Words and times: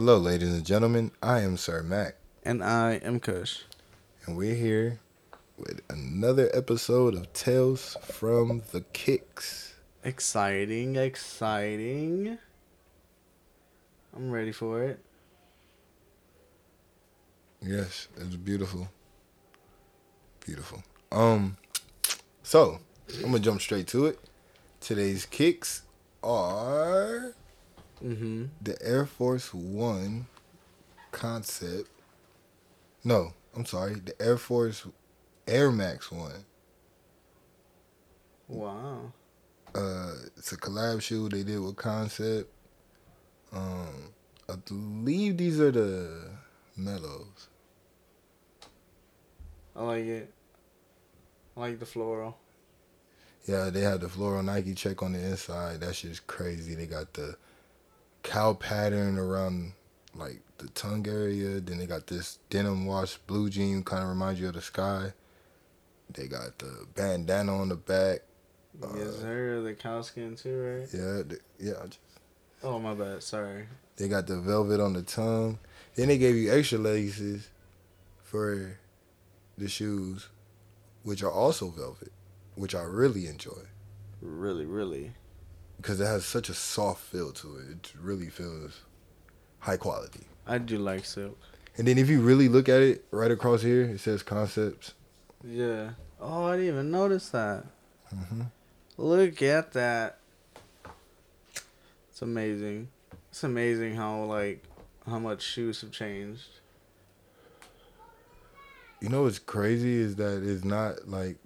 Hello, 0.00 0.16
ladies 0.16 0.52
and 0.52 0.64
gentlemen. 0.64 1.10
I 1.20 1.40
am 1.40 1.56
Sir 1.56 1.82
Mak, 1.82 2.14
And 2.44 2.62
I 2.62 3.00
am 3.02 3.18
Kush. 3.18 3.62
and 4.24 4.36
we're 4.36 4.54
here 4.54 5.00
with 5.56 5.80
another 5.90 6.48
episode 6.54 7.16
of 7.16 7.32
Tales 7.32 7.96
from 8.04 8.62
the 8.70 8.82
Kicks. 8.92 9.74
Exciting, 10.04 10.94
exciting. 10.94 12.38
I'm 14.14 14.30
ready 14.30 14.52
for 14.52 14.84
it. 14.84 15.00
Yes, 17.60 18.06
it's 18.18 18.36
beautiful. 18.36 18.88
Beautiful. 20.46 20.80
Um, 21.10 21.56
so 22.44 22.78
I'm 23.16 23.32
gonna 23.32 23.40
jump 23.40 23.60
straight 23.60 23.88
to 23.88 24.06
it. 24.06 24.20
Today's 24.78 25.26
kicks 25.26 25.82
are 26.22 27.34
Mm-hmm. 28.02 28.44
the 28.62 28.80
Air 28.80 29.06
Force 29.06 29.52
One 29.52 30.26
concept. 31.10 31.90
No, 33.04 33.32
I'm 33.56 33.64
sorry, 33.66 33.94
the 33.94 34.20
Air 34.20 34.36
Force 34.38 34.86
Air 35.46 35.70
Max 35.72 36.12
One. 36.12 36.44
Wow. 38.48 39.12
Uh, 39.74 40.12
it's 40.36 40.52
a 40.52 40.56
collab 40.56 41.02
shoe 41.02 41.28
they 41.28 41.42
did 41.42 41.60
with 41.60 41.76
Concept. 41.76 42.50
Um, 43.52 44.12
I 44.48 44.56
believe 44.56 45.36
these 45.36 45.60
are 45.60 45.70
the 45.70 46.30
Mellows. 46.76 47.48
I 49.76 49.82
like 49.82 50.04
it. 50.04 50.32
I 51.56 51.60
like 51.60 51.78
the 51.78 51.86
floral. 51.86 52.38
Yeah, 53.46 53.70
they 53.70 53.80
have 53.80 54.00
the 54.00 54.08
floral 54.08 54.42
Nike 54.42 54.74
check 54.74 55.02
on 55.02 55.12
the 55.12 55.18
inside. 55.18 55.80
That's 55.80 56.00
just 56.00 56.26
crazy. 56.26 56.74
They 56.74 56.86
got 56.86 57.12
the 57.14 57.36
cow 58.28 58.52
pattern 58.52 59.18
around 59.18 59.72
like 60.14 60.40
the 60.58 60.68
tongue 60.68 61.06
area. 61.08 61.60
Then 61.60 61.78
they 61.78 61.86
got 61.86 62.06
this 62.06 62.38
denim 62.50 62.84
wash 62.86 63.16
blue 63.26 63.48
jean, 63.48 63.82
kind 63.82 64.02
of 64.02 64.08
reminds 64.10 64.40
you 64.40 64.48
of 64.48 64.54
the 64.54 64.60
sky. 64.60 65.12
They 66.12 66.26
got 66.26 66.58
the 66.58 66.86
bandana 66.94 67.56
on 67.56 67.68
the 67.70 67.76
back. 67.76 68.20
Uh, 68.82 68.88
yes, 68.96 69.16
sir. 69.16 69.60
The 69.62 69.74
cow 69.74 70.02
skin 70.02 70.36
too, 70.36 70.58
right? 70.60 70.88
Yeah, 70.92 71.22
the, 71.26 71.38
yeah. 71.58 71.72
Just- 71.84 71.98
Oh 72.62 72.78
my 72.78 72.92
bad. 72.94 73.22
Sorry. 73.22 73.66
They 73.96 74.08
got 74.08 74.26
the 74.26 74.38
velvet 74.40 74.80
on 74.80 74.92
the 74.92 75.02
tongue. 75.02 75.58
Then 75.94 76.08
they 76.08 76.18
gave 76.18 76.34
you 76.34 76.52
extra 76.52 76.78
laces 76.78 77.48
for 78.22 78.78
the 79.56 79.68
shoes, 79.68 80.28
which 81.02 81.22
are 81.22 81.30
also 81.30 81.68
velvet, 81.70 82.12
which 82.56 82.74
I 82.74 82.82
really 82.82 83.26
enjoy 83.26 83.62
Really, 84.20 84.66
really. 84.66 85.12
Because 85.78 86.00
it 86.00 86.06
has 86.06 86.24
such 86.24 86.48
a 86.48 86.54
soft 86.54 87.02
feel 87.04 87.32
to 87.32 87.56
it. 87.58 87.70
It 87.70 87.92
really 88.00 88.28
feels 88.28 88.82
high 89.60 89.76
quality. 89.76 90.26
I 90.46 90.58
do 90.58 90.78
like 90.78 91.04
silk. 91.04 91.38
And 91.76 91.86
then 91.86 91.96
if 91.98 92.08
you 92.08 92.20
really 92.20 92.48
look 92.48 92.68
at 92.68 92.82
it, 92.82 93.04
right 93.10 93.30
across 93.30 93.62
here, 93.62 93.82
it 93.82 94.00
says 94.00 94.22
concepts. 94.22 94.94
Yeah. 95.44 95.90
Oh, 96.20 96.44
I 96.46 96.56
didn't 96.56 96.72
even 96.72 96.90
notice 96.90 97.28
that. 97.30 97.64
hmm 98.10 98.42
Look 98.96 99.40
at 99.42 99.72
that. 99.74 100.18
It's 102.10 102.20
amazing. 102.22 102.88
It's 103.30 103.44
amazing 103.44 103.94
how 103.94 104.24
like 104.24 104.64
how 105.06 105.20
much 105.20 105.42
shoes 105.42 105.80
have 105.82 105.92
changed. 105.92 106.48
You 109.00 109.08
know 109.08 109.22
what's 109.22 109.38
crazy 109.38 109.94
is 109.94 110.16
that 110.16 110.42
it's 110.42 110.64
not 110.64 111.06
like 111.06 111.38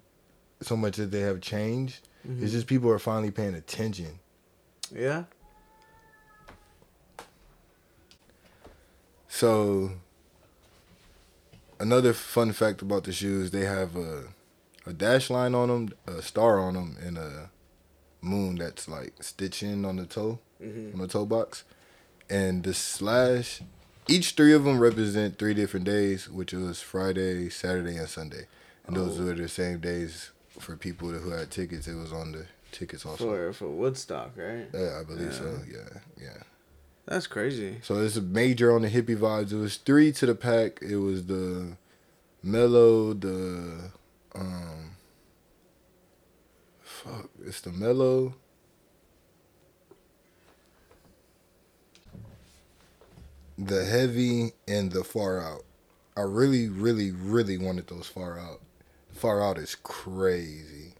so 0.62 0.74
much 0.76 0.96
that 0.96 1.10
they 1.10 1.20
have 1.20 1.42
changed. 1.42 2.08
Mhm. 2.26 2.42
It's 2.42 2.52
just 2.52 2.66
people 2.66 2.90
are 2.90 2.98
finally 2.98 3.30
paying 3.30 3.54
attention. 3.54 4.18
Yeah. 4.94 5.24
So, 9.28 9.92
another 11.80 12.12
fun 12.12 12.52
fact 12.52 12.82
about 12.82 13.04
the 13.04 13.12
shoes, 13.12 13.50
they 13.50 13.64
have 13.64 13.96
a, 13.96 14.24
a 14.86 14.92
dash 14.92 15.30
line 15.30 15.54
on 15.54 15.68
them, 15.68 15.92
a 16.06 16.22
star 16.22 16.58
on 16.60 16.74
them, 16.74 16.96
and 17.04 17.16
a 17.18 17.50
moon 18.20 18.56
that's 18.56 18.88
like 18.88 19.14
stitching 19.20 19.84
on 19.84 19.96
the 19.96 20.06
toe, 20.06 20.38
Mm-hmm. 20.62 20.92
on 20.94 21.00
the 21.00 21.08
toe 21.08 21.26
box. 21.26 21.64
And 22.30 22.62
the 22.62 22.72
slash, 22.72 23.62
each 24.06 24.32
three 24.32 24.52
of 24.52 24.62
them 24.64 24.78
represent 24.78 25.38
three 25.38 25.54
different 25.54 25.86
days, 25.86 26.28
which 26.28 26.52
was 26.52 26.80
Friday, 26.80 27.48
Saturday, 27.48 27.96
and 27.96 28.08
Sunday. 28.08 28.46
And 28.86 28.94
those 28.96 29.18
Oh. 29.20 29.24
were 29.24 29.34
the 29.34 29.48
same 29.48 29.80
days 29.80 30.30
for 30.60 30.76
people 30.76 31.08
who 31.08 31.30
had 31.30 31.50
tickets. 31.50 31.88
It 31.88 31.94
was 31.96 32.12
on 32.12 32.30
the 32.32 32.46
tickets 32.72 33.06
also. 33.06 33.24
For 33.24 33.52
for 33.52 33.68
Woodstock, 33.68 34.32
right? 34.36 34.66
Yeah, 34.72 35.00
I 35.00 35.04
believe 35.04 35.34
so. 35.34 35.60
Yeah, 35.70 36.00
yeah. 36.20 36.42
That's 37.06 37.26
crazy. 37.26 37.78
So 37.82 37.96
it's 38.00 38.16
a 38.16 38.22
major 38.22 38.72
on 38.74 38.82
the 38.82 38.88
hippie 38.88 39.16
vibes. 39.16 39.52
It 39.52 39.56
was 39.56 39.76
three 39.76 40.12
to 40.12 40.26
the 40.26 40.34
pack. 40.34 40.80
It 40.82 40.96
was 40.96 41.26
the 41.26 41.76
mellow, 42.42 43.12
the 43.12 43.90
um 44.34 44.96
fuck, 46.80 47.28
it's 47.44 47.60
the 47.60 47.70
mellow. 47.70 48.34
The 53.58 53.84
heavy 53.84 54.52
and 54.66 54.90
the 54.90 55.04
far 55.04 55.40
out. 55.40 55.64
I 56.16 56.22
really, 56.22 56.68
really, 56.68 57.10
really 57.10 57.58
wanted 57.58 57.86
those 57.86 58.06
far 58.06 58.38
out. 58.38 58.60
Far 59.12 59.42
out 59.42 59.58
is 59.58 59.74
crazy. 59.74 60.94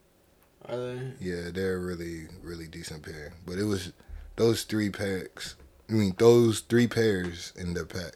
Are 0.68 0.76
they? 0.76 1.12
Yeah, 1.20 1.50
they're 1.52 1.76
a 1.76 1.80
really, 1.80 2.28
really 2.42 2.68
decent 2.68 3.02
pair. 3.02 3.32
But 3.46 3.58
it 3.58 3.64
was 3.64 3.92
those 4.36 4.62
three 4.62 4.90
packs. 4.90 5.56
I 5.88 5.94
mean, 5.94 6.14
those 6.18 6.60
three 6.60 6.86
pairs 6.86 7.52
in 7.56 7.74
the 7.74 7.84
pack, 7.84 8.14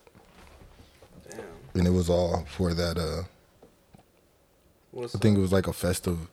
Damn. 1.31 1.41
and 1.75 1.87
it 1.87 1.91
was 1.91 2.09
all 2.09 2.45
for 2.49 2.73
that. 2.75 2.97
Uh, 2.97 3.25
What's 4.93 5.15
I 5.15 5.19
think 5.19 5.37
it 5.37 5.41
was 5.41 5.53
like 5.53 5.67
a 5.67 5.73
festive. 5.73 6.29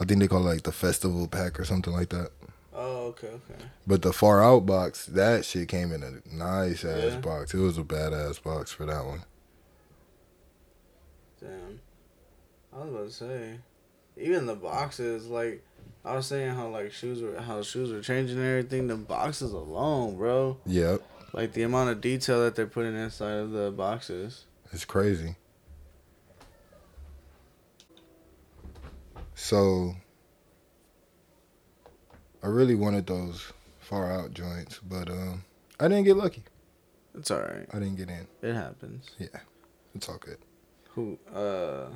I 0.00 0.04
think 0.04 0.20
they 0.20 0.28
call 0.28 0.40
it 0.46 0.50
like 0.52 0.62
the 0.64 0.72
festival 0.72 1.26
pack 1.28 1.58
or 1.58 1.64
something 1.64 1.92
like 1.92 2.08
that. 2.10 2.30
Oh, 2.74 3.06
okay, 3.06 3.28
okay. 3.28 3.64
But 3.86 4.02
the 4.02 4.12
far 4.12 4.42
out 4.42 4.66
box, 4.66 5.06
that 5.06 5.44
shit 5.44 5.68
came 5.68 5.92
in 5.92 6.02
a 6.02 6.34
nice 6.34 6.84
ass 6.84 7.12
Yeah. 7.12 7.20
box. 7.20 7.54
It 7.54 7.58
was 7.60 7.78
a 7.78 7.84
badass 7.84 8.42
box 8.42 8.72
for 8.72 8.84
that 8.84 9.06
one. 9.06 9.22
Damn. 11.40 11.80
I 12.72 12.78
was 12.84 12.88
about 12.90 13.06
to 13.06 13.12
say, 13.12 13.58
even 14.16 14.46
the 14.46 14.54
boxes, 14.54 15.26
like 15.26 15.64
I 16.04 16.14
was 16.16 16.26
saying, 16.26 16.54
how 16.54 16.68
like 16.68 16.92
shoes 16.92 17.22
were, 17.22 17.40
how 17.40 17.62
shoes 17.62 17.90
were 17.92 18.00
changing 18.00 18.36
and 18.38 18.46
everything. 18.46 18.86
The 18.86 18.96
boxes 18.96 19.52
alone, 19.52 20.16
bro. 20.16 20.58
Yep, 20.66 21.02
Like 21.32 21.52
the 21.52 21.62
amount 21.62 21.90
of 21.90 22.00
detail 22.00 22.40
that 22.44 22.54
they're 22.56 22.66
putting 22.66 22.94
inside 22.96 23.34
of 23.38 23.50
the 23.52 23.70
boxes. 23.70 24.44
it's 24.72 24.84
crazy. 24.84 25.36
So, 29.34 29.94
I 32.42 32.46
really 32.46 32.74
wanted 32.74 33.06
those 33.06 33.52
far 33.80 34.10
out 34.10 34.32
joints, 34.32 34.78
but 34.88 35.10
um, 35.10 35.44
I 35.80 35.88
didn't 35.88 36.04
get 36.04 36.16
lucky. 36.16 36.44
It's 37.16 37.30
alright. 37.30 37.66
I 37.72 37.78
didn't 37.78 37.96
get 37.96 38.08
in. 38.08 38.26
It 38.42 38.54
happens. 38.54 39.10
Yeah. 39.18 39.28
It's 39.94 40.08
all 40.08 40.18
good. 40.18 40.38
Who? 40.90 41.18
Uh. 41.32 41.86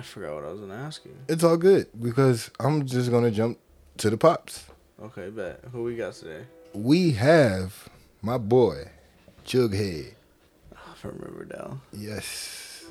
I 0.00 0.02
forgot 0.02 0.34
what 0.34 0.44
I 0.46 0.50
was 0.50 0.60
gonna 0.60 0.74
ask 0.76 1.04
you. 1.04 1.14
It's 1.28 1.44
all 1.44 1.58
good 1.58 1.88
because 2.00 2.50
I'm 2.58 2.86
just 2.86 3.10
gonna 3.10 3.30
jump 3.30 3.58
to 3.98 4.08
the 4.08 4.16
pops. 4.16 4.64
Okay, 4.98 5.28
bet. 5.28 5.62
Who 5.72 5.82
we 5.82 5.94
got 5.94 6.14
today? 6.14 6.46
We 6.72 7.12
have 7.12 7.90
my 8.22 8.38
boy, 8.38 8.92
Jughead. 9.44 10.14
Oh, 10.74 10.94
from 10.94 11.18
Riverdale. 11.18 11.82
Yes, 11.92 12.86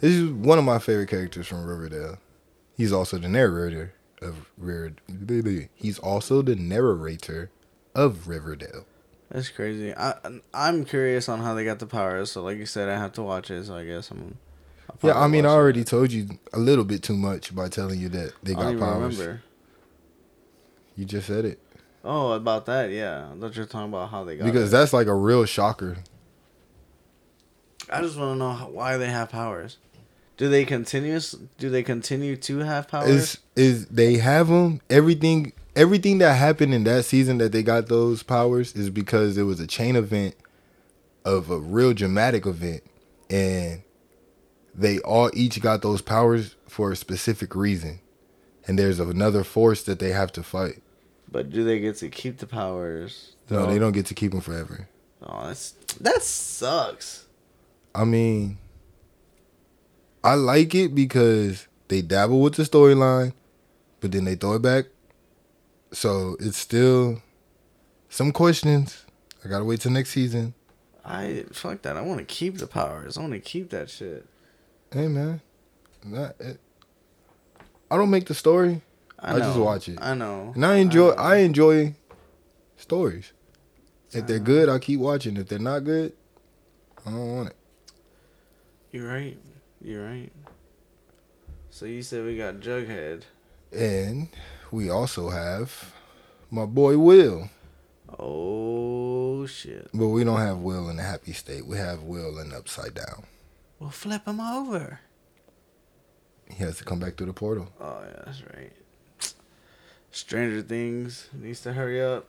this 0.00 0.14
is 0.14 0.30
one 0.30 0.58
of 0.58 0.64
my 0.64 0.78
favorite 0.78 1.10
characters 1.10 1.46
from 1.46 1.66
Riverdale. 1.66 2.16
He's 2.78 2.94
also 2.94 3.18
the 3.18 3.28
narrator 3.28 3.92
of 4.22 4.48
Riverdale. 4.56 5.68
He's 5.74 5.98
also 5.98 6.40
the 6.40 6.56
narrator 6.56 7.50
of 7.94 8.26
Riverdale. 8.26 8.86
That's 9.30 9.50
crazy. 9.50 9.94
I 9.94 10.14
I'm 10.54 10.86
curious 10.86 11.28
on 11.28 11.40
how 11.40 11.52
they 11.52 11.66
got 11.66 11.78
the 11.78 11.86
powers. 11.86 12.32
So 12.32 12.42
like 12.42 12.56
you 12.56 12.64
said, 12.64 12.88
I 12.88 12.96
have 12.96 13.12
to 13.12 13.22
watch 13.22 13.50
it. 13.50 13.66
So 13.66 13.76
I 13.76 13.84
guess 13.84 14.10
I'm. 14.10 14.38
Yeah, 15.02 15.18
I 15.18 15.26
mean, 15.26 15.44
I 15.44 15.48
watch 15.48 15.54
it. 15.54 15.58
already 15.58 15.84
told 15.84 16.12
you 16.12 16.28
a 16.52 16.58
little 16.58 16.84
bit 16.84 17.02
too 17.02 17.16
much 17.16 17.54
by 17.54 17.68
telling 17.68 18.00
you 18.00 18.08
that 18.10 18.32
they 18.42 18.54
I 18.54 18.62
don't 18.62 18.78
got 18.78 18.84
powers. 18.92 19.18
remember. 19.18 19.42
You 20.96 21.04
just 21.04 21.26
said 21.26 21.44
it 21.44 21.58
Oh, 22.04 22.32
about 22.32 22.66
that, 22.66 22.90
yeah. 22.90 23.28
I 23.34 23.40
thought 23.40 23.56
you 23.56 23.62
were 23.62 23.66
talking 23.66 23.88
about 23.88 24.10
how 24.10 24.24
they 24.24 24.36
got 24.36 24.44
because 24.44 24.68
it. 24.68 24.76
that's 24.76 24.92
like 24.92 25.06
a 25.06 25.14
real 25.14 25.44
shocker. 25.46 25.96
I 27.90 28.00
just 28.00 28.16
want 28.18 28.32
to 28.34 28.38
know 28.38 28.52
how, 28.52 28.68
why 28.68 28.96
they 28.96 29.08
have 29.08 29.30
powers. 29.30 29.76
Do 30.36 30.48
they 30.48 30.64
continuous? 30.64 31.32
Do 31.58 31.70
they 31.70 31.82
continue 31.82 32.36
to 32.36 32.58
have 32.58 32.88
powers? 32.88 33.08
is 33.08 33.38
is 33.56 33.86
they 33.86 34.16
have 34.16 34.48
them 34.48 34.80
everything 34.90 35.52
everything 35.76 36.18
that 36.18 36.34
happened 36.34 36.74
in 36.74 36.84
that 36.84 37.04
season 37.04 37.38
that 37.38 37.52
they 37.52 37.62
got 37.62 37.86
those 37.88 38.22
powers 38.22 38.74
is 38.74 38.90
because 38.90 39.36
it 39.38 39.44
was 39.44 39.60
a 39.60 39.66
chain 39.66 39.94
event 39.96 40.34
of 41.24 41.50
a 41.50 41.58
real 41.58 41.92
dramatic 41.94 42.46
event 42.46 42.82
and 43.30 43.82
they 44.74 44.98
all 45.00 45.30
each 45.34 45.60
got 45.60 45.82
those 45.82 46.02
powers 46.02 46.56
for 46.68 46.92
a 46.92 46.96
specific 46.96 47.54
reason 47.54 48.00
and 48.66 48.78
there's 48.78 48.98
another 48.98 49.44
force 49.44 49.82
that 49.84 49.98
they 49.98 50.10
have 50.10 50.32
to 50.32 50.42
fight 50.42 50.82
But 51.30 51.50
do 51.50 51.64
they 51.64 51.78
get 51.80 51.96
to 51.96 52.08
keep 52.08 52.38
the 52.38 52.46
powers? 52.46 53.34
No, 53.50 53.66
they 53.66 53.78
don't 53.78 53.92
get 53.92 54.06
to 54.06 54.14
keep 54.14 54.32
them 54.32 54.40
forever. 54.40 54.88
Oh, 55.22 55.46
that's 55.46 55.72
that 56.00 56.22
sucks. 56.22 57.26
I 57.94 58.04
mean, 58.04 58.58
I 60.22 60.34
like 60.34 60.74
it 60.74 60.94
because 60.94 61.66
they 61.88 62.02
dabble 62.02 62.40
with 62.40 62.54
the 62.54 62.62
storyline, 62.62 63.32
but 64.00 64.12
then 64.12 64.24
they 64.24 64.34
throw 64.34 64.54
it 64.54 64.62
back. 64.62 64.86
So 65.92 66.36
it's 66.40 66.58
still 66.58 67.22
some 68.08 68.32
questions. 68.32 69.04
I 69.44 69.48
gotta 69.48 69.64
wait 69.64 69.80
till 69.80 69.92
next 69.92 70.10
season. 70.10 70.54
I 71.04 71.44
fuck 71.52 71.82
that. 71.82 71.96
I 71.96 72.00
want 72.00 72.18
to 72.20 72.24
keep 72.24 72.58
the 72.58 72.66
powers. 72.66 73.18
I 73.18 73.20
want 73.20 73.34
to 73.34 73.40
keep 73.40 73.70
that 73.70 73.90
shit. 73.90 74.26
Hey 74.94 75.08
man, 75.08 75.40
not, 76.04 76.36
it, 76.38 76.60
I 77.90 77.96
don't 77.96 78.10
make 78.10 78.26
the 78.26 78.34
story. 78.34 78.80
I, 79.18 79.34
I 79.34 79.38
just 79.40 79.58
watch 79.58 79.88
it. 79.88 79.98
I 80.00 80.14
know. 80.14 80.52
And 80.54 80.64
I 80.64 80.76
enjoy 80.76 81.08
know. 81.08 81.16
I, 81.16 81.38
enjoy 81.38 81.96
stories. 82.76 83.32
If 84.12 84.28
they're 84.28 84.38
good, 84.38 84.68
I 84.68 84.78
keep 84.78 85.00
watching. 85.00 85.36
If 85.36 85.48
they're 85.48 85.58
not 85.58 85.80
good, 85.80 86.12
I 87.04 87.10
don't 87.10 87.34
want 87.34 87.48
it. 87.48 87.56
You're 88.92 89.08
right. 89.08 89.36
You're 89.82 90.06
right. 90.06 90.30
So 91.70 91.86
you 91.86 92.00
said 92.00 92.24
we 92.24 92.36
got 92.36 92.60
Jughead. 92.60 93.22
And 93.72 94.28
we 94.70 94.90
also 94.90 95.30
have 95.30 95.92
my 96.52 96.66
boy 96.66 96.98
Will. 96.98 97.50
Oh 98.16 99.44
shit. 99.46 99.88
But 99.92 100.06
we 100.06 100.22
don't 100.22 100.38
have 100.38 100.58
Will 100.58 100.88
in 100.88 100.98
the 100.98 101.02
happy 101.02 101.32
state. 101.32 101.66
We 101.66 101.78
have 101.78 102.02
Will 102.02 102.38
in 102.38 102.52
upside 102.52 102.94
down. 102.94 103.26
Well, 103.78 103.90
flip 103.90 104.26
him 104.26 104.40
over. 104.40 105.00
He 106.48 106.62
has 106.62 106.78
to 106.78 106.84
come 106.84 107.00
back 107.00 107.16
through 107.16 107.26
the 107.26 107.32
portal. 107.32 107.70
Oh 107.80 107.98
yeah, 108.06 108.22
that's 108.26 108.42
right. 108.54 108.72
Stranger 110.10 110.62
Things 110.62 111.28
needs 111.32 111.60
to 111.62 111.72
hurry 111.72 112.00
up. 112.02 112.26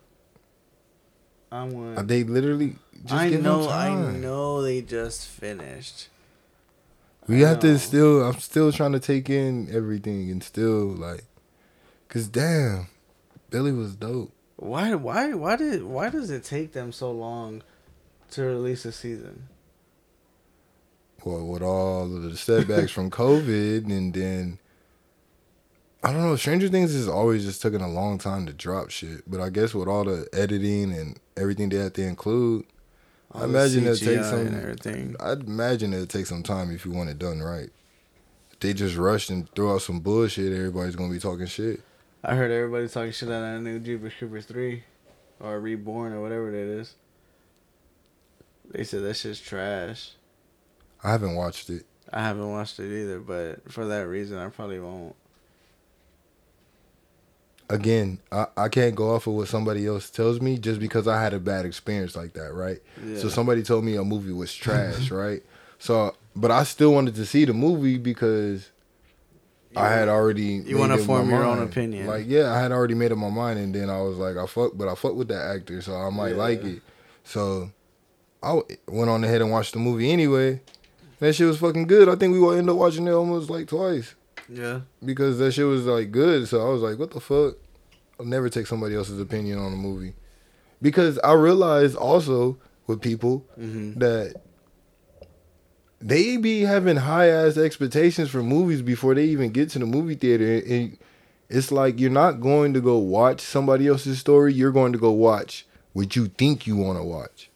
I 1.52 1.64
want. 1.64 1.98
Uh, 1.98 2.02
They 2.02 2.24
literally 2.24 2.76
just 3.04 3.12
I 3.14 3.28
know. 3.30 3.68
I 3.68 3.94
know. 3.94 4.62
They 4.62 4.82
just 4.82 5.26
finished. 5.28 6.08
We 7.28 7.44
I 7.44 7.48
have 7.50 7.62
know. 7.62 7.72
to 7.74 7.78
still. 7.78 8.24
I'm 8.24 8.38
still 8.40 8.72
trying 8.72 8.92
to 8.92 9.00
take 9.00 9.30
in 9.30 9.68
everything 9.72 10.30
and 10.30 10.42
still 10.42 10.86
like, 10.86 11.24
cause 12.08 12.26
damn, 12.26 12.88
Billy 13.50 13.72
was 13.72 13.94
dope. 13.94 14.32
Why? 14.56 14.94
Why? 14.94 15.34
Why 15.34 15.56
did? 15.56 15.84
Why 15.84 16.08
does 16.08 16.30
it 16.30 16.42
take 16.44 16.72
them 16.72 16.90
so 16.90 17.12
long 17.12 17.62
to 18.32 18.42
release 18.42 18.84
a 18.84 18.92
season? 18.92 19.48
Well, 21.26 21.44
with 21.44 21.62
all 21.62 22.04
of 22.04 22.22
the 22.22 22.36
setbacks 22.36 22.92
from 22.92 23.10
COVID, 23.10 23.86
and 23.86 24.14
then 24.14 24.60
I 26.04 26.12
don't 26.12 26.22
know. 26.22 26.36
Stranger 26.36 26.68
Things 26.68 26.92
has 26.94 27.08
always 27.08 27.44
just 27.44 27.60
taken 27.60 27.80
a 27.80 27.88
long 27.88 28.18
time 28.18 28.46
to 28.46 28.52
drop 28.52 28.90
shit. 28.90 29.28
But 29.28 29.40
I 29.40 29.50
guess 29.50 29.74
with 29.74 29.88
all 29.88 30.04
the 30.04 30.28
editing 30.32 30.92
and 30.92 31.18
everything 31.36 31.68
they 31.68 31.78
have 31.78 31.94
to 31.94 32.02
include, 32.04 32.64
I 33.32 33.40
All 33.40 33.48
the 33.48 33.48
imagine 33.58 33.86
it'll 33.88 33.96
take 33.96 34.22
some- 34.22 34.54
everything. 34.54 35.16
I'd 35.18 35.40
imagine 35.48 35.92
it'll 35.94 36.06
take 36.06 36.26
some 36.26 36.44
time 36.44 36.70
if 36.70 36.84
you 36.86 36.92
want 36.92 37.10
it 37.10 37.18
done 37.18 37.40
right. 37.40 37.70
If 38.52 38.60
they 38.60 38.72
just 38.72 38.94
rushed 38.94 39.28
and 39.30 39.52
threw 39.56 39.72
out 39.72 39.82
some 39.82 39.98
bullshit, 39.98 40.52
everybody's 40.52 40.94
gonna 40.94 41.12
be 41.12 41.18
talking 41.18 41.46
shit. 41.46 41.80
I 42.22 42.36
heard 42.36 42.52
everybody 42.52 42.86
talking 42.86 43.10
shit 43.10 43.28
on 43.30 43.64
that 43.64 43.68
new 43.68 43.80
Jeepers 43.80 44.12
Creepers 44.16 44.44
three, 44.46 44.84
or 45.40 45.58
Reborn 45.58 46.12
or 46.12 46.20
whatever 46.22 46.52
that 46.52 46.56
is. 46.56 46.94
They 48.70 48.84
said 48.84 49.02
that 49.02 49.14
shit's 49.14 49.40
trash. 49.40 50.12
I 51.04 51.10
haven't 51.10 51.34
watched 51.34 51.70
it. 51.70 51.84
I 52.12 52.22
haven't 52.22 52.50
watched 52.50 52.78
it 52.80 53.02
either, 53.02 53.18
but 53.20 53.70
for 53.70 53.86
that 53.86 54.06
reason, 54.06 54.38
I 54.38 54.48
probably 54.48 54.78
won't. 54.80 55.14
Again, 57.68 58.20
I, 58.30 58.46
I 58.56 58.68
can't 58.68 58.94
go 58.94 59.14
off 59.14 59.26
of 59.26 59.34
what 59.34 59.48
somebody 59.48 59.86
else 59.86 60.08
tells 60.08 60.40
me 60.40 60.56
just 60.56 60.78
because 60.78 61.08
I 61.08 61.20
had 61.20 61.34
a 61.34 61.40
bad 61.40 61.66
experience 61.66 62.14
like 62.14 62.32
that, 62.34 62.52
right? 62.52 62.80
Yeah. 63.04 63.18
So 63.18 63.28
somebody 63.28 63.64
told 63.64 63.84
me 63.84 63.96
a 63.96 64.04
movie 64.04 64.32
was 64.32 64.54
trash, 64.54 65.10
right? 65.10 65.42
So, 65.80 66.14
but 66.36 66.52
I 66.52 66.62
still 66.62 66.92
wanted 66.92 67.16
to 67.16 67.26
see 67.26 67.44
the 67.44 67.52
movie 67.52 67.98
because 67.98 68.70
I 69.76 69.88
had 69.90 70.08
already. 70.08 70.62
You 70.64 70.76
made 70.78 70.88
my 70.90 70.96
form 70.98 71.28
your 71.28 71.42
own 71.44 71.60
opinion. 71.60 72.06
Like, 72.06 72.26
yeah, 72.28 72.52
I 72.52 72.60
had 72.60 72.70
already 72.70 72.94
made 72.94 73.10
up 73.10 73.18
my 73.18 73.30
mind, 73.30 73.58
and 73.58 73.74
then 73.74 73.90
I 73.90 74.00
was 74.00 74.16
like, 74.16 74.36
I 74.36 74.46
fuck, 74.46 74.72
but 74.74 74.86
I 74.86 74.94
fuck 74.94 75.14
with 75.14 75.28
that 75.28 75.56
actor, 75.56 75.82
so 75.82 75.94
I 75.96 76.08
might 76.10 76.30
Yeah. 76.30 76.36
like 76.36 76.64
it. 76.64 76.82
So, 77.24 77.72
I 78.44 78.54
w- 78.54 78.76
went 78.86 79.10
on 79.10 79.24
ahead 79.24 79.42
and 79.42 79.50
watched 79.50 79.72
the 79.72 79.80
movie 79.80 80.12
anyway. 80.12 80.60
That 81.20 81.32
shit 81.34 81.46
was 81.46 81.58
fucking 81.58 81.86
good. 81.86 82.08
I 82.08 82.16
think 82.16 82.32
we 82.32 82.40
will 82.40 82.52
end 82.52 82.68
up 82.68 82.76
watching 82.76 83.06
it 83.06 83.12
almost 83.12 83.48
like 83.50 83.68
twice 83.68 84.14
Yeah. 84.48 84.80
because 85.04 85.38
that 85.38 85.52
shit 85.52 85.66
was 85.66 85.86
like 85.86 86.10
good. 86.12 86.46
So 86.48 86.60
I 86.66 86.70
was 86.70 86.82
like, 86.82 86.98
what 86.98 87.10
the 87.10 87.20
fuck? 87.20 87.54
I'll 88.20 88.26
never 88.26 88.48
take 88.48 88.66
somebody 88.66 88.94
else's 88.94 89.20
opinion 89.20 89.58
on 89.58 89.72
a 89.72 89.76
movie 89.76 90.14
because 90.82 91.18
I 91.20 91.32
realized 91.32 91.96
also 91.96 92.58
with 92.86 93.00
people 93.00 93.44
Mm-hmm. 93.58 93.98
that 93.98 94.34
they 96.00 96.36
be 96.36 96.60
having 96.62 96.96
high 96.96 97.28
ass 97.28 97.56
expectations 97.56 98.30
for 98.30 98.42
movies 98.42 98.82
before 98.82 99.14
they 99.14 99.24
even 99.24 99.50
get 99.50 99.70
to 99.70 99.78
the 99.78 99.86
movie 99.86 100.14
theater, 100.14 100.62
and 100.66 100.98
it's 101.48 101.72
like 101.72 101.98
you're 101.98 102.10
not 102.10 102.40
going 102.40 102.74
to 102.74 102.80
go 102.80 102.98
watch 102.98 103.40
somebody 103.40 103.86
else's 103.88 104.18
story. 104.18 104.52
You're 104.52 104.72
going 104.72 104.92
to 104.92 104.98
go 104.98 105.10
watch 105.12 105.66
what 105.94 106.14
you 106.14 106.26
think 106.28 106.66
you 106.66 106.76
want 106.76 106.98
to 106.98 107.02
watch, 107.02 107.50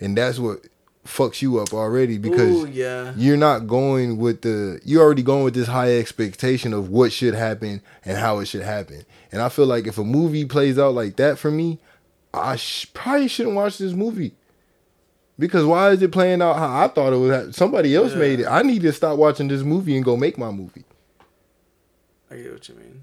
and 0.00 0.16
that's 0.16 0.38
what 0.38 0.66
fucks 1.08 1.40
you 1.42 1.58
up 1.58 1.72
already 1.72 2.18
because 2.18 2.64
Ooh, 2.64 2.66
yeah. 2.68 3.12
you're 3.16 3.36
not 3.38 3.66
going 3.66 4.18
with 4.18 4.42
the 4.42 4.78
you're 4.84 5.02
already 5.02 5.22
going 5.22 5.42
with 5.42 5.54
this 5.54 5.66
high 5.66 5.96
expectation 5.98 6.72
of 6.74 6.90
what 6.90 7.12
should 7.12 7.34
happen 7.34 7.80
and 8.04 8.18
how 8.18 8.38
it 8.40 8.46
should 8.46 8.62
happen 8.62 9.04
and 9.32 9.40
i 9.40 9.48
feel 9.48 9.64
like 9.66 9.86
if 9.86 9.96
a 9.98 10.04
movie 10.04 10.44
plays 10.44 10.78
out 10.78 10.92
like 10.94 11.16
that 11.16 11.38
for 11.38 11.50
me 11.50 11.78
i 12.34 12.56
sh- 12.56 12.86
probably 12.92 13.26
shouldn't 13.26 13.56
watch 13.56 13.78
this 13.78 13.94
movie 13.94 14.34
because 15.38 15.64
why 15.64 15.90
is 15.90 16.02
it 16.02 16.12
playing 16.12 16.42
out 16.42 16.56
how 16.56 16.84
i 16.84 16.88
thought 16.88 17.12
it 17.14 17.16
was? 17.16 17.56
somebody 17.56 17.96
else 17.96 18.12
Yeah. 18.12 18.18
made 18.18 18.40
it 18.40 18.46
i 18.46 18.60
need 18.62 18.82
to 18.82 18.92
stop 18.92 19.16
watching 19.18 19.48
this 19.48 19.62
movie 19.62 19.96
and 19.96 20.04
go 20.04 20.16
make 20.16 20.36
my 20.36 20.50
movie 20.50 20.84
I 22.30 22.36
get 22.36 22.52
what 22.52 22.68
you 22.68 22.74
mean. 22.74 23.02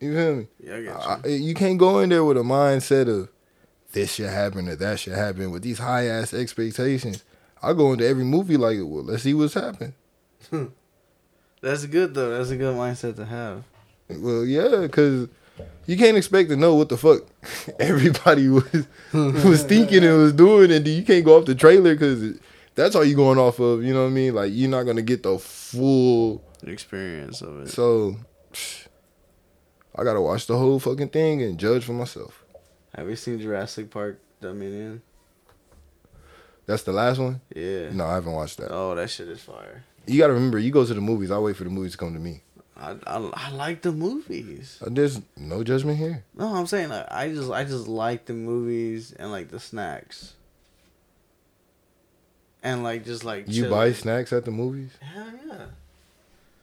you 0.00 0.14
feel 0.14 0.34
me 0.36 0.46
Yeah, 0.62 0.74
I 0.74 0.82
get 0.82 0.84
you. 0.84 1.32
I, 1.32 1.34
you 1.36 1.54
can't 1.54 1.78
go 1.78 2.00
in 2.00 2.10
there 2.10 2.24
with 2.24 2.36
a 2.36 2.40
mindset 2.42 3.08
of 3.08 3.30
this 3.92 4.14
should 4.14 4.30
happen 4.30 4.68
or 4.68 4.76
that 4.76 4.98
should 4.98 5.14
happen 5.14 5.50
with 5.50 5.62
these 5.62 5.78
high 5.78 6.06
ass 6.06 6.34
expectations 6.34 7.24
i 7.62 7.72
go 7.72 7.92
into 7.92 8.06
every 8.06 8.24
movie 8.24 8.56
like 8.56 8.78
well 8.78 9.04
let's 9.04 9.22
see 9.22 9.34
what's 9.34 9.54
happening 9.54 9.94
hmm. 10.50 10.66
That's 11.62 11.86
good 11.86 12.12
though. 12.12 12.36
That's 12.36 12.50
a 12.50 12.56
good 12.56 12.74
mindset 12.74 13.16
to 13.16 13.24
have. 13.24 13.62
Well, 14.10 14.44
yeah, 14.44 14.80
because 14.82 15.28
you 15.86 15.96
can't 15.96 16.16
expect 16.16 16.50
to 16.50 16.56
know 16.56 16.74
what 16.74 16.88
the 16.88 16.96
fuck 16.96 17.22
everybody 17.78 18.48
was 18.48 18.86
was 19.12 19.62
thinking 19.62 20.04
and 20.04 20.18
was 20.18 20.32
doing, 20.32 20.72
and 20.72 20.86
you 20.86 21.04
can't 21.04 21.24
go 21.24 21.38
off 21.38 21.46
the 21.46 21.54
trailer 21.54 21.94
because 21.94 22.38
that's 22.74 22.96
all 22.96 23.04
you're 23.04 23.16
going 23.16 23.38
off 23.38 23.60
of. 23.60 23.84
You 23.84 23.94
know 23.94 24.02
what 24.02 24.10
I 24.10 24.12
mean? 24.12 24.34
Like 24.34 24.50
you're 24.52 24.68
not 24.68 24.82
gonna 24.82 25.02
get 25.02 25.22
the 25.22 25.38
full. 25.38 26.42
Experience 26.64 27.42
of 27.42 27.62
it. 27.62 27.68
So 27.70 28.16
I 29.96 30.02
gotta 30.02 30.20
watch 30.20 30.48
the 30.48 30.58
whole 30.58 30.80
fucking 30.80 31.10
thing 31.10 31.42
and 31.42 31.58
judge 31.58 31.84
for 31.84 31.92
myself. 31.92 32.41
Have 32.94 33.08
you 33.08 33.16
seen 33.16 33.40
Jurassic 33.40 33.90
Park 33.90 34.18
Dominion? 34.40 35.02
That's 36.66 36.82
the 36.82 36.92
last 36.92 37.18
one. 37.18 37.40
Yeah. 37.54 37.90
No, 37.90 38.06
I 38.06 38.14
haven't 38.14 38.32
watched 38.32 38.58
that. 38.58 38.70
Oh, 38.70 38.94
that 38.94 39.10
shit 39.10 39.28
is 39.28 39.40
fire. 39.40 39.84
You 40.06 40.18
gotta 40.18 40.32
remember, 40.32 40.58
you 40.58 40.70
go 40.70 40.84
to 40.84 40.94
the 40.94 41.00
movies. 41.00 41.30
I 41.30 41.38
wait 41.38 41.56
for 41.56 41.64
the 41.64 41.70
movies 41.70 41.92
to 41.92 41.98
come 41.98 42.12
to 42.14 42.20
me. 42.20 42.42
I, 42.76 42.96
I, 43.06 43.30
I 43.34 43.50
like 43.50 43.82
the 43.82 43.92
movies. 43.92 44.78
Uh, 44.84 44.88
There's 44.90 45.20
no 45.36 45.62
judgment 45.62 45.98
here. 45.98 46.24
No, 46.36 46.54
I'm 46.54 46.66
saying 46.66 46.88
like, 46.88 47.06
I 47.10 47.28
just 47.28 47.50
I 47.50 47.64
just 47.64 47.86
like 47.86 48.24
the 48.26 48.32
movies 48.32 49.12
and 49.12 49.30
like 49.30 49.48
the 49.48 49.60
snacks. 49.60 50.34
And 52.62 52.82
like 52.82 53.04
just 53.04 53.24
like 53.24 53.46
You 53.48 53.54
chilling. 53.64 53.70
buy 53.70 53.92
snacks 53.92 54.32
at 54.32 54.44
the 54.44 54.50
movies? 54.50 54.90
Hell 55.00 55.32
yeah. 55.46 55.64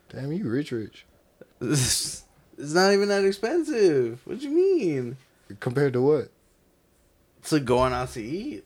Damn, 0.09 0.31
you 0.31 0.49
rich, 0.49 0.71
rich. 0.71 1.05
it's 1.61 2.23
not 2.57 2.93
even 2.93 3.09
that 3.09 3.25
expensive. 3.25 4.19
What 4.25 4.41
you 4.41 4.49
mean? 4.49 5.17
Compared 5.59 5.93
to 5.93 6.01
what? 6.01 6.31
To 7.45 7.59
going 7.59 7.93
out 7.93 8.09
to 8.09 8.21
eat. 8.21 8.63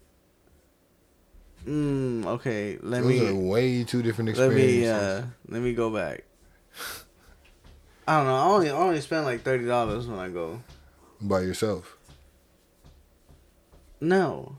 Mm, 1.65 2.25
okay. 2.25 2.77
Let 2.81 3.03
Those 3.03 3.09
me 3.21 3.27
are 3.29 3.35
way 3.35 3.83
two 3.85 4.01
different 4.01 4.35
let 4.37 4.51
me 4.51 4.85
uh 4.87 5.21
let 5.47 5.61
me 5.61 5.73
go 5.73 5.89
back. 5.89 6.25
I 8.05 8.17
don't 8.17 8.25
know. 8.25 8.35
I 8.35 8.45
only 8.47 8.69
I 8.69 8.73
only 8.73 8.99
spend 9.01 9.25
like 9.25 9.43
thirty 9.43 9.65
dollars 9.65 10.07
when 10.07 10.19
I 10.19 10.27
go. 10.29 10.61
by 11.21 11.39
yourself. 11.41 11.95
No. 14.01 14.57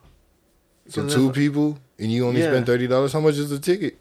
So 0.88 1.06
two 1.08 1.30
people 1.32 1.78
and 1.98 2.10
you 2.10 2.26
only 2.26 2.40
Yeah. 2.40 2.50
spend 2.50 2.66
thirty 2.66 2.86
dollars. 2.86 3.12
How 3.12 3.20
much 3.20 3.34
is 3.34 3.50
the 3.50 3.58
ticket? 3.58 3.98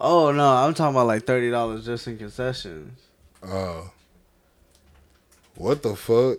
Oh 0.00 0.32
no, 0.32 0.48
I'm 0.48 0.74
talking 0.74 0.94
about 0.96 1.06
like 1.06 1.24
thirty 1.24 1.50
dollars 1.50 1.84
just 1.84 2.08
in 2.08 2.18
concessions. 2.18 3.00
Oh, 3.42 3.92
what 5.54 5.82
the 5.84 5.94
fuck? 5.94 6.38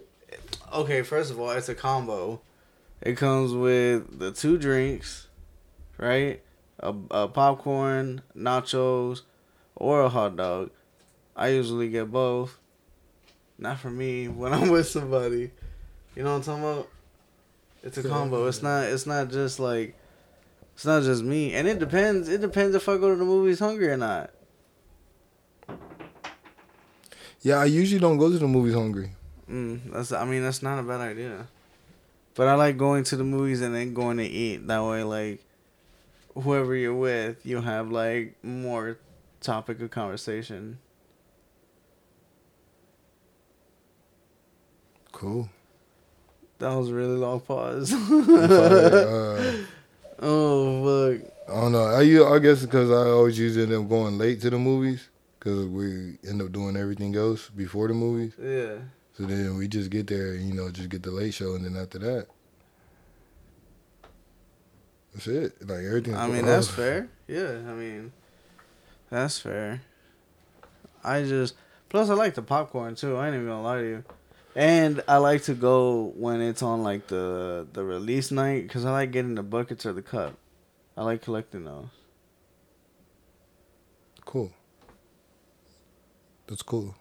Okay, 0.71 1.01
first 1.01 1.31
of 1.31 1.39
all, 1.39 1.49
it's 1.51 1.69
a 1.69 1.75
combo. 1.75 2.41
It 3.01 3.17
comes 3.17 3.53
with 3.53 4.19
the 4.19 4.31
two 4.31 4.57
drinks, 4.57 5.27
right? 5.97 6.41
A, 6.79 6.93
a 7.11 7.27
popcorn, 7.27 8.21
nachos, 8.35 9.21
or 9.75 10.01
a 10.01 10.09
hot 10.09 10.35
dog. 10.35 10.71
I 11.35 11.49
usually 11.49 11.89
get 11.89 12.11
both. 12.11 12.59
not 13.57 13.79
for 13.79 13.89
me 13.89 14.27
when 14.39 14.53
I'm 14.53 14.69
with 14.69 14.87
somebody. 14.87 15.51
You 16.15 16.23
know 16.23 16.31
what 16.31 16.47
I'm 16.47 16.59
talking 16.59 16.63
about? 16.63 16.89
It's 17.83 17.97
a 17.97 18.03
combo. 18.03 18.47
It's 18.47 18.61
not. 18.61 18.85
It's 18.85 19.05
not 19.05 19.29
just 19.31 19.59
like. 19.59 19.95
It's 20.75 20.85
not 20.85 21.03
just 21.03 21.23
me, 21.23 21.53
and 21.53 21.67
it 21.67 21.79
depends. 21.79 22.29
It 22.29 22.41
depends 22.41 22.75
if 22.75 22.87
I 22.87 22.97
go 22.97 23.09
to 23.09 23.15
the 23.15 23.25
movies 23.25 23.59
hungry 23.59 23.89
or 23.89 23.97
not. 23.97 24.31
Yeah, 27.41 27.55
I 27.59 27.65
usually 27.65 27.99
don't 27.99 28.17
go 28.17 28.29
to 28.29 28.37
the 28.37 28.47
movies 28.47 28.73
hungry. 28.73 29.11
Mm, 29.49 29.91
that's. 29.91 30.11
I 30.11 30.25
mean, 30.25 30.43
that's 30.43 30.61
not 30.61 30.79
a 30.79 30.83
bad 30.83 31.01
idea. 31.01 31.47
But 32.35 32.47
I 32.47 32.55
like 32.55 32.77
going 32.77 33.03
to 33.05 33.15
the 33.17 33.23
movies 33.23 33.61
and 33.61 33.73
then 33.75 33.93
going 33.93 34.17
to 34.17 34.25
eat. 34.25 34.67
That 34.67 34.83
way, 34.83 35.03
like, 35.03 35.43
whoever 36.35 36.75
you're 36.75 36.93
with, 36.93 37.45
you 37.45 37.61
have 37.61 37.91
like 37.91 38.35
more 38.43 38.97
topic 39.41 39.81
of 39.81 39.91
conversation. 39.91 40.79
Cool. 45.11 45.49
That 46.59 46.75
was 46.75 46.89
a 46.89 46.93
really 46.93 47.17
long 47.17 47.39
pause. 47.41 47.93
uh, 47.93 49.57
oh 50.19 51.17
fuck. 51.17 51.31
I 51.49 51.61
don't 51.61 51.71
know. 51.71 52.33
i 52.33 52.39
guess 52.39 52.61
because 52.63 52.91
I 52.91 53.09
always 53.09 53.39
usually 53.39 53.63
end 53.63 53.73
up 53.73 53.89
going 53.89 54.17
late 54.17 54.39
to 54.41 54.49
the 54.49 54.59
movies 54.59 55.09
because 55.39 55.65
we 55.65 56.17
end 56.27 56.41
up 56.41 56.51
doing 56.51 56.77
everything 56.77 57.15
else 57.15 57.49
before 57.49 57.87
the 57.87 57.93
movies. 57.93 58.33
Yeah. 58.41 58.75
So 59.19 59.25
then 59.25 59.57
we 59.57 59.67
just 59.67 59.89
get 59.89 60.07
there, 60.07 60.31
and, 60.31 60.47
you 60.47 60.53
know, 60.53 60.69
just 60.71 60.87
get 60.87 61.03
the 61.03 61.11
late 61.11 61.33
show, 61.33 61.53
and 61.55 61.65
then 61.65 61.75
after 61.75 61.99
that, 61.99 62.27
that's 65.13 65.27
it. 65.27 65.67
Like 65.67 65.83
everything. 65.83 66.15
I 66.15 66.25
mean, 66.27 66.45
that's 66.45 66.69
fair. 66.69 67.09
Yeah, 67.27 67.57
I 67.67 67.73
mean, 67.73 68.13
that's 69.09 69.37
fair. 69.37 69.81
I 71.03 71.23
just 71.23 71.55
plus 71.89 72.09
I 72.09 72.13
like 72.13 72.35
the 72.35 72.41
popcorn 72.41 72.95
too. 72.95 73.17
I 73.17 73.27
ain't 73.27 73.35
even 73.35 73.47
gonna 73.47 73.61
lie 73.61 73.81
to 73.81 73.85
you, 73.85 74.03
and 74.55 75.03
I 75.05 75.17
like 75.17 75.43
to 75.43 75.53
go 75.53 76.13
when 76.15 76.39
it's 76.39 76.63
on 76.63 76.83
like 76.83 77.07
the 77.07 77.67
the 77.73 77.83
release 77.83 78.31
night 78.31 78.63
because 78.69 78.85
I 78.85 78.91
like 78.91 79.11
getting 79.11 79.35
the 79.35 79.43
buckets 79.43 79.85
or 79.85 79.91
the 79.91 80.01
cup. 80.01 80.35
I 80.95 81.03
like 81.03 81.21
collecting 81.21 81.65
those. 81.65 81.87
Cool. 84.23 84.53
That's 86.47 86.61
cool. 86.61 86.95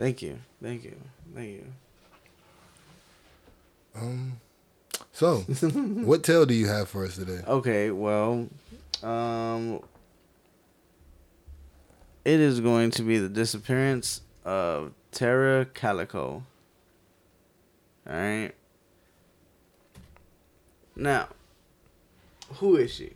Thank 0.00 0.22
you, 0.22 0.38
thank 0.62 0.82
you, 0.82 0.96
thank 1.34 1.50
you. 1.50 1.66
Um. 3.94 4.40
So, 5.12 5.36
what 5.40 6.24
tale 6.24 6.46
do 6.46 6.54
you 6.54 6.68
have 6.68 6.88
for 6.88 7.04
us 7.04 7.16
today? 7.16 7.42
Okay, 7.46 7.90
well, 7.90 8.48
um, 9.02 9.82
it 12.24 12.40
is 12.40 12.60
going 12.60 12.92
to 12.92 13.02
be 13.02 13.18
the 13.18 13.28
disappearance 13.28 14.22
of 14.42 14.94
Tara 15.12 15.66
Calico. 15.66 16.44
All 18.08 18.16
right. 18.16 18.52
Now, 20.96 21.28
who 22.54 22.76
is 22.76 22.94
she? 22.94 23.12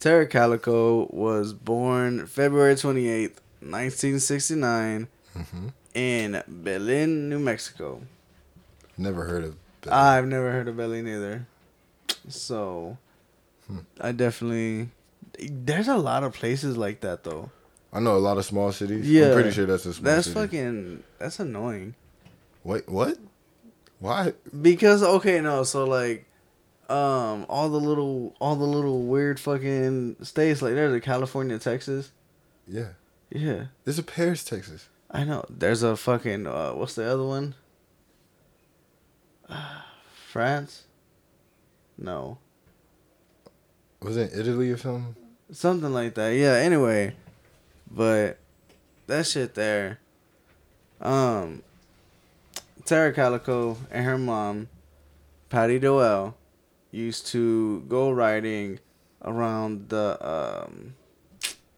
Tara 0.00 0.26
Calico 0.26 1.08
was 1.10 1.52
born 1.52 2.26
February 2.26 2.74
28th, 2.74 3.36
1969, 3.70 5.08
hmm 5.34 5.68
in 5.94 6.42
Berlin, 6.48 7.28
New 7.28 7.38
Mexico. 7.38 8.02
Never 8.98 9.26
heard 9.26 9.44
of. 9.44 9.56
that. 9.82 9.92
I've 9.92 10.26
never 10.26 10.50
heard 10.50 10.66
of 10.66 10.76
Berlin 10.76 11.06
either. 11.06 11.46
So, 12.28 12.98
Hmm. 13.68 13.78
I 14.00 14.10
definitely. 14.12 14.90
There's 15.40 15.88
a 15.88 15.96
lot 15.96 16.22
of 16.24 16.32
places 16.34 16.76
like 16.76 17.00
that 17.00 17.22
though. 17.24 17.50
I 17.92 18.00
know 18.00 18.16
a 18.16 18.18
lot 18.18 18.38
of 18.38 18.44
small 18.44 18.72
cities. 18.72 19.08
Yeah. 19.08 19.28
I'm 19.28 19.34
pretty 19.34 19.52
sure 19.52 19.66
that's 19.66 19.86
a 19.86 19.94
small 19.94 20.04
That's 20.04 20.26
city. 20.26 20.34
fucking. 20.40 21.02
That's 21.20 21.38
annoying. 21.38 21.94
Wait, 22.64 22.88
what? 22.88 23.16
Why? 24.00 24.32
Because 24.62 25.02
okay, 25.02 25.40
no, 25.40 25.62
so 25.62 25.84
like, 25.84 26.26
um, 26.88 27.46
all 27.48 27.68
the 27.68 27.80
little, 27.80 28.34
all 28.40 28.56
the 28.56 28.64
little 28.64 29.02
weird 29.04 29.38
fucking 29.38 30.16
states 30.22 30.60
like 30.60 30.74
there's 30.74 30.92
a 30.92 31.00
California, 31.00 31.58
Texas. 31.58 32.10
Yeah. 32.66 32.88
Yeah, 33.34 33.64
There's 33.82 33.98
a 33.98 34.04
Paris, 34.04 34.44
Texas. 34.44 34.88
I 35.10 35.24
know. 35.24 35.44
There's 35.50 35.82
a 35.82 35.96
fucking. 35.96 36.46
Uh, 36.46 36.70
what's 36.70 36.94
the 36.94 37.04
other 37.04 37.24
one? 37.24 37.56
France. 40.30 40.84
No. 41.98 42.38
Was 44.00 44.16
it 44.16 44.32
Italy 44.34 44.70
or 44.70 44.76
something? 44.76 45.16
Something 45.50 45.92
like 45.92 46.14
that. 46.14 46.30
Yeah, 46.30 46.54
anyway. 46.54 47.14
But 47.90 48.38
that 49.08 49.26
shit 49.26 49.54
there. 49.54 49.98
Um 51.00 51.62
Tara 52.84 53.12
Calico 53.12 53.76
and 53.90 54.04
her 54.04 54.18
mom, 54.18 54.68
Patty 55.48 55.78
Doel, 55.78 56.34
used 56.90 57.26
to 57.28 57.80
go 57.88 58.10
riding 58.10 58.78
around 59.22 59.88
the 59.88 60.18
um 60.20 60.94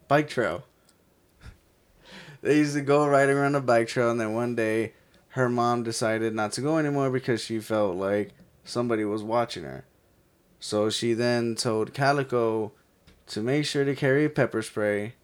bike 0.08 0.28
trail. 0.28 0.64
They 2.46 2.58
used 2.58 2.74
to 2.74 2.80
go 2.80 3.04
riding 3.08 3.36
around 3.36 3.52
the 3.54 3.60
bike 3.60 3.88
trail 3.88 4.12
and 4.12 4.20
then 4.20 4.32
one 4.32 4.54
day 4.54 4.92
her 5.30 5.48
mom 5.48 5.82
decided 5.82 6.32
not 6.32 6.52
to 6.52 6.60
go 6.60 6.78
anymore 6.78 7.10
because 7.10 7.40
she 7.40 7.58
felt 7.58 7.96
like 7.96 8.34
somebody 8.62 9.04
was 9.04 9.24
watching 9.24 9.64
her. 9.64 9.84
So 10.60 10.88
she 10.88 11.12
then 11.12 11.56
told 11.56 11.92
Calico 11.92 12.70
to 13.26 13.40
make 13.40 13.64
sure 13.64 13.84
to 13.84 13.96
carry 13.96 14.28
pepper 14.28 14.62
spray 14.62 15.14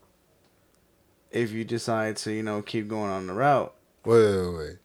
if 1.30 1.52
you 1.52 1.62
decide 1.62 2.16
to, 2.16 2.32
you 2.32 2.42
know, 2.42 2.60
keep 2.60 2.88
going 2.88 3.12
on 3.12 3.28
the 3.28 3.34
route. 3.34 3.72
Wait, 4.04 4.36
wait, 4.36 4.56
wait. 4.56 4.76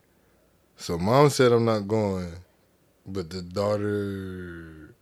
So 0.76 0.96
mom 0.96 1.30
said 1.30 1.50
I'm 1.50 1.64
not 1.64 1.88
going, 1.88 2.34
but 3.04 3.30
the 3.30 3.42
daughter 3.42 4.94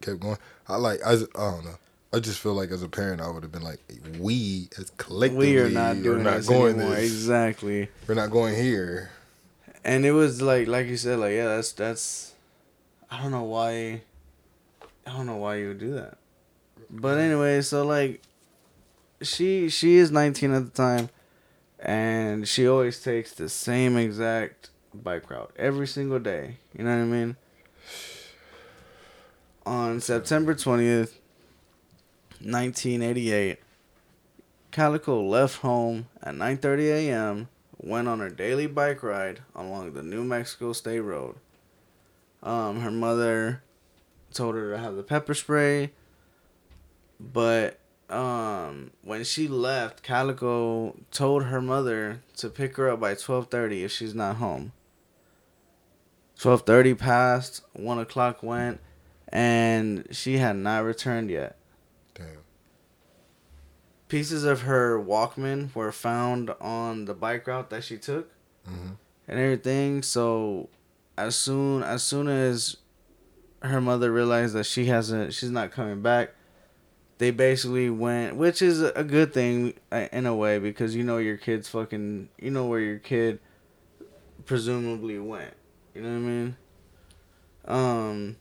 kept 0.00 0.20
going. 0.20 0.38
I 0.66 0.76
like 0.76 1.00
I, 1.04 1.12
I 1.12 1.16
don't 1.36 1.66
know. 1.66 1.78
I 2.12 2.20
just 2.20 2.40
feel 2.40 2.54
like 2.54 2.70
as 2.70 2.82
a 2.82 2.88
parent 2.88 3.20
I 3.20 3.30
would 3.30 3.42
have 3.42 3.52
been 3.52 3.62
like, 3.62 3.80
we 4.18 4.68
as 4.78 4.90
collectively 4.96 5.52
we 5.52 5.58
are 5.58 5.68
not 5.68 6.02
doing 6.02 6.22
not 6.22 6.38
this 6.38 6.48
going 6.48 6.76
anymore. 6.76 6.96
this. 6.96 7.10
Exactly. 7.12 7.88
We're 8.06 8.14
not 8.14 8.30
going 8.30 8.54
here. 8.54 9.10
And 9.84 10.06
it 10.06 10.12
was 10.12 10.40
like 10.40 10.68
like 10.68 10.86
you 10.86 10.96
said, 10.96 11.18
like, 11.18 11.32
yeah, 11.32 11.48
that's 11.48 11.72
that's 11.72 12.32
I 13.10 13.20
don't 13.22 13.30
know 13.30 13.44
why 13.44 14.02
I 15.06 15.12
don't 15.12 15.26
know 15.26 15.36
why 15.36 15.56
you 15.56 15.68
would 15.68 15.78
do 15.78 15.94
that. 15.94 16.18
But 16.90 17.18
anyway, 17.18 17.60
so 17.60 17.84
like 17.84 18.22
she 19.20 19.68
she 19.68 19.96
is 19.96 20.10
nineteen 20.10 20.52
at 20.52 20.64
the 20.64 20.70
time 20.70 21.10
and 21.78 22.48
she 22.48 22.66
always 22.66 23.02
takes 23.02 23.32
the 23.32 23.48
same 23.48 23.96
exact 23.96 24.70
bike 24.94 25.30
route 25.30 25.52
every 25.56 25.86
single 25.86 26.18
day. 26.18 26.56
You 26.76 26.84
know 26.84 26.90
what 26.90 27.02
I 27.02 27.06
mean? 27.06 27.36
On 29.66 30.00
September 30.00 30.54
twentieth, 30.54 31.17
nineteen 32.40 33.02
eighty 33.02 33.32
eight, 33.32 33.58
Calico 34.70 35.22
left 35.22 35.56
home 35.58 36.08
at 36.22 36.34
nine 36.34 36.58
thirty 36.58 36.90
AM 36.90 37.48
went 37.80 38.08
on 38.08 38.18
her 38.18 38.28
daily 38.30 38.66
bike 38.66 39.02
ride 39.02 39.40
along 39.54 39.92
the 39.92 40.02
New 40.02 40.24
Mexico 40.24 40.72
State 40.72 41.00
Road. 41.00 41.36
Um, 42.42 42.80
her 42.80 42.90
mother 42.90 43.62
told 44.32 44.54
her 44.54 44.72
to 44.72 44.78
have 44.78 44.96
the 44.96 45.02
pepper 45.02 45.34
spray, 45.34 45.92
but 47.20 47.78
um, 48.10 48.90
when 49.02 49.22
she 49.24 49.48
left, 49.48 50.02
Calico 50.02 50.96
told 51.10 51.44
her 51.44 51.60
mother 51.60 52.22
to 52.36 52.48
pick 52.48 52.76
her 52.76 52.88
up 52.90 53.00
by 53.00 53.14
twelve 53.14 53.48
thirty 53.48 53.84
if 53.84 53.92
she's 53.92 54.14
not 54.14 54.36
home. 54.36 54.72
Twelve 56.38 56.62
thirty 56.62 56.94
passed, 56.94 57.62
one 57.74 57.98
o'clock 57.98 58.42
went, 58.42 58.80
and 59.28 60.06
she 60.10 60.38
had 60.38 60.56
not 60.56 60.84
returned 60.84 61.30
yet. 61.30 61.57
Pieces 64.08 64.44
of 64.44 64.62
her 64.62 64.98
Walkman 64.98 65.74
were 65.74 65.92
found 65.92 66.50
on 66.60 67.04
the 67.04 67.14
bike 67.14 67.46
route 67.46 67.70
that 67.70 67.84
she 67.84 67.98
took 67.98 68.30
hmm 68.66 68.92
and 69.26 69.38
everything. 69.38 70.02
So 70.02 70.70
as 71.18 71.36
soon 71.36 71.82
as 71.82 72.02
soon 72.02 72.28
as 72.28 72.76
her 73.62 73.80
mother 73.80 74.10
realized 74.10 74.54
that 74.54 74.64
she 74.64 74.86
hasn't 74.86 75.34
she's 75.34 75.50
not 75.50 75.70
coming 75.70 76.00
back, 76.00 76.30
they 77.18 77.30
basically 77.30 77.90
went, 77.90 78.36
which 78.36 78.62
is 78.62 78.80
a 78.82 79.04
good 79.04 79.34
thing 79.34 79.74
uh, 79.92 80.06
in 80.12 80.24
a 80.24 80.34
way 80.34 80.58
because 80.58 80.96
you 80.96 81.04
know 81.04 81.18
your 81.18 81.36
kid's 81.36 81.68
fucking 81.68 82.30
you 82.38 82.50
know 82.50 82.64
where 82.66 82.80
your 82.80 82.98
kid 82.98 83.40
presumably 84.46 85.18
went. 85.18 85.52
You 85.94 86.02
know 86.02 86.08
what 86.08 86.16
I 86.16 86.20
mean? 86.20 86.56
Um 87.66 88.36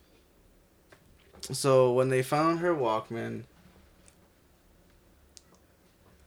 so 1.51 1.91
when 1.91 2.09
they 2.09 2.21
found 2.23 2.59
her 2.59 2.73
Walkman 2.73 3.43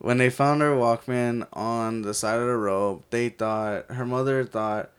when 0.00 0.19
they 0.19 0.30
found 0.30 0.61
her 0.62 0.75
Walkman 0.75 1.47
on 1.52 2.02
the 2.02 2.14
side 2.14 2.40
of 2.40 2.47
the 2.47 2.57
road, 2.57 3.02
they 3.11 3.28
thought 3.28 3.87
her 3.92 4.04
mother 4.07 4.45
thought 4.45 4.90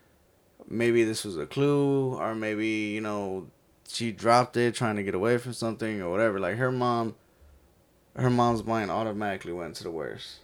maybe 0.67 1.03
this 1.03 1.25
was 1.25 1.38
a 1.38 1.46
clue 1.46 2.13
or 2.15 2.34
maybe, 2.36 2.67
you 2.67 3.01
know, 3.01 3.48
she 3.88 4.12
dropped 4.12 4.55
it 4.55 4.74
trying 4.75 4.96
to 4.96 5.03
get 5.03 5.13
away 5.15 5.38
from 5.38 5.53
something 5.53 6.01
or 6.01 6.10
whatever. 6.10 6.39
Like 6.39 6.55
her 6.55 6.72
mom 6.72 7.15
her 8.15 8.29
mom's 8.29 8.63
mind 8.63 8.91
automatically 8.91 9.51
went 9.53 9.75
to 9.75 9.84
the 9.84 9.91
worst. 9.91 10.38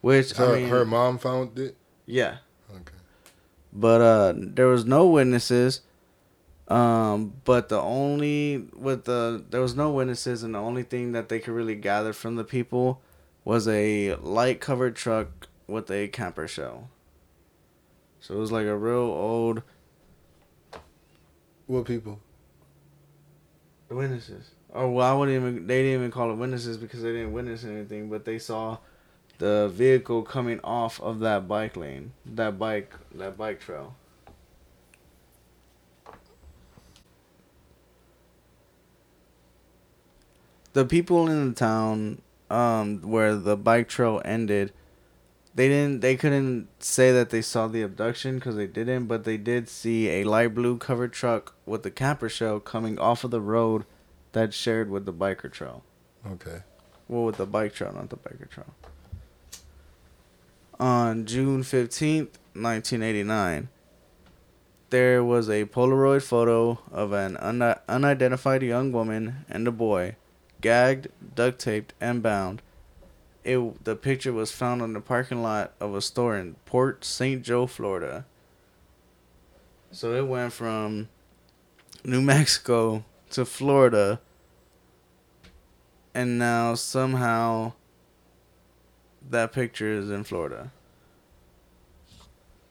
Which 0.00 0.34
So 0.34 0.54
I 0.54 0.60
mean, 0.60 0.68
her 0.68 0.84
mom 0.84 1.18
found 1.18 1.58
it. 1.58 1.76
yeah, 2.06 2.38
Okay. 2.70 2.94
but 3.72 4.00
uh, 4.00 4.34
there 4.36 4.66
was 4.68 4.84
no 4.84 5.06
witnesses. 5.06 5.80
Um, 6.68 7.34
but 7.44 7.68
the 7.68 7.80
only 7.80 8.68
with 8.74 9.04
the 9.04 9.44
there 9.50 9.60
was 9.60 9.76
no 9.76 9.90
witnesses, 9.92 10.42
and 10.42 10.54
the 10.54 10.58
only 10.58 10.82
thing 10.82 11.12
that 11.12 11.28
they 11.28 11.38
could 11.38 11.54
really 11.54 11.76
gather 11.76 12.12
from 12.12 12.34
the 12.34 12.44
people 12.44 13.00
was 13.44 13.68
a 13.68 14.16
light 14.16 14.60
covered 14.60 14.96
truck 14.96 15.48
with 15.68 15.90
a 15.90 16.08
camper 16.08 16.48
shell. 16.48 16.88
So 18.18 18.34
it 18.34 18.38
was 18.38 18.50
like 18.50 18.66
a 18.66 18.76
real 18.76 18.98
old 18.98 19.62
What 21.66 21.84
people? 21.84 22.18
The 23.88 23.94
witnesses. 23.94 24.50
Or 24.70 24.90
well, 24.90 25.12
I 25.12 25.16
wouldn't 25.16 25.36
even. 25.36 25.66
They 25.66 25.82
didn't 25.82 26.00
even 26.00 26.10
call 26.10 26.32
it 26.32 26.34
witnesses 26.34 26.76
because 26.76 27.02
they 27.02 27.12
didn't 27.12 27.32
witness 27.32 27.64
anything, 27.64 28.10
but 28.10 28.24
they 28.24 28.38
saw 28.40 28.78
the 29.38 29.70
vehicle 29.72 30.22
coming 30.22 30.60
off 30.64 31.00
of 31.00 31.20
that 31.20 31.46
bike 31.46 31.76
lane, 31.76 32.12
that 32.24 32.58
bike, 32.58 32.92
that 33.14 33.36
bike 33.36 33.60
trail. 33.60 33.94
The 40.76 40.84
people 40.84 41.26
in 41.26 41.48
the 41.48 41.54
town, 41.54 42.20
um, 42.50 43.00
where 43.00 43.34
the 43.34 43.56
bike 43.56 43.88
trail 43.88 44.20
ended, 44.26 44.74
they 45.54 45.68
didn't. 45.68 46.00
They 46.00 46.16
couldn't 46.16 46.68
say 46.80 47.12
that 47.12 47.30
they 47.30 47.40
saw 47.40 47.66
the 47.66 47.80
abduction 47.80 48.34
because 48.34 48.56
they 48.56 48.66
didn't, 48.66 49.06
but 49.06 49.24
they 49.24 49.38
did 49.38 49.70
see 49.70 50.10
a 50.10 50.24
light 50.24 50.54
blue 50.54 50.76
covered 50.76 51.14
truck 51.14 51.54
with 51.64 51.82
the 51.82 51.90
camper 51.90 52.28
shell 52.28 52.60
coming 52.60 52.98
off 52.98 53.24
of 53.24 53.30
the 53.30 53.40
road 53.40 53.86
that 54.32 54.52
shared 54.52 54.90
with 54.90 55.06
the 55.06 55.14
biker 55.14 55.50
trail. 55.50 55.82
Okay. 56.30 56.58
Well, 57.08 57.24
with 57.24 57.38
the 57.38 57.46
bike 57.46 57.72
trail, 57.72 57.94
not 57.94 58.10
the 58.10 58.18
biker 58.18 58.50
trail. 58.50 58.74
On 60.78 61.24
June 61.24 61.62
15th, 61.62 62.36
1989, 62.52 63.70
there 64.90 65.24
was 65.24 65.48
a 65.48 65.64
Polaroid 65.64 66.22
photo 66.22 66.80
of 66.92 67.14
an 67.14 67.38
un- 67.38 67.78
unidentified 67.88 68.62
young 68.62 68.92
woman 68.92 69.46
and 69.48 69.66
a 69.66 69.72
boy, 69.72 70.16
gagged, 70.66 71.08
duct 71.34 71.60
taped, 71.60 71.94
and 72.00 72.22
bound. 72.22 72.60
It, 73.44 73.84
the 73.84 73.94
picture 73.94 74.32
was 74.32 74.50
found 74.50 74.82
on 74.82 74.92
the 74.92 75.00
parking 75.00 75.40
lot 75.42 75.72
of 75.78 75.94
a 75.94 76.00
store 76.00 76.36
in 76.36 76.56
Port 76.64 77.04
St. 77.04 77.42
Joe, 77.42 77.68
Florida. 77.68 78.26
So 79.92 80.14
it 80.14 80.26
went 80.26 80.52
from 80.52 81.08
New 82.04 82.20
Mexico 82.20 83.04
to 83.30 83.44
Florida 83.44 84.20
and 86.16 86.38
now 86.38 86.74
somehow 86.74 87.74
that 89.28 89.52
picture 89.52 89.92
is 89.92 90.10
in 90.10 90.24
Florida. 90.24 90.72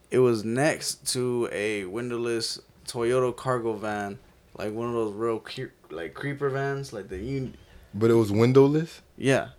It 0.09 0.19
was 0.19 0.43
next 0.43 1.13
to 1.13 1.47
a 1.51 1.85
windowless 1.85 2.59
Toyota 2.87 3.35
cargo 3.35 3.73
van, 3.73 4.17
like 4.57 4.73
one 4.73 4.89
of 4.89 4.95
those 4.95 5.13
real 5.13 5.39
cre- 5.39 5.75
like 5.91 6.13
creeper 6.15 6.49
vans, 6.49 6.91
like 6.91 7.07
the. 7.07 7.51
But 7.97 8.11
it 8.11 8.15
was 8.15 8.31
windowless. 8.31 9.01
Yeah, 9.17 9.49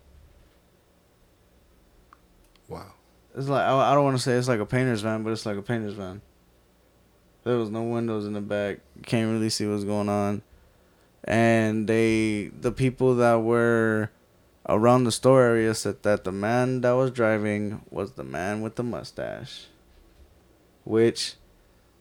Wow. 2.68 2.92
it's 3.34 3.48
like 3.48 3.62
I, 3.62 3.92
I 3.92 3.94
don't 3.94 4.04
want 4.04 4.16
to 4.16 4.22
say 4.22 4.32
it's 4.34 4.48
like 4.48 4.60
a 4.60 4.66
painter's 4.66 5.00
van, 5.02 5.22
but 5.22 5.30
it's 5.32 5.46
like 5.46 5.56
a 5.56 5.62
painter's 5.62 5.94
van. 5.94 6.20
There 7.44 7.56
was 7.56 7.70
no 7.70 7.82
windows 7.84 8.26
in 8.26 8.32
the 8.32 8.40
back. 8.40 8.80
Can't 9.04 9.30
really 9.30 9.50
see 9.50 9.66
what's 9.66 9.84
going 9.84 10.08
on. 10.08 10.42
And 11.24 11.88
they, 11.88 12.50
the 12.60 12.72
people 12.72 13.14
that 13.16 13.36
were 13.36 14.10
around 14.68 15.04
the 15.04 15.12
store 15.12 15.42
area 15.42 15.72
said 15.74 16.02
that 16.02 16.24
the 16.24 16.32
man 16.32 16.80
that 16.80 16.92
was 16.92 17.12
driving 17.12 17.82
was 17.90 18.12
the 18.12 18.24
man 18.24 18.62
with 18.62 18.74
the 18.74 18.82
mustache. 18.82 19.66
Which, 20.84 21.34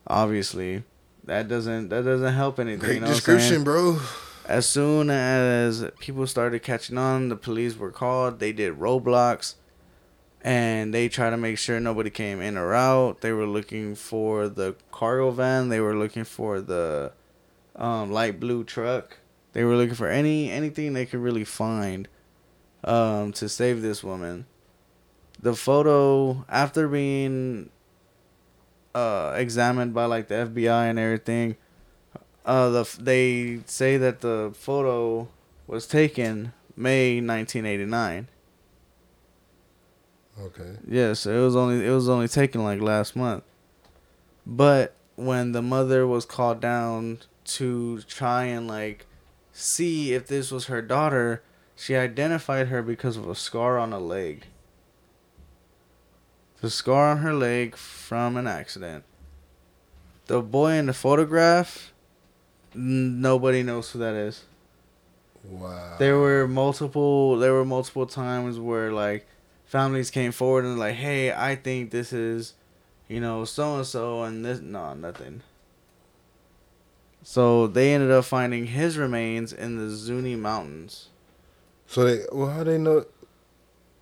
obviously, 0.08 0.84
that 1.24 1.48
doesn't 1.48 1.89
that 1.89 2.04
doesn't 2.06 2.34
help 2.34 2.60
anything. 2.60 2.80
Great 2.80 2.95
you 2.95 3.02
know 3.02 3.08
description, 3.08 3.63
bro. 3.63 4.00
As 4.48 4.70
soon 4.70 5.10
as 5.10 5.86
people 6.00 6.28
started 6.28 6.62
catching 6.62 6.98
on, 6.98 7.30
the 7.30 7.36
police 7.36 7.78
were 7.78 7.92
called. 7.92 8.40
They 8.40 8.54
did 8.54 8.80
roadblocks 8.80 9.56
and 10.46 10.94
they 10.94 11.10
tried 11.10 11.32
to 11.32 11.38
make 11.38 11.58
sure 11.58 11.80
nobody 11.80 12.12
came 12.12 12.40
in 12.40 12.56
or 12.56 12.76
out. 12.76 13.22
They 13.22 13.32
were 13.32 13.48
looking 13.48 13.96
for 13.96 14.48
the 14.48 14.76
cargo 14.92 15.32
van. 15.32 15.70
They 15.70 15.80
were 15.80 15.96
looking 15.96 16.24
for 16.24 16.62
the 16.62 17.12
um, 17.76 18.12
light 18.12 18.40
blue 18.40 18.64
truck. 18.64 19.18
They 19.54 19.64
were 19.64 19.76
looking 19.76 19.96
for 19.96 20.08
any 20.08 20.52
anything 20.52 20.94
they 20.94 21.08
could 21.08 21.22
really 21.22 21.46
find 21.46 22.08
um, 22.84 23.32
to 23.34 23.50
save 23.50 23.82
this 23.82 24.04
woman. 24.04 24.46
The 25.42 25.56
photo, 25.56 26.46
after 26.48 26.88
being 26.88 27.72
uh, 28.94 29.34
examined 29.36 29.96
by 29.96 30.06
like 30.06 30.28
the 30.28 30.36
FBI 30.36 30.90
and 30.90 31.00
everything, 31.00 31.56
uh, 32.46 32.70
the 32.70 32.98
they 33.00 33.60
say 33.66 33.98
that 33.98 34.22
the 34.22 34.54
photo 34.56 35.28
was 35.68 35.88
taken 35.88 36.54
May 36.76 37.16
1989. 37.16 38.28
Okay. 40.40 40.78
Yes, 40.88 41.26
it 41.26 41.38
was 41.38 41.56
only 41.56 41.86
it 41.86 41.92
was 41.92 42.10
only 42.10 42.28
taken 42.28 42.64
like 42.64 42.82
last 42.82 43.16
month. 43.16 43.44
But 44.46 44.96
when 45.16 45.54
the 45.54 45.62
mother 45.62 46.06
was 46.06 46.26
called 46.26 46.60
down 46.60 47.20
to 47.46 48.02
try 48.02 48.46
and 48.46 48.68
like 48.68 49.06
see 49.52 50.14
if 50.14 50.28
this 50.28 50.52
was 50.52 50.66
her 50.66 50.82
daughter, 50.82 51.42
she 51.76 51.96
identified 51.96 52.68
her 52.68 52.82
because 52.82 53.18
of 53.18 53.28
a 53.28 53.36
scar 53.36 53.78
on 53.78 53.94
a 53.94 54.00
leg. 54.00 54.46
The 56.62 56.70
scar 56.70 57.12
on 57.12 57.18
her 57.20 57.34
leg 57.34 57.76
from 57.76 58.38
an 58.38 58.48
accident. 58.48 59.04
The 60.26 60.42
boy 60.42 60.74
in 60.74 60.88
the 60.88 60.94
photograph, 60.94 61.94
nobody 62.76 63.64
knows 63.64 63.92
who 63.92 64.00
that 64.00 64.14
is. 64.14 64.44
Wow. 65.44 65.96
There 66.00 66.18
were 66.18 66.48
multiple 66.48 67.38
there 67.38 67.54
were 67.54 67.66
multiple 67.66 68.06
times 68.06 68.60
where 68.60 68.92
like 68.92 69.28
families 69.66 70.10
came 70.10 70.32
forward 70.32 70.66
and 70.66 70.80
like, 70.80 70.96
"Hey, 70.96 71.32
I 71.32 71.56
think 71.56 71.92
this 71.92 72.12
is, 72.14 72.54
you 73.08 73.20
know, 73.20 73.46
so 73.46 73.78
and 73.78 73.86
so 73.86 74.24
and 74.24 74.44
this 74.44 74.60
no, 74.60 74.94
nothing." 74.94 75.42
So 77.24 77.68
they 77.68 77.94
ended 77.94 78.12
up 78.12 78.26
finding 78.26 78.68
his 78.68 78.98
remains 78.98 79.52
in 79.52 79.78
the 79.78 79.90
Zuni 79.90 80.36
Mountains. 80.36 81.10
So 81.88 82.04
they 82.06 82.26
well 82.32 82.50
how 82.50 82.64
they 82.64 82.78
know 82.78 83.06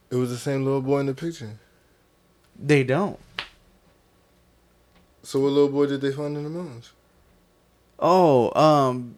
it 0.09 0.15
was 0.15 0.29
the 0.29 0.37
same 0.37 0.63
little 0.63 0.81
boy 0.81 0.99
in 0.99 1.07
the 1.07 1.13
picture? 1.13 1.59
They 2.57 2.83
don't. 2.83 3.19
So 5.23 5.39
what 5.39 5.49
little 5.49 5.69
boy 5.69 5.87
did 5.87 6.01
they 6.01 6.11
find 6.11 6.37
in 6.37 6.43
the 6.43 6.49
mountains? 6.49 6.91
Oh, 8.03 8.51
um 8.59 9.17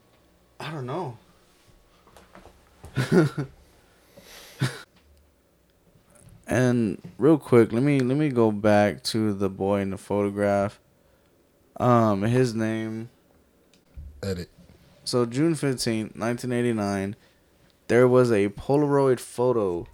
I 0.59 0.71
don't 0.71 0.85
know. 0.85 1.17
and 6.47 7.01
real 7.17 7.37
quick, 7.39 7.71
let 7.73 7.83
me 7.83 7.99
let 7.99 8.17
me 8.17 8.29
go 8.29 8.51
back 8.51 9.03
to 9.05 9.33
the 9.33 9.49
boy 9.49 9.81
in 9.81 9.89
the 9.89 9.97
photograph. 9.97 10.79
Um 11.77 12.21
his 12.23 12.53
name 12.53 13.09
Edit. 14.23 14.49
So 15.03 15.25
June 15.25 15.55
fifteenth, 15.55 16.15
1989, 16.15 17.15
there 17.87 18.07
was 18.07 18.31
a 18.31 18.49
Polaroid 18.49 19.19
photo 19.19 19.87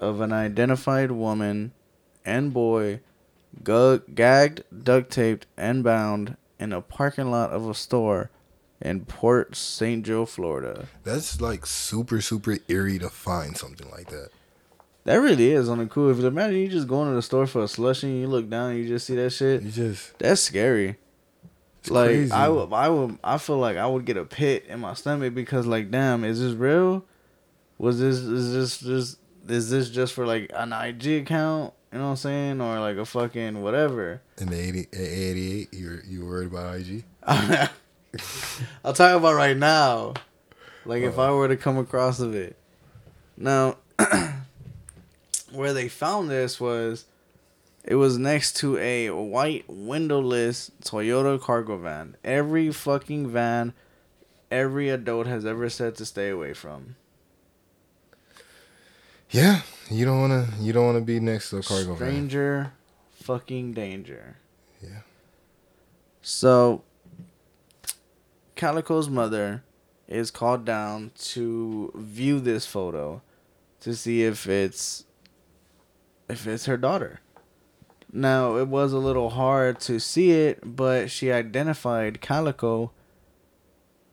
of 0.00 0.20
an 0.20 0.32
identified 0.32 1.12
woman 1.12 1.72
and 2.24 2.52
boy 2.54 3.00
gu- 3.64 4.00
gagged, 4.14 4.64
duct 4.84 5.10
taped, 5.10 5.46
and 5.56 5.84
bound 5.84 6.37
in 6.58 6.72
a 6.72 6.80
parking 6.80 7.30
lot 7.30 7.50
of 7.50 7.68
a 7.68 7.74
store 7.74 8.30
in 8.80 9.04
Port 9.04 9.56
St. 9.56 10.04
Joe, 10.04 10.24
Florida. 10.26 10.86
That's 11.04 11.40
like 11.40 11.66
super, 11.66 12.20
super 12.20 12.58
eerie 12.68 12.98
to 12.98 13.08
find 13.08 13.56
something 13.56 13.90
like 13.90 14.08
that. 14.10 14.30
That 15.04 15.16
really 15.16 15.52
is 15.52 15.68
on 15.68 15.78
the 15.78 15.86
cool. 15.86 16.10
If 16.10 16.18
you 16.18 16.26
imagine 16.26 16.58
you 16.58 16.68
just 16.68 16.86
going 16.88 17.08
to 17.08 17.14
the 17.14 17.22
store 17.22 17.46
for 17.46 17.62
a 17.62 17.66
slushie 17.66 18.04
and 18.04 18.20
you 18.20 18.26
look 18.26 18.48
down 18.50 18.70
and 18.72 18.78
you 18.80 18.86
just 18.88 19.06
see 19.06 19.16
that 19.16 19.30
shit, 19.30 19.62
You 19.62 19.70
just 19.70 20.18
that's 20.18 20.40
scary. 20.42 20.96
like 21.88 22.08
crazy. 22.10 22.32
I 22.32 22.48
would, 22.48 22.72
I 22.72 22.88
would, 22.90 23.18
I 23.24 23.38
feel 23.38 23.56
like 23.58 23.76
I 23.78 23.86
would 23.86 24.04
get 24.04 24.16
a 24.18 24.24
pit 24.24 24.66
in 24.68 24.80
my 24.80 24.92
stomach 24.94 25.34
because, 25.34 25.66
like, 25.66 25.90
damn, 25.90 26.24
is 26.24 26.40
this 26.40 26.52
real? 26.52 27.04
Was 27.78 28.00
this 28.00 28.16
is 28.18 28.52
this 28.52 28.78
just 28.80 29.18
is 29.48 29.70
this 29.70 29.88
just 29.88 30.12
for 30.12 30.26
like 30.26 30.50
an 30.54 30.72
IG 30.74 31.22
account? 31.22 31.72
You 31.92 31.98
know 31.98 32.04
what 32.04 32.10
I'm 32.10 32.16
saying, 32.16 32.60
or 32.60 32.80
like 32.80 32.96
a 32.96 33.04
fucking 33.06 33.62
whatever? 33.62 34.20
in 34.36 34.48
the 34.48 34.60
80, 34.60 34.88
eh, 34.92 34.98
88, 35.00 35.74
you 35.74 36.00
you 36.06 36.26
worried 36.26 36.48
about 36.48 36.76
IG? 36.76 37.04
I'll 38.84 38.92
talk 38.92 39.16
about 39.16 39.34
right 39.34 39.56
now. 39.56 40.14
Like 40.84 41.02
if 41.02 41.18
I 41.18 41.28
oh. 41.28 41.36
were 41.36 41.48
to 41.48 41.56
come 41.56 41.78
across 41.78 42.20
of 42.20 42.34
it. 42.34 42.56
Now, 43.36 43.76
where 45.52 45.72
they 45.72 45.88
found 45.88 46.30
this 46.30 46.60
was, 46.60 47.04
it 47.84 47.94
was 47.94 48.18
next 48.18 48.56
to 48.58 48.76
a 48.78 49.10
white 49.10 49.64
windowless 49.68 50.70
Toyota 50.82 51.40
cargo 51.40 51.78
van. 51.78 52.16
Every 52.24 52.70
fucking 52.70 53.28
van, 53.28 53.72
every 54.50 54.90
adult 54.90 55.26
has 55.26 55.46
ever 55.46 55.70
said 55.70 55.94
to 55.96 56.04
stay 56.04 56.28
away 56.28 56.52
from. 56.52 56.96
Yeah, 59.30 59.60
You 59.90 60.04
don't 60.04 60.20
wanna. 60.20 60.48
You 60.60 60.72
don't 60.72 60.86
wanna 60.86 61.00
be 61.00 61.20
next 61.20 61.50
to 61.50 61.58
a 61.58 61.62
cargo 61.62 61.94
van. 61.94 62.08
Stranger 62.08 62.72
fucking 63.12 63.72
danger. 63.72 64.36
Yeah. 64.82 65.00
So, 66.22 66.82
Calico's 68.54 69.08
mother 69.08 69.62
is 70.06 70.30
called 70.30 70.64
down 70.64 71.10
to 71.18 71.92
view 71.94 72.40
this 72.40 72.66
photo 72.66 73.22
to 73.80 73.94
see 73.94 74.24
if 74.24 74.46
it's 74.46 75.04
if 76.28 76.46
it's 76.46 76.66
her 76.66 76.76
daughter. 76.76 77.20
Now, 78.12 78.56
it 78.56 78.68
was 78.68 78.92
a 78.92 78.98
little 78.98 79.30
hard 79.30 79.80
to 79.80 80.00
see 80.00 80.30
it, 80.32 80.60
but 80.76 81.10
she 81.10 81.30
identified 81.30 82.20
Calico 82.22 82.92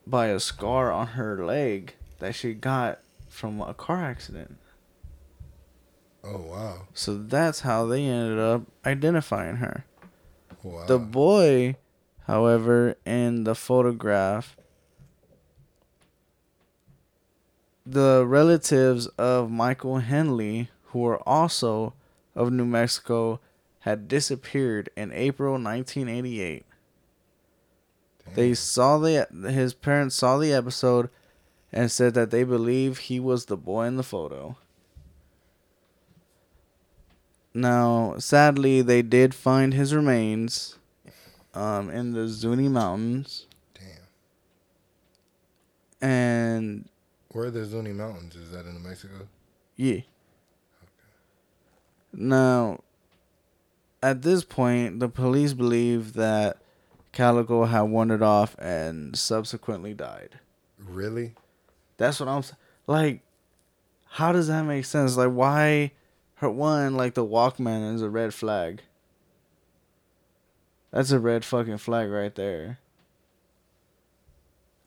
by 0.06 0.28
a 0.28 0.40
scar 0.40 0.92
on 0.92 1.08
her 1.08 1.46
leg 1.46 1.96
that 2.20 2.36
she 2.36 2.54
got 2.54 3.00
from 3.30 3.62
a 3.62 3.74
car 3.74 4.04
accident. 4.04 4.58
Oh 6.26 6.38
wow. 6.38 6.88
So 6.94 7.18
that's 7.18 7.62
how 7.62 7.86
they 7.86 8.04
ended 8.06 8.40
up 8.40 8.64
identifying 8.86 9.58
her. 9.58 9.86
Wow. 10.64 10.86
The 10.86 10.98
boy, 10.98 11.76
however, 12.26 12.96
in 13.06 13.44
the 13.44 13.56
photograph, 13.56 14.58
the 17.86 18.26
relatives 18.26 19.08
of 19.18 19.52
Michael 19.52 20.00
Henley, 20.00 20.70
who 20.86 21.00
were 21.00 21.22
also 21.28 21.94
of 22.34 22.52
New 22.52 22.66
Mexico, 22.66 23.40
had 23.82 24.08
disappeared 24.08 24.90
in 24.96 25.12
April 25.12 25.54
1988. 25.54 26.66
They 28.34 28.56
saw 28.56 28.98
the 28.98 29.28
his 29.48 29.76
parents 29.76 30.16
saw 30.16 30.40
the 30.40 30.52
episode 30.52 31.10
and 31.72 31.92
said 31.92 32.16
that 32.16 32.32
they 32.32 32.44
believe 32.44 32.98
he 32.98 33.20
was 33.20 33.46
the 33.46 33.58
boy 33.58 33.86
in 33.86 33.98
the 33.98 34.04
photo. 34.04 34.58
Now, 37.58 38.16
sadly, 38.18 38.82
they 38.82 39.02
did 39.02 39.34
find 39.34 39.74
his 39.74 39.96
remains 39.96 40.78
um, 41.54 41.90
in 41.90 42.12
the 42.12 42.28
Zuni 42.28 42.68
Mountains, 42.68 43.48
Damn. 43.74 43.84
and 46.02 46.90
Where 47.32 47.46
are 47.46 47.52
the 47.52 47.64
Zuni 47.64 47.94
Mountains? 47.94 48.36
Is 48.36 48.52
that 48.52 48.66
in 48.66 48.74
New 48.74 48.80
Mexico? 48.88 49.28
yeah. 49.78 49.94
Okay. 49.94 50.04
Now, 52.14 52.82
at 54.04 54.22
this 54.22 54.44
point, 54.44 55.00
the 55.00 55.08
police 55.08 55.54
believe 55.54 56.12
that 56.14 56.58
Calico 57.14 57.64
had 57.64 57.84
wandered 57.84 58.22
off 58.22 58.58
and 58.60 59.18
subsequently 59.18 59.94
died. 59.94 60.40
Really? 60.78 61.34
That's 61.96 62.20
what 62.20 62.28
I'm 62.28 62.44
like. 62.86 63.22
How 64.10 64.34
does 64.34 64.48
that 64.50 64.64
make 64.64 64.84
sense? 64.86 65.16
Like, 65.16 65.32
why? 65.32 65.92
One, 66.50 66.96
like 66.96 67.14
the 67.14 67.26
Walkman 67.26 67.94
is 67.96 68.02
a 68.02 68.10
red 68.10 68.34
flag. 68.34 68.82
That's 70.92 71.12
a 71.12 71.20
red 71.20 71.44
fucking 71.44 71.80
flag 71.80 72.10
right 72.10 72.34
there. 72.34 72.80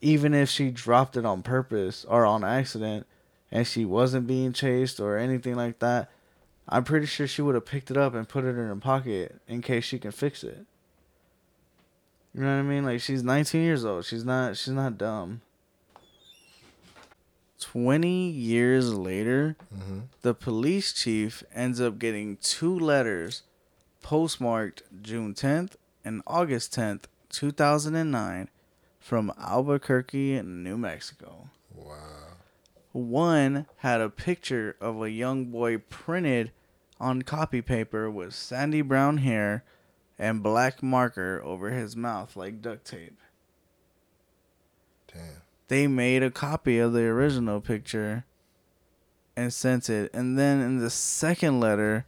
Even 0.00 0.32
if 0.32 0.48
she 0.48 0.70
dropped 0.70 1.16
it 1.16 1.26
on 1.26 1.42
purpose 1.42 2.04
or 2.08 2.24
on 2.24 2.44
accident, 2.44 3.06
and 3.50 3.66
she 3.66 3.84
wasn't 3.84 4.26
being 4.26 4.52
chased 4.52 5.00
or 5.00 5.18
anything 5.18 5.54
like 5.54 5.78
that, 5.80 6.10
I'm 6.68 6.84
pretty 6.84 7.06
sure 7.06 7.26
she 7.26 7.42
would 7.42 7.54
have 7.54 7.64
picked 7.64 7.90
it 7.90 7.96
up 7.96 8.14
and 8.14 8.28
put 8.28 8.44
it 8.44 8.50
in 8.50 8.56
her 8.56 8.76
pocket 8.76 9.40
in 9.48 9.62
case 9.62 9.84
she 9.84 9.98
can 9.98 10.12
fix 10.12 10.44
it. 10.44 10.66
You 12.34 12.42
know 12.42 12.54
what 12.54 12.60
I 12.60 12.62
mean? 12.62 12.84
Like 12.84 13.00
she's 13.00 13.22
19 13.22 13.62
years 13.62 13.84
old. 13.84 14.04
She's 14.04 14.24
not. 14.24 14.56
She's 14.56 14.74
not 14.74 14.98
dumb. 14.98 15.40
20 17.60 18.28
years 18.30 18.94
later, 18.94 19.56
Mm-hmm. 19.76 19.98
the 20.22 20.34
police 20.34 20.92
chief 20.92 21.42
ends 21.54 21.80
up 21.80 21.98
getting 21.98 22.36
two 22.38 22.76
letters 22.78 23.42
postmarked 24.02 24.82
June 25.02 25.34
10th 25.34 25.72
and 26.04 26.22
August 26.26 26.74
10th, 26.74 27.04
2009, 27.30 28.48
from 29.00 29.32
Albuquerque, 29.38 30.40
New 30.42 30.78
Mexico. 30.78 31.50
Wow. 31.74 31.94
One 32.92 33.66
had 33.78 34.00
a 34.00 34.08
picture 34.08 34.76
of 34.80 35.02
a 35.02 35.10
young 35.10 35.46
boy 35.46 35.78
printed 35.78 36.52
on 37.00 37.22
copy 37.22 37.60
paper 37.62 38.10
with 38.10 38.34
sandy 38.34 38.82
brown 38.82 39.18
hair 39.18 39.62
and 40.18 40.42
black 40.42 40.82
marker 40.82 41.40
over 41.44 41.70
his 41.70 41.94
mouth 41.96 42.34
like 42.36 42.60
duct 42.62 42.84
tape. 42.86 43.18
Damn. 45.12 45.42
They 45.68 45.86
made 45.86 46.22
a 46.22 46.30
copy 46.30 46.78
of 46.78 46.92
the 46.92 47.04
original 47.04 47.60
picture 47.60 48.24
and 49.36 49.52
sent 49.52 49.88
it. 49.88 50.10
And 50.12 50.38
then 50.38 50.60
in 50.60 50.78
the 50.78 50.90
second 50.90 51.60
letter, 51.60 52.06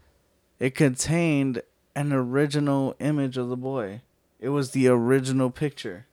it 0.59 0.75
contained 0.75 1.63
an 1.95 2.13
original 2.13 2.95
image 2.99 3.37
of 3.37 3.49
the 3.49 3.57
boy. 3.57 4.01
It 4.39 4.49
was 4.49 4.71
the 4.71 4.89
original 4.89 5.51
picture. 5.51 6.07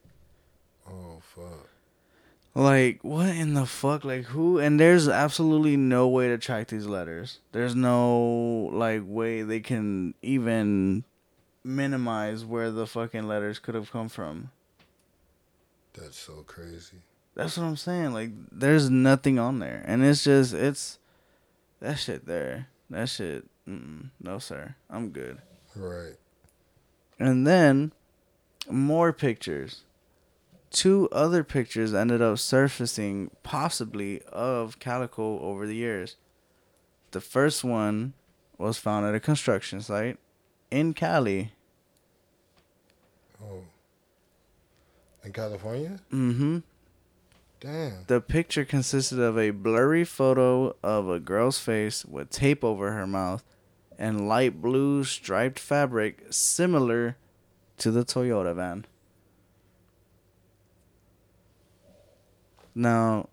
Oh 0.87 1.21
fuck. 1.21 1.69
Like, 2.53 3.03
what 3.03 3.29
in 3.29 3.53
the 3.53 3.67
fuck? 3.67 4.03
Like, 4.03 4.25
who? 4.25 4.57
And 4.57 4.79
there's 4.79 5.07
absolutely 5.07 5.77
no 5.77 6.07
way 6.07 6.27
to 6.27 6.39
track 6.39 6.69
these 6.69 6.87
letters. 6.87 7.37
There's 7.51 7.75
no, 7.75 8.71
like, 8.73 9.03
way 9.05 9.43
they 9.43 9.59
can 9.59 10.15
even 10.23 11.03
minimize 11.63 12.43
where 12.43 12.71
the 12.71 12.87
fucking 12.87 13.27
letters 13.27 13.59
could 13.59 13.75
have 13.75 13.91
come 13.91 14.09
from. 14.09 14.49
That's 15.93 16.17
so 16.17 16.43
crazy. 16.47 16.97
That's 17.37 17.55
what 17.55 17.65
I'm 17.65 17.77
saying. 17.77 18.13
Like, 18.13 18.31
there's 18.51 18.89
nothing 18.89 19.37
on 19.37 19.59
there, 19.59 19.83
and 19.85 20.03
it's 20.03 20.23
just 20.23 20.55
it's 20.55 20.97
that 21.79 21.99
shit 21.99 22.25
there. 22.25 22.67
That 22.89 23.09
shit. 23.09 23.45
No, 23.67 24.39
sir. 24.39 24.73
I'm 24.89 25.09
good. 25.09 25.37
Right. 25.75 26.15
And 27.19 27.45
then 27.45 27.91
more 28.67 29.13
pictures. 29.13 29.83
Two 30.71 31.07
other 31.11 31.43
pictures 31.43 31.93
ended 31.93 32.23
up 32.23 32.39
surfacing, 32.39 33.29
possibly 33.43 34.21
of 34.31 34.79
Calico 34.79 35.39
over 35.39 35.67
the 35.67 35.75
years. 35.75 36.15
The 37.11 37.21
first 37.21 37.63
one 37.63 38.13
was 38.57 38.79
found 38.79 39.05
at 39.05 39.13
a 39.13 39.19
construction 39.19 39.81
site 39.81 40.17
in 40.71 40.95
Cali. 40.95 41.51
Oh. 43.43 43.61
In 45.23 45.31
California? 45.31 45.99
Mm-hmm. 46.11 46.59
Damn. 47.59 48.03
The 48.05 48.21
picture 48.21 48.65
consisted 48.65 49.19
of 49.19 49.37
a 49.37 49.49
blurry 49.49 50.03
photo 50.03 50.75
of 50.83 51.09
a 51.09 51.19
girl's 51.19 51.59
face 51.59 52.05
with 52.05 52.29
tape 52.29 52.63
over 52.63 52.91
her 52.91 53.07
mouth 53.07 53.43
and 53.97 54.27
light 54.27 54.61
blue 54.61 55.03
striped 55.03 55.57
fabric 55.57 56.25
similar 56.29 57.17
to 57.77 57.89
the 57.89 58.05
Toyota 58.05 58.55
van. 58.55 58.85
Now, 62.75 63.29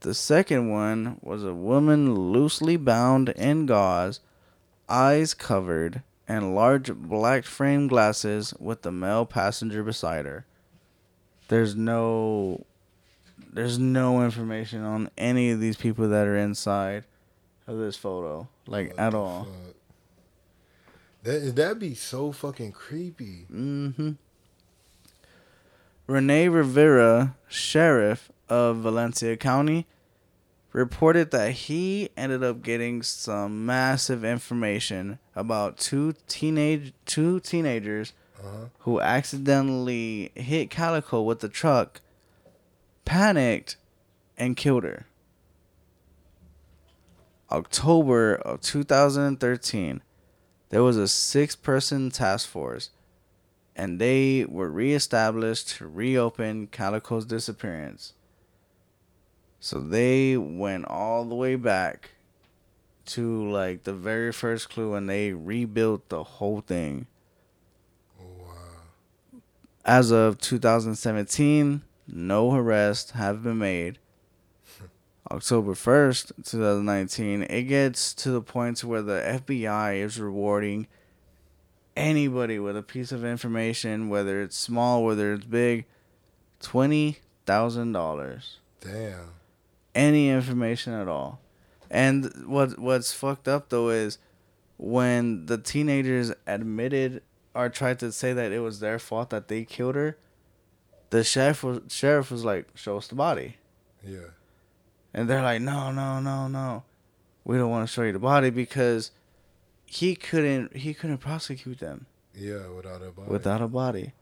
the 0.00 0.14
second 0.14 0.70
one 0.70 1.18
was 1.20 1.44
a 1.44 1.54
woman 1.54 2.32
loosely 2.32 2.78
bound 2.78 3.28
in 3.30 3.66
gauze, 3.66 4.20
eyes 4.88 5.34
covered, 5.34 6.02
and 6.26 6.54
large 6.54 6.94
black 6.94 7.44
frame 7.44 7.88
glasses 7.88 8.54
with 8.58 8.82
the 8.82 8.90
male 8.90 9.26
passenger 9.26 9.82
beside 9.82 10.24
her. 10.24 10.46
There's 11.48 11.76
no 11.76 12.64
there's 13.52 13.78
no 13.78 14.22
information 14.24 14.82
on 14.82 15.10
any 15.18 15.50
of 15.50 15.60
these 15.60 15.76
people 15.76 16.08
that 16.08 16.26
are 16.26 16.36
inside 16.36 17.04
of 17.66 17.78
this 17.78 17.96
photo, 17.96 18.48
like 18.66 18.90
What 18.90 18.98
at 18.98 19.14
all. 19.14 19.44
fuck? 19.44 19.74
That 21.24 21.54
that'd 21.56 21.78
be 21.78 21.94
so 21.94 22.32
fucking 22.32 22.72
creepy. 22.72 23.46
Mm-hmm. 23.52 24.12
Rene 26.06 26.48
Rivera, 26.48 27.36
sheriff 27.48 28.30
of 28.48 28.78
Valencia 28.78 29.36
County, 29.36 29.86
reported 30.72 31.30
that 31.30 31.52
he 31.52 32.10
ended 32.16 32.42
up 32.42 32.62
getting 32.62 33.02
some 33.02 33.64
massive 33.64 34.24
information 34.24 35.18
about 35.36 35.76
two 35.78 36.14
teenage 36.28 36.92
two 37.06 37.38
teenagers 37.40 38.12
Uh-huh. 38.42 38.66
who 38.80 39.00
accidentally 39.00 40.32
hit 40.34 40.70
Calico 40.70 41.22
with 41.22 41.38
the 41.40 41.48
truck, 41.48 42.00
panicked, 43.04 43.76
and 44.36 44.56
killed 44.56 44.84
her. 44.84 45.06
October 47.50 48.34
of 48.34 48.60
2013, 48.62 50.02
there 50.70 50.82
was 50.82 50.96
a 50.96 51.06
six 51.06 51.54
person 51.54 52.10
task 52.10 52.48
force, 52.48 52.90
and 53.76 54.00
they 54.00 54.44
were 54.48 54.70
reestablished 54.70 55.68
to 55.68 55.86
reopen 55.86 56.66
Calico's 56.68 57.26
disappearance. 57.26 58.14
So 59.60 59.78
they 59.78 60.36
went 60.36 60.86
all 60.86 61.24
the 61.24 61.34
way 61.34 61.56
back 61.56 62.10
to 63.04 63.50
like 63.50 63.84
the 63.84 63.92
very 63.92 64.32
first 64.32 64.70
clue 64.70 64.94
and 64.94 65.08
they 65.08 65.32
rebuilt 65.32 66.08
the 66.08 66.22
whole 66.22 66.60
thing 66.60 67.06
Wow. 68.20 68.54
as 69.84 70.10
of 70.10 70.38
2017, 70.38 71.82
no 72.06 72.54
arrests 72.54 73.12
have 73.12 73.42
been 73.42 73.58
made. 73.58 73.98
October 75.30 75.74
1st, 75.74 76.44
2019, 76.44 77.42
it 77.42 77.62
gets 77.62 78.14
to 78.14 78.30
the 78.30 78.42
point 78.42 78.78
to 78.78 78.88
where 78.88 79.02
the 79.02 79.40
FBI 79.44 80.02
is 80.02 80.20
rewarding 80.20 80.86
anybody 81.96 82.58
with 82.58 82.76
a 82.76 82.82
piece 82.82 83.12
of 83.12 83.24
information, 83.24 84.08
whether 84.08 84.40
it's 84.40 84.56
small, 84.56 85.04
whether 85.04 85.34
it's 85.34 85.44
big, 85.44 85.86
$20,000. 86.60 88.56
Damn. 88.80 89.18
Any 89.94 90.30
information 90.30 90.92
at 90.94 91.08
all. 91.08 91.40
And 91.90 92.46
what 92.46 92.78
what's 92.78 93.12
fucked 93.12 93.46
up 93.46 93.68
though 93.68 93.90
is 93.90 94.16
when 94.78 95.44
the 95.44 95.58
teenagers 95.58 96.32
admitted 96.46 97.22
or 97.54 97.68
tried 97.68 97.98
to 97.98 98.10
say 98.10 98.32
that 98.32 98.50
it 98.50 98.60
was 98.60 98.80
their 98.80 98.98
fault 98.98 99.28
that 99.30 99.48
they 99.48 99.64
killed 99.64 99.94
her, 99.94 100.16
the 101.12 101.22
sheriff 101.22 101.62
was 101.62 101.80
sheriff 101.88 102.30
was 102.30 102.44
like, 102.44 102.66
"Show 102.74 102.96
us 102.96 103.06
the 103.06 103.14
body." 103.14 103.56
Yeah. 104.02 104.30
And 105.14 105.28
they're 105.28 105.42
like, 105.42 105.60
no, 105.60 105.92
no, 105.92 106.20
no, 106.20 106.48
no. 106.48 106.84
We 107.44 107.58
don't 107.58 107.70
want 107.70 107.86
to 107.86 107.92
show 107.92 108.02
you 108.02 108.12
the 108.12 108.18
body 108.18 108.48
because 108.50 109.10
he 109.84 110.16
couldn't 110.16 110.74
he 110.76 110.94
couldn't 110.94 111.18
prosecute 111.18 111.78
them 111.80 112.06
Yeah, 112.34 112.68
without 112.74 113.02
a 113.02 113.10
body. 113.10 113.30
without 113.30 113.60
a 113.62 113.68
body. 113.68 114.12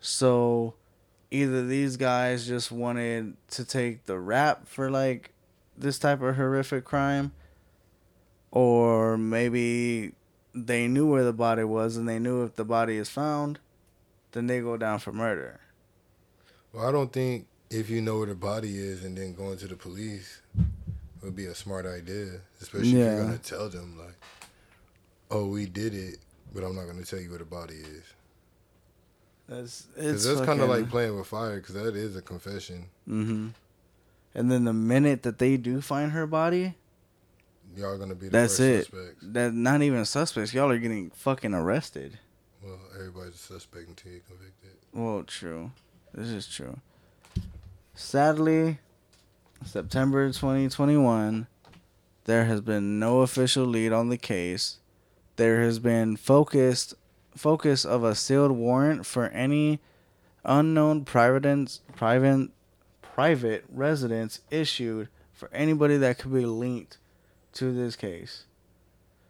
So 0.00 0.74
either 1.30 1.64
these 1.66 1.96
guys 1.98 2.46
just 2.46 2.72
wanted 2.72 3.36
to 3.50 3.64
take 3.66 4.06
the 4.06 4.18
rap 4.18 4.66
for 4.66 4.90
like 4.90 5.32
this 5.76 5.98
type 5.98 6.22
of 6.22 6.36
horrific 6.36 6.84
crime 6.86 7.32
or 8.50 9.18
maybe 9.18 10.12
they 10.54 10.88
knew 10.88 11.06
where 11.06 11.22
the 11.24 11.32
body 11.34 11.64
was 11.64 11.96
and 11.98 12.08
they 12.08 12.18
knew 12.18 12.42
if 12.44 12.56
the 12.56 12.64
body 12.64 12.96
is 12.96 13.08
found 13.10 13.58
then 14.32 14.46
they 14.46 14.60
go 14.60 14.76
down 14.78 14.98
for 14.98 15.12
murder. 15.12 15.60
Well, 16.72 16.86
I 16.86 16.92
don't 16.92 17.12
think 17.12 17.46
if 17.70 17.90
you 17.90 18.00
know 18.00 18.18
where 18.18 18.26
the 18.26 18.34
body 18.34 18.78
is 18.78 19.04
and 19.04 19.16
then 19.16 19.34
going 19.34 19.56
to 19.58 19.66
the 19.66 19.76
police 19.76 20.40
would 21.22 21.36
be 21.36 21.46
a 21.46 21.54
smart 21.54 21.86
idea, 21.86 22.40
especially 22.60 22.90
if 22.90 22.96
you're 22.96 23.22
gonna 23.24 23.38
tell 23.38 23.68
them 23.68 23.98
like, 23.98 24.14
"Oh, 25.30 25.46
we 25.46 25.66
did 25.66 25.94
it," 25.94 26.18
but 26.54 26.62
I'm 26.64 26.74
not 26.74 26.86
gonna 26.86 27.04
tell 27.04 27.20
you 27.20 27.30
where 27.30 27.38
the 27.38 27.44
body 27.44 27.74
is. 27.74 28.04
That's 29.48 29.82
Because 29.96 30.24
that's 30.24 30.40
kind 30.42 30.60
of 30.60 30.68
like 30.68 30.88
playing 30.88 31.16
with 31.16 31.26
fire. 31.26 31.56
Because 31.56 31.74
that 31.74 31.96
is 31.96 32.16
a 32.16 32.22
confession. 32.22 32.86
Mm-hmm. 33.08 33.48
And 34.34 34.50
then 34.50 34.64
the 34.64 34.72
minute 34.72 35.24
that 35.24 35.38
they 35.38 35.56
do 35.56 35.80
find 35.80 36.12
her 36.12 36.26
body, 36.26 36.76
Y'all 37.76 37.96
gonna 37.98 38.14
be 38.16 38.26
the 38.26 38.32
That's 38.32 38.58
it. 38.58 38.86
suspects. 38.86 39.16
that 39.22 39.54
not 39.54 39.82
even 39.82 40.04
suspects, 40.04 40.52
y'all 40.52 40.70
are 40.70 40.78
getting 40.78 41.10
fucking 41.10 41.54
arrested. 41.54 42.18
Well, 42.64 42.78
everybody's 42.94 43.34
a 43.34 43.38
suspect 43.38 43.88
until 43.88 44.12
you're 44.12 44.20
convicted. 44.22 44.70
Well, 44.92 45.22
true. 45.24 45.70
This 46.12 46.28
is 46.28 46.46
true. 46.48 46.78
Sadly, 47.94 48.78
September 49.64 50.26
2021, 50.28 51.46
there 52.24 52.44
has 52.46 52.60
been 52.60 52.98
no 52.98 53.20
official 53.20 53.64
lead 53.64 53.92
on 53.92 54.08
the 54.08 54.16
case. 54.16 54.78
There 55.36 55.62
has 55.62 55.78
been 55.78 56.16
focused 56.16 56.94
focus 57.36 57.84
of 57.84 58.02
a 58.02 58.14
sealed 58.14 58.50
warrant 58.50 59.06
for 59.06 59.28
any 59.28 59.80
unknown 60.44 61.04
private 61.04 61.78
private 61.94 62.50
private 63.02 63.64
residence 63.68 64.40
issued 64.50 65.08
for 65.32 65.48
anybody 65.52 65.96
that 65.96 66.18
could 66.18 66.32
be 66.32 66.44
linked 66.44 66.98
to 67.52 67.72
this 67.72 67.96
case. 67.96 68.44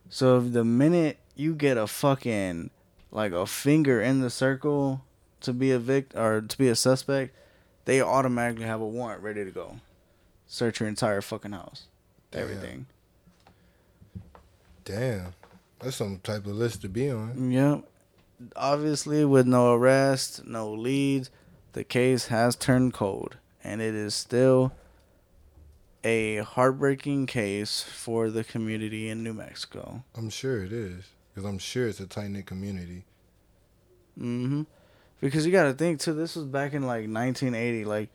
So 0.08 0.38
if 0.38 0.52
the 0.52 0.64
minute 0.64 1.18
you 1.36 1.54
get 1.54 1.76
a 1.76 1.86
fucking 1.86 2.70
like 3.10 3.32
a 3.32 3.46
finger 3.46 4.00
in 4.00 4.20
the 4.20 4.30
circle 4.30 5.04
to 5.40 5.53
be 5.53 5.70
a 5.72 5.79
vict 5.79 6.14
or 6.16 6.40
to 6.40 6.59
be 6.59 6.68
a 6.68 6.76
suspect, 6.76 7.35
they 7.85 8.00
automatically 8.00 8.64
have 8.64 8.81
a 8.81 8.87
warrant 8.87 9.22
ready 9.22 9.44
to 9.44 9.50
go. 9.50 9.76
Search 10.46 10.81
your 10.81 10.88
entire 10.88 11.20
fucking 11.20 11.53
house. 11.53 11.85
Damn. 12.31 12.42
Everything. 12.42 12.87
Damn, 14.85 15.35
that's 15.79 15.96
some 15.96 16.18
type 16.18 16.46
of 16.46 16.55
list 16.57 16.83
to 16.83 16.88
be 16.88 17.11
on. 17.11 17.50
Yep. 17.50 17.85
Obviously, 18.57 19.24
with 19.24 19.46
no 19.46 19.74
arrest, 19.74 20.46
no 20.46 20.72
leads, 20.72 21.31
the 21.72 21.85
case 21.85 22.26
has 22.29 22.57
turned 22.57 22.92
cold, 22.94 23.37
and 23.62 23.81
it 23.81 23.94
is 23.94 24.14
still 24.14 24.72
a 26.03 26.38
heartbreaking 26.38 27.26
case 27.26 27.83
for 27.83 28.31
the 28.31 28.42
community 28.42 29.09
in 29.09 29.22
New 29.22 29.35
Mexico. 29.35 30.03
I'm 30.16 30.31
sure 30.31 30.64
it 30.64 30.72
is. 30.72 31.05
Because 31.35 31.48
I'm 31.48 31.59
sure 31.59 31.87
it's 31.87 32.00
a 32.00 32.07
tight 32.07 32.31
knit 32.31 32.46
community. 32.46 33.05
hmm 34.18 34.62
Because 35.20 35.44
you 35.46 35.52
got 35.52 35.64
to 35.64 35.74
think 35.74 36.00
too. 36.00 36.14
This 36.14 36.35
was 36.37 36.46
back 36.46 36.72
in 36.72 36.83
like 36.83 37.06
1980. 37.09 37.85
Like 37.85 38.09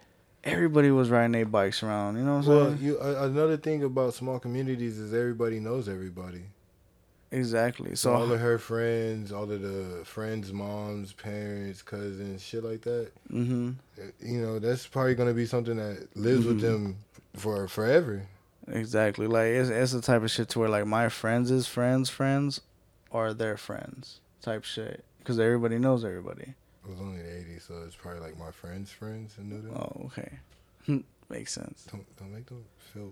everybody 0.43 0.91
was 0.91 1.09
riding 1.09 1.31
their 1.33 1.45
bikes 1.45 1.83
around. 1.83 2.17
You 2.17 2.23
know 2.23 2.37
what 2.37 2.45
I'm 2.45 2.49
Well, 2.49 2.69
saying? 2.71 2.81
you 2.83 2.99
uh, 2.99 3.27
another 3.29 3.57
thing 3.57 3.83
about 3.83 4.13
small 4.13 4.39
communities 4.39 4.97
is 4.97 5.13
everybody 5.13 5.59
knows 5.59 5.87
everybody. 5.87 6.43
Exactly. 7.31 7.91
So 7.91 7.95
So 7.95 8.13
all 8.13 8.31
of 8.31 8.39
her 8.39 8.57
friends, 8.57 9.31
all 9.31 9.51
of 9.51 9.61
the 9.61 10.03
friends' 10.05 10.53
moms, 10.53 11.11
parents, 11.13 11.81
cousins, 11.81 12.41
shit 12.41 12.63
like 12.63 12.81
that. 12.83 13.11
hmm 13.29 13.71
uh, 13.99 14.03
You 14.19 14.41
know, 14.41 14.59
that's 14.59 14.87
probably 14.87 15.15
gonna 15.15 15.33
be 15.33 15.45
something 15.45 15.75
that 15.77 16.07
lives 16.15 16.45
with 16.45 16.57
Mhm. 16.57 16.61
them 16.61 16.95
for 17.35 17.67
forever. 17.67 18.23
Exactly. 18.67 19.27
Like 19.27 19.47
it's 19.47 19.69
it's 19.69 19.91
the 19.91 20.01
type 20.01 20.23
of 20.23 20.31
shit 20.31 20.49
to 20.49 20.59
where 20.59 20.69
like 20.69 20.85
my 20.85 21.09
friends' 21.09 21.67
friends' 21.67 22.09
friends 22.09 22.61
are 23.11 23.33
their 23.33 23.57
friends 23.57 24.21
type 24.41 24.63
shit. 24.63 25.03
Because 25.19 25.39
everybody 25.39 25.77
knows 25.79 26.05
everybody. 26.05 26.53
It 26.85 26.91
was 26.91 26.99
only 26.99 27.17
the 27.21 27.27
'80s, 27.29 27.67
so 27.67 27.81
it's 27.85 27.95
probably 27.95 28.21
like 28.21 28.37
my 28.37 28.51
friends' 28.51 28.91
friends 28.91 29.33
and 29.37 29.49
knew 29.49 29.61
them. 29.61 29.75
Oh, 29.75 30.05
okay. 30.05 30.39
Makes 31.29 31.53
sense. 31.53 31.87
Don't 31.91 32.05
don't 32.17 32.31
make 32.33 32.45
them 32.45 32.63
feel 32.93 33.11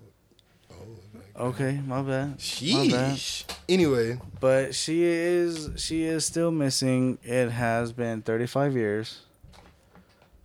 old. 0.80 1.00
Like, 1.16 1.40
Okay, 1.40 1.80
my 1.86 2.02
bad. 2.04 2.40
My 2.72 2.88
bad. 2.90 3.20
Anyway, 3.68 4.20
But 4.40 4.76
she 4.76 5.04
is 5.04 5.72
she 5.78 6.04
is 6.04 6.24
still 6.26 6.52
missing. 6.52 7.18
It 7.24 7.50
has 7.50 7.92
been 7.92 8.22
35 8.22 8.76
years. 8.76 9.22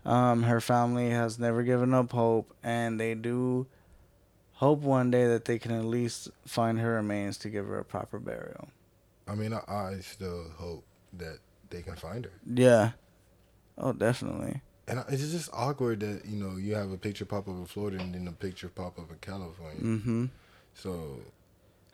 Um 0.07 0.45
her 0.45 0.61
family 0.61 1.11
has 1.11 1.39
never 1.39 1.63
given 1.63 1.93
up 1.93 2.13
hope 2.13 2.55
and 2.63 2.99
they 2.99 3.15
do 3.15 3.67
hope 4.55 4.81
one 4.81 5.11
day 5.11 5.27
that 5.27 5.45
they 5.45 5.59
can 5.59 5.73
at 5.73 5.85
least 5.85 6.31
find 6.47 6.81
her 6.81 6.95
remains 6.95 7.37
to 7.39 7.51
give 7.51 7.67
her 7.67 7.79
a 7.79 7.85
proper 7.85 8.19
burial. 8.19 8.69
I 9.27 9.35
mean, 9.35 9.53
I, 9.53 9.61
I 9.69 10.01
still 10.01 10.47
hope 10.57 10.85
that 11.13 11.39
they 11.69 11.83
can 11.83 11.97
find 11.97 12.25
her. 12.25 12.33
Yeah. 12.47 12.93
Oh, 13.79 13.93
definitely. 13.93 14.61
And 14.89 15.05
it's 15.09 15.31
just 15.31 15.51
awkward 15.53 16.01
that 16.01 16.25
you 16.27 16.37
know 16.37 16.57
you 16.57 16.75
have 16.75 16.91
a 16.91 16.97
picture 16.97 17.25
pop 17.25 17.47
up 17.49 17.55
in 17.55 17.67
Florida 17.67 17.99
and 18.01 18.15
then 18.15 18.27
a 18.27 18.33
picture 18.33 18.69
pop 18.69 18.99
up 18.99 19.11
in 19.11 19.17
California. 19.21 19.81
Mhm. 19.83 20.31
So 20.75 21.21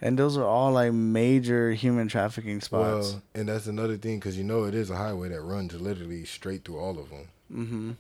And 0.01 0.18
those 0.18 0.37
are 0.37 0.44
all 0.44 0.73
like 0.73 0.92
major 0.92 1.73
human 1.73 2.09
trafficking 2.09 2.61
spots. 2.61 3.12
well, 3.12 3.23
and 3.35 3.49
that's 3.49 3.66
another 3.66 3.97
thing 3.97 4.18
because 4.18 4.37
you 4.38 4.44
know 4.44 4.64
it 4.64 4.75
is 4.75 4.90
a 4.90 4.97
highway 4.97 5.29
that 5.31 5.40
runs 5.40 5.73
literally 5.75 6.25
straight 6.25 6.64
through 6.64 6.79
all 6.79 6.99
of 6.99 7.11
them. 7.11 7.29
Mm-hmm. 7.53 7.90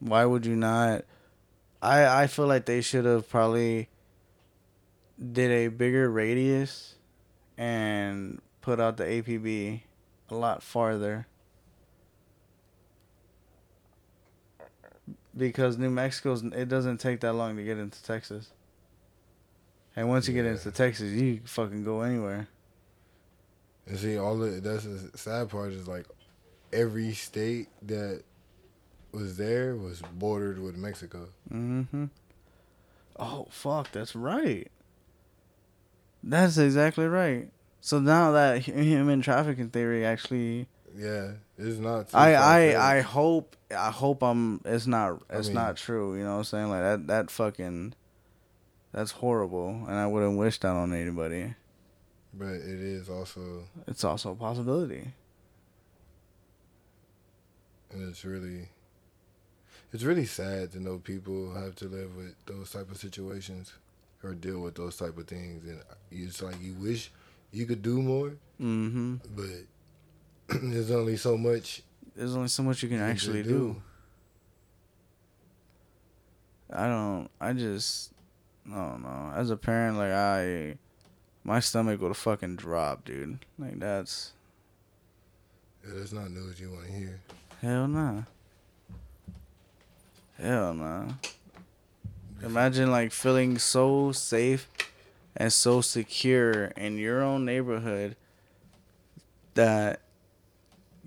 Why 0.00 0.24
would 0.24 0.46
you 0.46 0.54
not? 0.56 1.04
I 1.82 2.22
I 2.22 2.26
feel 2.28 2.46
like 2.46 2.66
they 2.66 2.80
should 2.80 3.04
have 3.04 3.28
probably 3.28 3.88
did 5.20 5.50
a 5.50 5.68
bigger 5.68 6.08
radius 6.08 6.94
and 7.56 8.40
put 8.60 8.78
out 8.80 8.96
the 8.96 9.04
APB 9.04 9.82
a 10.30 10.34
lot 10.36 10.62
farther. 10.62 11.26
Because 15.38 15.78
New 15.78 15.90
Mexico's 15.90 16.42
it 16.42 16.68
doesn't 16.68 16.98
take 16.98 17.20
that 17.20 17.32
long 17.32 17.56
to 17.56 17.64
get 17.64 17.78
into 17.78 18.02
Texas. 18.02 18.50
And 19.96 20.08
once 20.08 20.28
you 20.28 20.34
get 20.34 20.44
into 20.44 20.70
Texas, 20.70 21.12
you 21.12 21.40
fucking 21.44 21.84
go 21.84 22.02
anywhere. 22.02 22.48
And 23.86 23.98
see, 23.98 24.18
all 24.18 24.36
the 24.36 24.60
that's 24.60 24.84
the 24.84 25.16
sad 25.16 25.48
part 25.48 25.72
is 25.72 25.88
like 25.88 26.06
every 26.72 27.12
state 27.14 27.68
that 27.82 28.22
was 29.12 29.36
there 29.36 29.76
was 29.76 30.02
bordered 30.02 30.58
with 30.58 30.76
Mexico. 30.76 31.28
Mm-hmm. 31.52 32.06
Oh 33.18 33.46
fuck, 33.50 33.90
that's 33.92 34.14
right. 34.14 34.70
That's 36.22 36.58
exactly 36.58 37.06
right. 37.06 37.48
So 37.80 37.98
now 37.98 38.32
that 38.32 38.62
human 38.62 39.22
trafficking 39.22 39.70
theory 39.70 40.04
actually, 40.04 40.66
Yeah, 40.98 41.32
it's 41.56 41.78
not. 41.78 42.12
I. 42.14 42.34
I 42.34 42.96
I 42.96 43.00
hope 43.02 43.56
I 43.70 43.90
hope 43.92 44.22
I'm 44.22 44.60
it's 44.64 44.86
not 44.88 45.22
I 45.30 45.36
it's 45.38 45.46
mean- 45.48 45.54
not 45.54 45.76
true. 45.76 46.16
You 46.16 46.24
know 46.24 46.32
what 46.32 46.38
I'm 46.38 46.44
saying? 46.44 46.70
Like 46.70 46.82
that 46.82 47.06
that 47.06 47.30
fucking 47.30 47.94
that's 48.92 49.12
horrible, 49.12 49.68
and 49.86 49.94
I 49.96 50.06
wouldn't 50.08 50.38
wish 50.38 50.58
that 50.60 50.72
on 50.72 50.92
anybody. 50.92 51.54
but 52.34 52.46
it 52.54 52.80
is 52.80 53.08
also, 53.08 53.64
It's 53.86 54.02
also 54.02 54.32
a 54.32 54.34
possibility. 54.34 55.12
and 57.92 58.08
it's 58.08 58.24
really, 58.24 58.68
it's 59.92 60.02
really 60.04 60.24
sad 60.26 60.72
to 60.72 60.80
know 60.80 60.98
people 60.98 61.52
have 61.54 61.74
to 61.76 61.86
live 61.86 62.16
with 62.16 62.34
those 62.46 62.70
type 62.70 62.90
of 62.90 62.96
situations 62.98 63.72
or 64.22 64.34
deal 64.34 64.60
with 64.60 64.74
those 64.74 64.96
type 64.96 65.16
of 65.16 65.26
things, 65.26 65.64
and 65.64 65.80
it's 66.10 66.42
like 66.42 66.60
you 66.60 66.74
wish 66.74 67.10
you 67.52 67.66
could 67.66 67.82
do 67.82 68.02
more, 68.02 68.32
Mm-hmm. 68.60 69.16
but 69.36 69.64
there's 70.62 70.90
only 70.90 71.16
so 71.16 71.36
much 71.36 71.82
There's 72.16 72.34
only 72.34 72.48
so 72.48 72.62
much 72.62 72.82
you 72.82 72.88
can 72.88 73.00
actually 73.00 73.42
do. 73.42 73.82
I 76.72 76.86
don't. 76.86 77.28
I 77.40 77.52
just. 77.52 78.12
I 78.70 78.74
don't 78.76 79.02
know. 79.02 79.32
As 79.34 79.50
a 79.50 79.56
parent, 79.56 79.96
like 79.96 80.12
I, 80.12 80.76
my 81.44 81.60
stomach 81.60 82.00
would 82.02 82.16
fucking 82.16 82.56
drop, 82.56 83.04
dude. 83.04 83.38
Like 83.58 83.78
that's 83.78 84.32
Yeah, 85.86 85.94
that's 85.96 86.12
not 86.12 86.30
news 86.30 86.60
you 86.60 86.70
want 86.70 86.86
to 86.86 86.92
hear. 86.92 87.20
hell 87.62 87.88
nah. 87.88 88.22
Hell 90.38 90.74
nah. 90.74 91.04
Imagine 92.42 92.90
like 92.90 93.10
feeling 93.12 93.58
so 93.58 94.12
safe 94.12 94.68
and 95.36 95.52
so 95.52 95.80
secure 95.80 96.66
in 96.76 96.98
your 96.98 97.22
own 97.22 97.44
neighborhood 97.44 98.14
that 99.54 100.00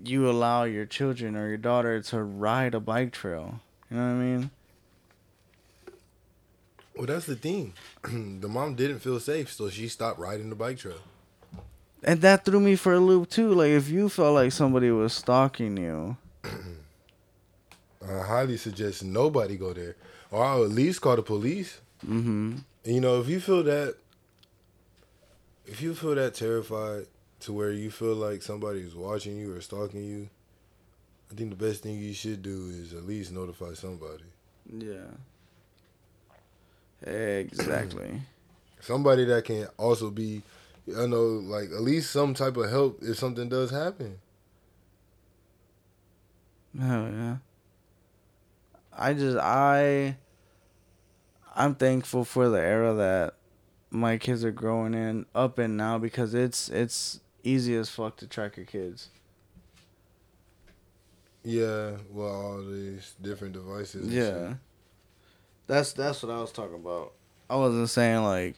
you 0.04 0.28
allow 0.28 0.64
your 0.64 0.86
children 0.86 1.36
or 1.36 1.48
your 1.48 1.56
daughter 1.56 2.00
to 2.02 2.22
ride 2.22 2.74
a 2.74 2.80
bike 2.80 3.12
trail. 3.12 3.60
You 3.90 3.96
know 3.96 4.06
what 4.06 4.12
I 4.12 4.14
mean? 4.14 4.50
Well, 6.96 7.06
that's 7.06 7.26
the 7.26 7.36
thing. 7.36 7.74
the 8.02 8.48
mom 8.48 8.74
didn't 8.74 8.98
feel 9.00 9.20
safe, 9.20 9.52
so 9.52 9.70
she 9.70 9.88
stopped 9.88 10.18
riding 10.18 10.50
the 10.50 10.56
bike 10.56 10.78
trail. 10.78 11.00
And 12.02 12.20
that 12.20 12.44
threw 12.44 12.60
me 12.60 12.76
for 12.76 12.94
a 12.94 12.98
loop 12.98 13.30
too. 13.30 13.54
Like 13.54 13.70
if 13.70 13.88
you 13.88 14.08
felt 14.08 14.34
like 14.34 14.52
somebody 14.52 14.90
was 14.90 15.12
stalking 15.12 15.76
you, 15.76 16.16
I 18.04 18.26
highly 18.26 18.56
suggest 18.56 19.04
nobody 19.04 19.56
go 19.56 19.72
there, 19.72 19.96
or 20.30 20.44
I'll 20.44 20.64
at 20.64 20.70
least 20.70 21.00
call 21.00 21.16
the 21.16 21.22
police. 21.22 21.80
mm-hmm. 22.04 22.56
And, 22.84 22.94
you 22.94 23.00
know, 23.00 23.20
if 23.20 23.28
you 23.28 23.38
feel 23.38 23.62
that, 23.62 23.94
if 25.66 25.80
you 25.80 25.94
feel 25.94 26.16
that 26.16 26.34
terrified 26.34 27.06
to 27.42 27.52
where 27.52 27.72
you 27.72 27.90
feel 27.90 28.14
like 28.14 28.42
somebody's 28.42 28.94
watching 28.94 29.36
you 29.36 29.54
or 29.54 29.60
stalking 29.60 30.04
you, 30.04 30.28
I 31.30 31.34
think 31.34 31.50
the 31.50 31.56
best 31.56 31.82
thing 31.82 31.98
you 31.98 32.14
should 32.14 32.42
do 32.42 32.70
is 32.70 32.92
at 32.92 33.04
least 33.04 33.32
notify 33.32 33.74
somebody. 33.74 34.24
Yeah. 34.70 35.10
Exactly. 37.04 38.22
Somebody 38.80 39.24
that 39.26 39.44
can 39.44 39.68
also 39.76 40.10
be, 40.10 40.42
I 40.96 41.06
know, 41.06 41.24
like 41.24 41.70
at 41.70 41.80
least 41.80 42.10
some 42.10 42.34
type 42.34 42.56
of 42.56 42.68
help 42.68 42.98
if 43.02 43.16
something 43.16 43.48
does 43.48 43.70
happen. 43.70 44.18
Hell 46.78 47.08
yeah. 47.12 47.36
I 48.96 49.14
just 49.14 49.38
I 49.38 50.16
I'm 51.54 51.74
thankful 51.74 52.24
for 52.24 52.48
the 52.48 52.60
era 52.60 52.94
that 52.94 53.34
my 53.90 54.16
kids 54.18 54.44
are 54.44 54.50
growing 54.50 54.94
in 54.94 55.26
up 55.34 55.58
in 55.58 55.76
now 55.76 55.98
because 55.98 56.34
it's 56.34 56.68
it's 56.68 57.20
easy 57.42 57.74
as 57.76 57.88
fuck 57.90 58.16
to 58.18 58.26
track 58.26 58.56
your 58.56 58.66
kids. 58.66 59.08
Yeah, 61.44 61.92
well, 62.10 62.28
all 62.28 62.62
these 62.62 63.14
different 63.20 63.54
devices. 63.54 64.12
Yeah. 64.12 64.48
shit. 64.50 64.56
That's 65.66 65.92
that's 65.92 66.22
what 66.22 66.32
I 66.32 66.40
was 66.40 66.52
talking 66.52 66.76
about. 66.76 67.12
I 67.50 67.56
wasn't 67.56 67.90
saying 67.90 68.22
like 68.22 68.54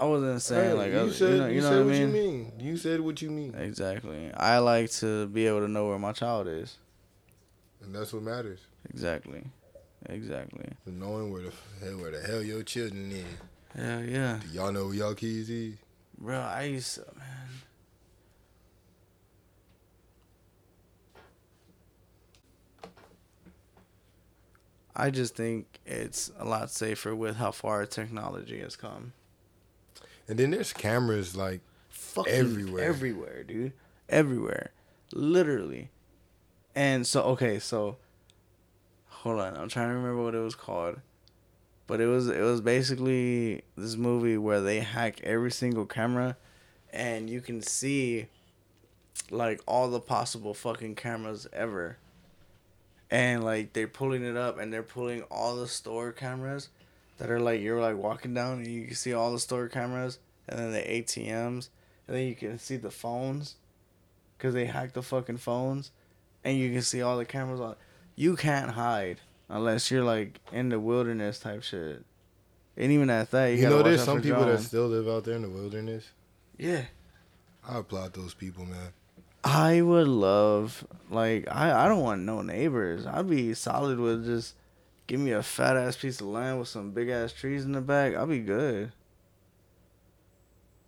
I 0.00 0.04
wasn't 0.04 0.40
saying 0.42 0.70
Hey, 0.70 0.72
like 0.72 0.92
you 0.92 0.98
other- 0.98 1.12
said, 1.12 1.30
you 1.32 1.38
know, 1.38 1.46
you 1.48 1.60
know 1.60 1.68
said 1.70 1.86
what 1.86 1.94
I 1.94 1.98
mean? 1.98 2.00
you 2.00 2.12
mean. 2.12 2.52
You 2.60 2.76
said 2.76 3.00
what 3.00 3.22
you 3.22 3.30
mean, 3.30 3.54
Exactly. 3.54 4.30
I 4.34 4.58
like 4.58 4.90
to 4.92 5.26
be 5.28 5.46
able 5.46 5.60
to 5.60 5.68
know 5.68 5.88
where 5.88 5.98
my 5.98 6.12
child 6.12 6.48
is. 6.48 6.76
and 7.82 7.94
that's 7.94 8.12
what 8.12 8.22
matters. 8.22 8.60
Exactly. 8.90 9.42
Exactly. 10.08 10.66
Knowing 10.86 11.32
where 11.32 11.42
the 11.42 11.52
hell, 11.82 11.98
where 11.98 12.10
the 12.12 12.20
hell 12.20 12.42
your 12.42 12.62
children 12.62 13.10
is. 13.10 13.24
Hell 13.80 14.04
yeah. 14.04 14.38
Do 14.42 14.48
y'all 14.56 14.72
know 14.72 14.86
where 14.86 14.94
y'all 14.94 15.14
kids 15.14 15.50
is? 15.50 15.74
Bro, 16.18 16.38
I 16.38 16.62
used 16.64 16.94
to, 16.94 17.04
man. 17.18 17.46
I 24.98 25.10
just 25.10 25.36
think 25.36 25.66
it's 25.84 26.32
a 26.38 26.44
lot 26.46 26.70
safer 26.70 27.14
with 27.14 27.36
how 27.36 27.50
far 27.50 27.84
technology 27.84 28.60
has 28.60 28.76
come. 28.76 29.12
And 30.26 30.38
then 30.38 30.52
there's 30.52 30.72
cameras 30.72 31.36
like 31.36 31.60
Fucking 31.90 32.32
Everywhere. 32.32 32.84
Everywhere, 32.84 33.42
dude. 33.44 33.72
Everywhere. 34.08 34.70
Literally. 35.12 35.90
And 36.74 37.06
so, 37.06 37.22
okay, 37.24 37.58
so 37.58 37.98
hold 39.08 39.40
on. 39.40 39.56
I'm 39.56 39.68
trying 39.68 39.88
to 39.88 39.94
remember 39.94 40.22
what 40.22 40.34
it 40.34 40.38
was 40.38 40.54
called. 40.54 41.00
But 41.86 42.00
it 42.00 42.06
was 42.06 42.28
it 42.28 42.40
was 42.40 42.60
basically 42.60 43.62
this 43.76 43.96
movie 43.96 44.36
where 44.36 44.60
they 44.60 44.80
hack 44.80 45.20
every 45.22 45.52
single 45.52 45.86
camera 45.86 46.36
and 46.92 47.30
you 47.30 47.40
can 47.40 47.62
see 47.62 48.26
like 49.30 49.60
all 49.66 49.90
the 49.90 50.00
possible 50.00 50.54
fucking 50.54 50.94
cameras 50.96 51.46
ever. 51.52 51.98
And 53.10 53.44
like 53.44 53.72
they're 53.72 53.86
pulling 53.86 54.24
it 54.24 54.36
up 54.36 54.58
and 54.58 54.72
they're 54.72 54.82
pulling 54.82 55.22
all 55.24 55.56
the 55.56 55.68
store 55.68 56.10
cameras 56.10 56.70
that 57.18 57.30
are 57.30 57.40
like 57.40 57.60
you're 57.60 57.80
like 57.80 57.96
walking 57.96 58.34
down 58.34 58.58
and 58.58 58.66
you 58.66 58.86
can 58.86 58.96
see 58.96 59.12
all 59.12 59.32
the 59.32 59.38
store 59.38 59.68
cameras 59.68 60.18
and 60.48 60.58
then 60.58 60.72
the 60.72 60.80
ATMs 60.80 61.68
and 62.08 62.16
then 62.16 62.26
you 62.26 62.34
can 62.34 62.58
see 62.58 62.76
the 62.76 62.90
phones 62.90 63.54
because 64.36 64.54
they 64.54 64.66
hack 64.66 64.92
the 64.92 65.02
fucking 65.02 65.38
phones 65.38 65.92
and 66.44 66.58
you 66.58 66.72
can 66.72 66.82
see 66.82 67.00
all 67.00 67.16
the 67.16 67.24
cameras 67.24 67.60
on. 67.60 67.76
You 68.16 68.34
can't 68.34 68.70
hide 68.70 69.20
unless 69.48 69.90
you're 69.90 70.04
like 70.04 70.40
in 70.52 70.68
the 70.70 70.78
wilderness 70.80 71.38
type 71.38 71.62
shit 71.62 72.04
and 72.76 72.92
even 72.92 73.08
at 73.10 73.30
that 73.30 73.46
you, 73.48 73.62
you, 73.62 73.68
know. 73.68 73.82
There's 73.82 74.04
some 74.04 74.20
people 74.20 74.44
that 74.44 74.60
still 74.60 74.88
live 74.88 75.08
out 75.08 75.24
there 75.24 75.34
in 75.36 75.42
the 75.42 75.48
wilderness. 75.50 76.10
yeah 76.58 76.82
I 77.68 77.78
applaud 77.78 78.14
those 78.14 78.32
people, 78.34 78.64
man. 78.64 78.92
I 79.42 79.80
would 79.80 80.08
love 80.08 80.86
like 81.10 81.46
I, 81.50 81.84
I 81.84 81.88
don't 81.88 82.02
want 82.02 82.22
no 82.22 82.42
neighbors. 82.42 83.06
I'd 83.06 83.28
be 83.28 83.54
solid 83.54 83.98
with 83.98 84.24
just 84.24 84.54
give 85.06 85.20
me 85.20 85.32
a 85.32 85.42
fat 85.42 85.76
ass 85.76 85.96
piece 85.96 86.20
of 86.20 86.26
land 86.28 86.58
with 86.58 86.68
some 86.68 86.90
big 86.92 87.08
ass 87.08 87.32
trees 87.32 87.64
in 87.64 87.72
the 87.72 87.80
back. 87.80 88.14
I'll 88.14 88.26
be 88.26 88.40
good. 88.40 88.92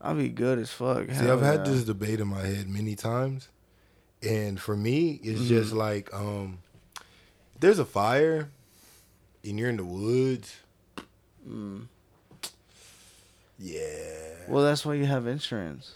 I'll 0.01 0.15
be 0.15 0.29
good 0.29 0.59
as 0.59 0.71
fuck. 0.71 1.07
See, 1.09 1.15
Hell 1.15 1.33
I've 1.33 1.43
had 1.43 1.67
yeah. 1.67 1.73
this 1.73 1.85
debate 1.85 2.21
in 2.21 2.29
my 2.29 2.41
head 2.41 2.69
many 2.69 2.95
times, 2.95 3.49
and 4.23 4.61
for 4.61 4.77
me, 4.77 5.21
it's 5.23 5.49
just 5.49 5.71
Mm-hmm. 5.71 5.79
like 5.79 6.15
um, 6.15 6.59
there's 7.61 7.79
a 7.79 7.85
fire, 7.85 8.51
and 9.45 9.59
you're 9.59 9.71
in 9.71 9.77
the 9.77 9.85
woods. 9.85 10.57
Mm. 11.49 11.87
Yeah. 13.59 13.83
Well, 14.49 14.65
that's 14.65 14.85
why 14.87 14.95
you 14.95 15.07
have 15.07 15.27
insurance. 15.27 15.95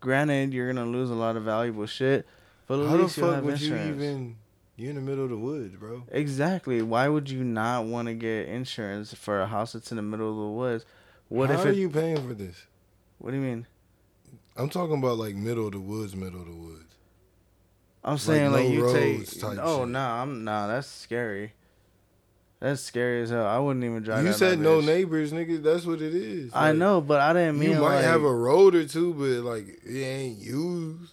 Granted, 0.00 0.52
you're 0.52 0.72
gonna 0.72 0.86
lose 0.86 1.10
a 1.10 1.14
lot 1.14 1.36
of 1.36 1.44
valuable 1.44 1.86
shit, 1.86 2.26
but 2.66 2.80
at 2.80 2.88
How 2.88 2.96
the 2.96 3.02
least 3.04 3.16
you 3.16 3.22
fuck 3.22 3.34
have 3.36 3.44
would 3.44 3.60
you 3.60 3.76
even? 3.76 4.36
You're 4.76 4.90
in 4.90 4.96
the 4.96 5.02
middle 5.02 5.24
of 5.24 5.30
the 5.30 5.36
woods, 5.36 5.76
bro. 5.76 6.02
Exactly. 6.10 6.82
Why 6.82 7.06
would 7.06 7.28
you 7.30 7.44
not 7.44 7.84
want 7.84 8.08
to 8.08 8.14
get 8.14 8.48
insurance 8.48 9.12
for 9.14 9.40
a 9.40 9.46
house 9.46 9.74
that's 9.74 9.92
in 9.92 9.96
the 9.96 10.02
middle 10.02 10.30
of 10.30 10.36
the 10.36 10.58
woods? 10.58 10.84
What 11.28 11.50
if. 11.50 11.56
How 11.56 11.62
if 11.62 11.66
are 11.66 11.70
it? 11.72 11.76
you 11.76 11.90
paying 11.90 12.16
for 12.16 12.34
this? 12.34 12.66
What 13.18 13.30
do 13.30 13.36
you 13.36 13.42
mean? 13.42 13.66
I'm 14.56 14.68
talking 14.68 14.98
about 14.98 15.18
like 15.18 15.34
middle 15.34 15.66
of 15.66 15.72
the 15.72 15.80
woods, 15.80 16.16
middle 16.16 16.40
of 16.40 16.46
the 16.46 16.52
woods. 16.52 16.91
I'm 18.04 18.18
saying 18.18 18.52
like, 18.52 18.64
no 18.64 18.70
you 18.70 18.92
take. 18.92 19.28
Oh 19.60 19.80
shit. 19.80 19.88
nah, 19.88 20.22
I'm 20.22 20.44
nah. 20.44 20.66
That's 20.66 20.88
scary. 20.88 21.52
That's 22.58 22.80
scary 22.80 23.22
as 23.22 23.30
hell. 23.30 23.46
I 23.46 23.58
wouldn't 23.58 23.84
even 23.84 24.02
drive. 24.02 24.24
you 24.24 24.32
said 24.32 24.60
no 24.60 24.80
bitch. 24.80 24.86
neighbors, 24.86 25.32
nigga. 25.32 25.62
That's 25.62 25.84
what 25.84 26.00
it 26.00 26.14
is. 26.14 26.52
I 26.54 26.72
know, 26.72 27.00
but 27.00 27.20
I 27.20 27.32
didn't 27.32 27.58
mean 27.58 27.72
You 27.72 27.80
might 27.80 27.96
like, 27.96 28.04
have 28.04 28.22
a 28.22 28.32
road 28.32 28.74
or 28.74 28.86
two, 28.86 29.12
but 29.14 29.48
like 29.48 29.66
it 29.84 30.00
ain't 30.00 30.38
used. 30.38 31.12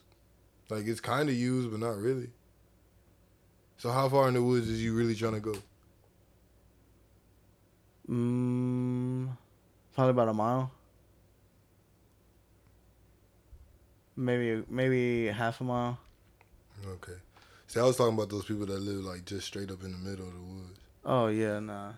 Like 0.69 0.85
it's 0.85 0.99
kind 0.99 1.27
of 1.27 1.35
used, 1.35 1.71
but 1.71 1.79
not 1.79 1.97
really. 1.97 2.29
So 3.77 3.91
how 3.91 4.09
far 4.09 4.27
in 4.27 4.33
the 4.33 4.43
woods 4.43 4.69
is 4.69 4.83
you 4.83 4.93
really 4.93 5.15
trying 5.15 5.33
to 5.33 5.39
go? 5.39 5.55
Mm, 8.09 9.29
probably 9.95 10.11
about 10.11 10.29
a 10.29 10.33
mile. 10.33 10.71
Maybe 14.15 14.63
maybe 14.69 15.27
half 15.27 15.61
a 15.61 15.63
mile. 15.63 15.97
Okay. 16.87 17.17
See, 17.67 17.79
I 17.79 17.83
was 17.83 17.97
talking 17.97 18.15
about 18.15 18.29
those 18.29 18.45
people 18.45 18.65
that 18.65 18.79
live 18.79 19.03
like 19.03 19.25
just 19.25 19.47
straight 19.47 19.69
up 19.71 19.83
in 19.83 19.91
the 19.91 19.97
middle 19.97 20.27
of 20.27 20.33
the 20.33 20.39
woods. 20.41 20.79
Oh 21.05 21.27
yeah, 21.27 21.59
nah. 21.59 21.91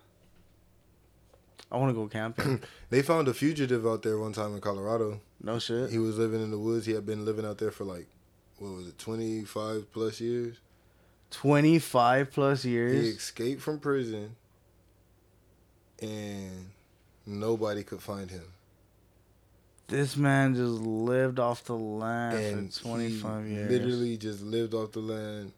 I 1.72 1.78
want 1.78 1.90
to 1.90 1.94
go 1.94 2.08
camping. 2.08 2.62
They 2.90 3.02
found 3.02 3.30
a 3.30 3.34
fugitive 3.34 3.88
out 3.88 4.04
there 4.04 4.20
one 4.20 4.34
time 4.34 4.54
in 4.54 4.60
Colorado. 4.60 5.22
No 5.42 5.60
shit. 5.60 5.90
He 5.90 5.98
was 5.98 6.18
living 6.18 6.44
in 6.44 6.52
the 6.52 6.60
woods. 6.60 6.86
He 6.86 6.92
had 6.92 7.06
been 7.06 7.24
living 7.24 7.46
out 7.46 7.58
there 7.58 7.72
for 7.72 7.86
like, 7.86 8.08
what 8.58 8.74
was 8.74 8.88
it, 8.88 8.98
25 9.00 9.92
plus 9.94 10.20
years? 10.20 10.58
Twenty 11.30 11.80
five 11.80 12.32
plus 12.32 12.66
years. 12.66 13.02
He 13.02 13.10
escaped 13.12 13.62
from 13.62 13.80
prison 13.80 14.36
and 16.02 16.72
nobody 17.26 17.84
could 17.84 18.02
find 18.02 18.30
him. 18.30 18.44
This 19.92 20.16
man 20.16 20.56
just 20.56 20.82
lived 20.82 21.38
off 21.38 21.66
the 21.66 21.76
land 21.76 22.38
and 22.38 22.74
for 22.74 22.82
twenty 22.82 23.10
five 23.10 23.46
he 23.46 23.56
years. 23.56 23.70
Literally 23.70 24.16
just 24.16 24.42
lived 24.42 24.74
off 24.74 24.94
the 24.94 25.02
land. 25.02 25.52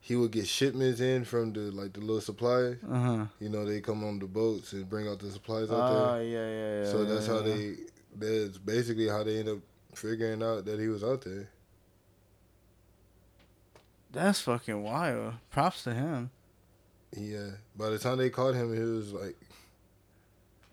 He 0.00 0.14
would 0.14 0.30
get 0.30 0.46
shipments 0.46 1.00
in 1.00 1.24
from 1.24 1.52
the 1.52 1.62
like 1.72 1.92
the 1.92 1.98
little 1.98 2.20
suppliers. 2.20 2.78
Uh 2.88 3.00
huh. 3.00 3.24
You 3.40 3.48
know, 3.48 3.64
they 3.64 3.80
come 3.80 4.04
on 4.04 4.20
the 4.20 4.26
boats 4.26 4.74
and 4.74 4.88
bring 4.88 5.08
out 5.08 5.18
the 5.18 5.28
supplies 5.32 5.72
out 5.72 5.90
there. 5.90 6.02
Oh 6.02 6.12
there. 6.12 6.22
yeah, 6.22 6.48
yeah, 6.48 6.84
yeah. 6.84 6.90
so 6.92 7.04
that's 7.04 7.26
yeah, 7.26 7.34
how 7.34 7.40
yeah. 7.40 7.54
they. 7.54 8.44
That's 8.44 8.58
basically 8.58 9.08
how 9.08 9.24
they 9.24 9.40
end 9.40 9.48
up 9.48 9.58
figuring 9.92 10.40
out 10.40 10.64
that 10.64 10.78
he 10.78 10.86
was 10.86 11.02
out 11.02 11.22
there. 11.22 11.48
That's 14.12 14.40
fucking 14.40 14.84
wild. 14.84 15.34
Props 15.50 15.82
to 15.82 15.94
him. 15.94 16.30
Yeah. 17.16 17.50
By 17.76 17.90
the 17.90 17.98
time 17.98 18.18
they 18.18 18.30
caught 18.30 18.54
him, 18.54 18.72
he 18.72 18.80
was 18.80 19.12
like 19.12 19.36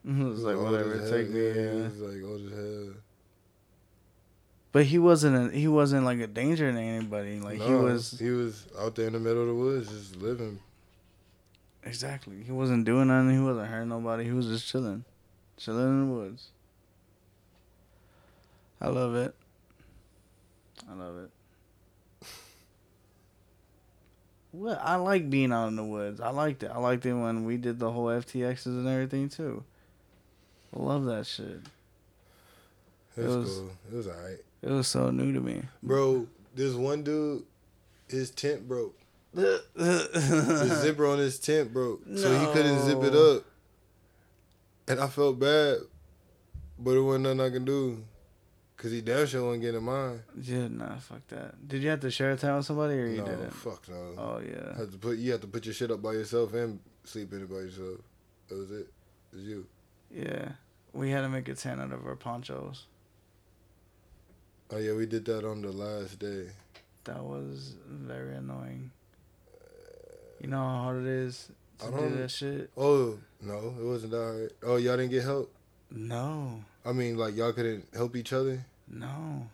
It 0.08 0.24
was 0.24 0.44
like 0.44 0.58
whatever, 0.58 1.00
take 1.10 1.30
me. 1.30 1.48
Yeah, 1.48 1.54
he 1.54 1.60
Yeah. 1.60 1.90
like 2.08 2.24
old 2.24 2.46
as 2.46 2.52
hell. 2.58 2.94
But 4.72 4.86
he 4.86 5.00
wasn't. 5.00 5.54
A, 5.54 5.58
he 5.58 5.68
wasn't 5.68 6.04
like 6.06 6.20
a 6.20 6.28
danger 6.28 6.72
to 6.72 6.78
anybody. 6.78 7.40
Like 7.40 7.60
he 7.62 7.74
was 7.74 8.12
He 8.20 8.30
was 8.30 8.68
out 8.78 8.94
there 8.96 9.08
in 9.08 9.14
the 9.14 9.20
middle 9.20 9.42
of 9.42 9.48
the 9.48 9.56
woods, 9.56 9.88
just 9.90 10.16
living. 10.18 10.60
exactly. 11.84 12.44
He 12.44 12.52
wasn't 12.52 12.86
doing 12.86 13.08
nothing. 13.08 13.32
He 13.34 13.40
wasn't 13.40 13.68
hurting 13.68 13.90
nobody. 13.90 14.26
He 14.26 14.32
was 14.32 14.48
just 14.48 14.68
chilling, 14.68 15.06
chilling 15.58 15.88
in 15.88 16.08
the 16.10 16.14
woods. 16.14 16.50
I 18.82 18.90
love 18.90 19.16
it. 19.16 19.34
I 20.90 20.94
love 20.94 21.18
it. 21.24 21.32
What 24.52 24.80
I 24.82 24.96
like 24.96 25.30
being 25.30 25.52
out 25.52 25.68
in 25.68 25.76
the 25.76 25.84
woods. 25.84 26.22
I 26.22 26.30
liked 26.30 26.64
it. 26.64 26.72
I 26.74 26.78
liked 26.80 27.06
it 27.06 27.14
when 27.14 27.44
we 27.46 27.58
did 27.58 27.80
the 27.80 27.92
whole 27.92 28.06
FTXs 28.08 28.66
and 28.68 28.88
everything 28.88 29.28
too. 29.30 29.64
I 30.76 30.80
love 30.80 31.06
that 31.06 31.26
shit. 31.26 31.46
It 33.18 33.22
It 33.22 33.26
was, 33.26 33.36
was- 33.38 33.58
cool. 33.58 33.70
It 33.92 33.96
was 33.96 34.08
alright, 34.08 34.38
It 34.62 34.70
was 34.72 34.88
so 34.88 35.10
new 35.12 35.32
to 35.34 35.40
me. 35.40 35.62
bro. 35.82 36.28
This 36.54 36.74
one 36.74 37.04
dude, 37.04 37.44
his 38.08 38.32
tent 38.32 38.68
broke. 38.68 38.98
The 39.34 39.62
zipper 40.82 41.06
on 41.06 41.18
his 41.20 41.38
tent 41.40 41.74
broke, 41.74 42.02
so 42.16 42.40
he 42.40 42.46
couldn't 42.54 42.80
zip 42.84 43.04
it 43.04 43.14
up. 43.14 43.44
And 44.88 45.00
I 45.02 45.08
felt 45.08 45.38
bad, 45.40 45.80
but 46.80 46.92
it 46.92 47.02
wasn't 47.02 47.24
nothing 47.26 47.42
I 47.42 47.50
can 47.50 47.66
do, 47.66 48.02
cause 48.78 48.92
he 48.92 49.02
damn 49.02 49.26
sure 49.26 49.44
wasn't 49.46 49.64
getting 49.64 49.84
mine. 49.84 50.22
Yeah, 50.42 50.68
nah, 50.70 50.98
fuck 51.00 51.28
that. 51.28 51.68
Did 51.68 51.82
you 51.84 51.90
have 51.90 52.00
to 52.02 52.12
share 52.12 52.32
a 52.32 52.38
tent 52.38 52.56
with 52.56 52.66
somebody 52.66 52.94
or 52.94 53.08
you 53.08 53.18
no, 53.18 53.26
didn't? 53.26 53.52
fuck 53.54 53.90
no. 53.90 54.14
Oh 54.18 54.40
yeah. 54.46 54.78
Had 54.78 54.92
to 54.94 54.98
put 54.98 55.18
you 55.18 55.34
have 55.34 55.42
to 55.42 55.48
put 55.48 55.66
your 55.66 55.74
shit 55.74 55.92
up 55.92 56.02
by 56.02 56.14
yourself 56.14 56.54
and 56.54 56.80
sleep 57.04 57.34
in 57.34 57.42
it 57.42 57.50
by 57.50 57.56
yourself. 57.58 58.00
That 58.48 58.58
was 58.58 58.72
it. 58.72 58.88
It 59.34 59.36
was 59.36 59.44
you. 59.44 59.66
Yeah. 60.10 60.50
We 60.96 61.12
had 61.12 61.22
to 61.22 61.30
make 61.30 61.50
a 61.50 61.56
tent 61.56 61.82
out 61.82 61.92
of 61.92 62.06
our 62.08 62.16
ponchos. 62.16 62.86
Oh 64.72 64.78
yeah, 64.78 64.94
we 64.94 65.06
did 65.06 65.26
that 65.26 65.46
on 65.46 65.62
the 65.62 65.72
last 65.72 66.20
day. 66.20 66.48
That 67.04 67.22
was 67.24 67.76
very 67.88 68.36
annoying. 68.36 68.92
You 70.40 70.48
know 70.48 70.58
how 70.58 70.84
hard 70.84 71.02
it 71.02 71.08
is 71.08 71.50
to 71.80 71.88
I 71.88 71.90
do 72.00 72.16
that 72.16 72.32
shit? 72.32 72.72
Oh 72.78 73.20
no, 73.42 73.76
it 73.80 73.84
wasn't 73.86 74.12
that 74.14 74.18
hard. 74.18 74.54
Oh 74.64 74.78
y'all 74.78 74.96
didn't 74.98 75.12
get 75.12 75.24
help. 75.24 75.54
No. 75.92 76.64
I 76.86 76.94
mean, 76.94 77.18
like 77.18 77.36
y'all 77.36 77.52
couldn't 77.54 77.86
help 77.94 78.16
each 78.16 78.32
other. 78.34 78.66
No. 78.88 79.48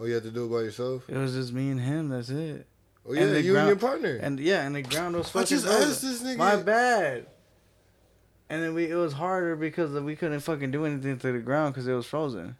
Oh, 0.00 0.06
you 0.06 0.14
had 0.14 0.22
to 0.22 0.30
do 0.30 0.46
it 0.46 0.48
by 0.48 0.62
yourself. 0.62 1.04
It 1.08 1.16
was 1.16 1.34
just 1.34 1.52
me 1.52 1.70
and 1.70 1.80
him, 1.80 2.08
that's 2.08 2.30
it. 2.30 2.66
Oh 3.06 3.12
yeah, 3.12 3.22
And 3.22 3.44
you 3.44 3.52
ground- 3.52 3.68
and 3.70 3.80
your 3.80 3.90
partner. 3.90 4.16
And 4.16 4.40
yeah, 4.40 4.66
and 4.66 4.74
the 4.74 4.82
ground 4.82 5.14
was 5.14 5.26
I 5.28 5.30
fucking 5.30 5.46
just 5.48 5.66
asked 5.66 6.00
this 6.02 6.22
nigga. 6.22 6.36
My 6.38 6.56
bad. 6.56 7.26
And 8.50 8.62
then 8.62 8.74
we 8.74 8.90
it 8.90 8.96
was 8.96 9.12
harder 9.14 9.54
because 9.56 9.92
we 9.92 10.14
couldn't 10.16 10.40
fucking 10.40 10.70
do 10.72 10.84
anything 10.84 11.18
to 11.20 11.32
the 11.32 11.38
ground 11.38 11.72
because 11.72 11.86
it 11.86 11.92
was 11.94 12.04
frozen. 12.04 12.56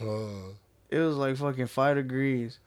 Oh, 0.00 0.54
It 0.90 0.98
was 0.98 1.16
like 1.16 1.36
fucking 1.36 1.66
five 1.66 1.96
degrees. 1.96 2.58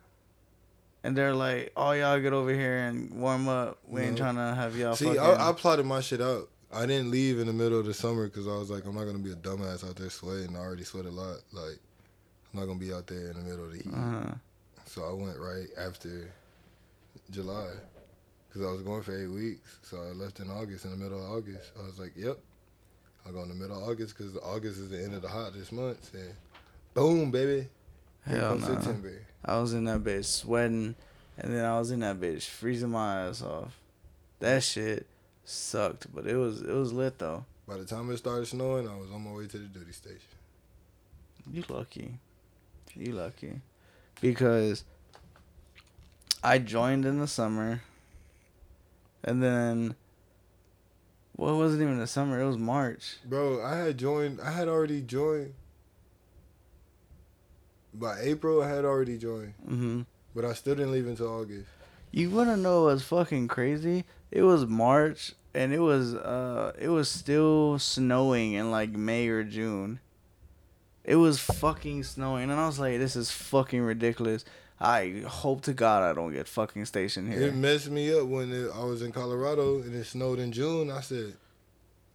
And 1.03 1.15
they're 1.15 1.33
like, 1.33 1.71
"Oh, 1.77 1.91
y'all 1.91 2.19
get 2.19 2.33
over 2.33 2.53
here 2.53 2.77
and 2.77 3.09
warm 3.21 3.47
up. 3.47 3.79
We 3.87 4.01
ain't 4.01 4.17
trying 4.17 4.35
to 4.35 4.53
have 4.53 4.75
y'all 4.75 4.95
see, 4.97 5.05
fucking." 5.05 5.19
I, 5.21 5.49
I 5.49 5.53
plotted 5.53 5.85
my 5.85 6.01
shit 6.01 6.19
out. 6.19 6.49
I 6.73 6.85
didn't 6.85 7.09
leave 7.09 7.39
in 7.39 7.47
the 7.47 7.53
middle 7.53 7.79
of 7.79 7.85
the 7.85 7.93
summer 7.93 8.25
because 8.27 8.47
I 8.47 8.51
was 8.57 8.69
like, 8.69 8.85
I'm 8.85 8.95
not 8.95 9.05
gonna 9.05 9.19
be 9.19 9.31
a 9.31 9.35
dumbass 9.35 9.87
out 9.87 9.95
there 9.95 10.09
sweating. 10.09 10.57
I 10.57 10.59
already 10.59 10.83
sweat 10.83 11.05
a 11.05 11.09
lot. 11.09 11.37
Like, 11.53 11.79
I'm 12.53 12.59
not 12.59 12.65
gonna 12.65 12.79
be 12.79 12.93
out 12.93 13.07
there 13.07 13.31
in 13.31 13.37
the 13.37 13.43
middle 13.49 13.65
of 13.65 13.71
the 13.71 13.77
heat. 13.77 13.93
uh, 13.95 14.33
So 14.85 15.05
I 15.09 15.13
went 15.13 15.39
right 15.39 15.67
after 15.77 16.29
July 17.31 17.69
because 18.49 18.67
I 18.67 18.71
was 18.71 18.81
going 18.81 19.03
for 19.03 19.17
eight 19.17 19.27
weeks. 19.27 19.79
So 19.83 19.97
I 19.97 20.11
left 20.11 20.39
in 20.39 20.49
August, 20.49 20.85
in 20.85 20.91
the 20.91 20.97
middle 20.97 21.23
of 21.23 21.31
August. 21.31 21.71
I 21.79 21.85
was 21.85 21.99
like, 21.99 22.13
yep, 22.15 22.37
I'll 23.25 23.31
go 23.31 23.43
in 23.43 23.49
the 23.49 23.55
middle 23.55 23.77
of 23.77 23.87
August 23.87 24.17
because 24.17 24.35
August 24.37 24.79
is 24.79 24.89
the 24.89 25.01
end 25.01 25.13
of 25.13 25.21
the 25.21 25.29
hottest 25.29 25.71
months. 25.71 26.11
And 26.13 26.33
boom, 26.93 27.31
baby. 27.31 27.67
Hell 28.25 28.57
no. 28.57 28.67
September. 28.67 29.13
I 29.45 29.59
was 29.59 29.73
in 29.73 29.85
that 29.85 30.03
bitch 30.03 30.25
sweating, 30.25 30.95
and 31.37 31.53
then 31.53 31.63
I 31.63 31.79
was 31.79 31.91
in 31.91 32.01
that 32.01 32.19
bitch 32.19 32.43
freezing 32.43 32.89
my 32.89 33.27
ass 33.27 33.41
off. 33.41 33.77
That 34.39 34.63
shit 34.63 35.07
sucked, 35.45 36.13
but 36.13 36.27
it 36.27 36.35
was 36.35 36.61
it 36.61 36.73
was 36.73 36.91
lit 36.91 37.19
though. 37.19 37.45
By 37.67 37.77
the 37.77 37.85
time 37.85 38.09
it 38.09 38.17
started 38.17 38.47
snowing, 38.47 38.87
I 38.87 38.97
was 38.97 39.11
on 39.11 39.23
my 39.23 39.31
way 39.31 39.47
to 39.47 39.57
the 39.57 39.65
duty 39.65 39.91
station. 39.91 40.19
You 41.51 41.63
lucky. 41.69 42.13
You 42.95 43.13
lucky. 43.13 43.61
Because 44.21 44.83
I 46.43 46.57
joined 46.57 47.05
in 47.05 47.19
the 47.19 47.27
summer. 47.27 47.81
And 49.23 49.43
then 49.43 49.95
well, 51.39 51.55
it 51.55 51.57
wasn't 51.57 51.83
even 51.83 51.99
the 51.99 52.07
summer, 52.07 52.41
it 52.41 52.45
was 52.45 52.57
March. 52.57 53.15
Bro, 53.23 53.63
I 53.63 53.77
had 53.77 53.97
joined. 53.97 54.41
I 54.41 54.51
had 54.51 54.67
already 54.67 55.01
joined. 55.01 55.53
By 57.93 58.19
April, 58.19 58.61
I 58.61 58.67
had 58.67 58.85
already 58.85 59.17
joined, 59.17 59.53
hmm 59.65 60.01
but 60.35 60.45
I 60.45 60.53
still 60.53 60.75
didn't 60.75 60.91
leave 60.91 61.07
until 61.07 61.27
August. 61.27 61.65
You 62.11 62.29
wanna 62.29 62.55
know 62.57 62.83
what's 62.83 63.03
fucking 63.03 63.47
crazy? 63.47 64.05
It 64.31 64.43
was 64.43 64.65
March 64.65 65.33
and 65.53 65.73
it 65.73 65.79
was 65.79 66.13
uh 66.13 66.73
it 66.77 66.89
was 66.89 67.09
still 67.09 67.79
snowing 67.79 68.53
in 68.53 68.69
like 68.69 68.91
May 68.91 69.27
or 69.27 69.43
June. 69.43 69.99
It 71.03 71.15
was 71.15 71.39
fucking 71.39 72.03
snowing 72.03 72.51
and 72.51 72.59
I 72.59 72.67
was 72.67 72.79
like, 72.79 72.99
this 72.99 73.15
is 73.15 73.31
fucking 73.31 73.81
ridiculous. 73.81 74.45
I 74.81 75.23
hope 75.27 75.61
to 75.63 75.73
God 75.73 76.03
I 76.03 76.13
don't 76.13 76.33
get 76.33 76.47
fucking 76.47 76.85
stationed 76.85 77.31
here. 77.31 77.41
It 77.41 77.55
messed 77.55 77.89
me 77.89 78.17
up 78.17 78.27
when 78.27 78.51
it, 78.53 78.69
I 78.73 78.83
was 78.85 79.01
in 79.01 79.11
Colorado 79.11 79.81
and 79.81 79.93
it 79.93 80.05
snowed 80.05 80.39
in 80.39 80.51
June. 80.53 80.89
I 80.89 81.01
said, 81.01 81.33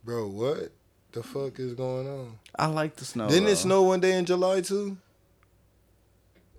"Bro, 0.02 0.28
what 0.28 0.70
the 1.12 1.22
fuck 1.22 1.58
is 1.58 1.74
going 1.74 2.08
on?" 2.08 2.38
I 2.58 2.66
like 2.66 2.96
the 2.96 3.04
snow. 3.04 3.28
Didn't 3.28 3.44
though. 3.44 3.50
it 3.50 3.56
snow 3.56 3.82
one 3.82 4.00
day 4.00 4.16
in 4.16 4.24
July 4.24 4.62
too? 4.62 4.96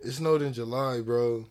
It 0.04 0.12
snowed 0.12 0.44
in 0.44 0.54
July, 0.54 1.02
bro. 1.02 1.46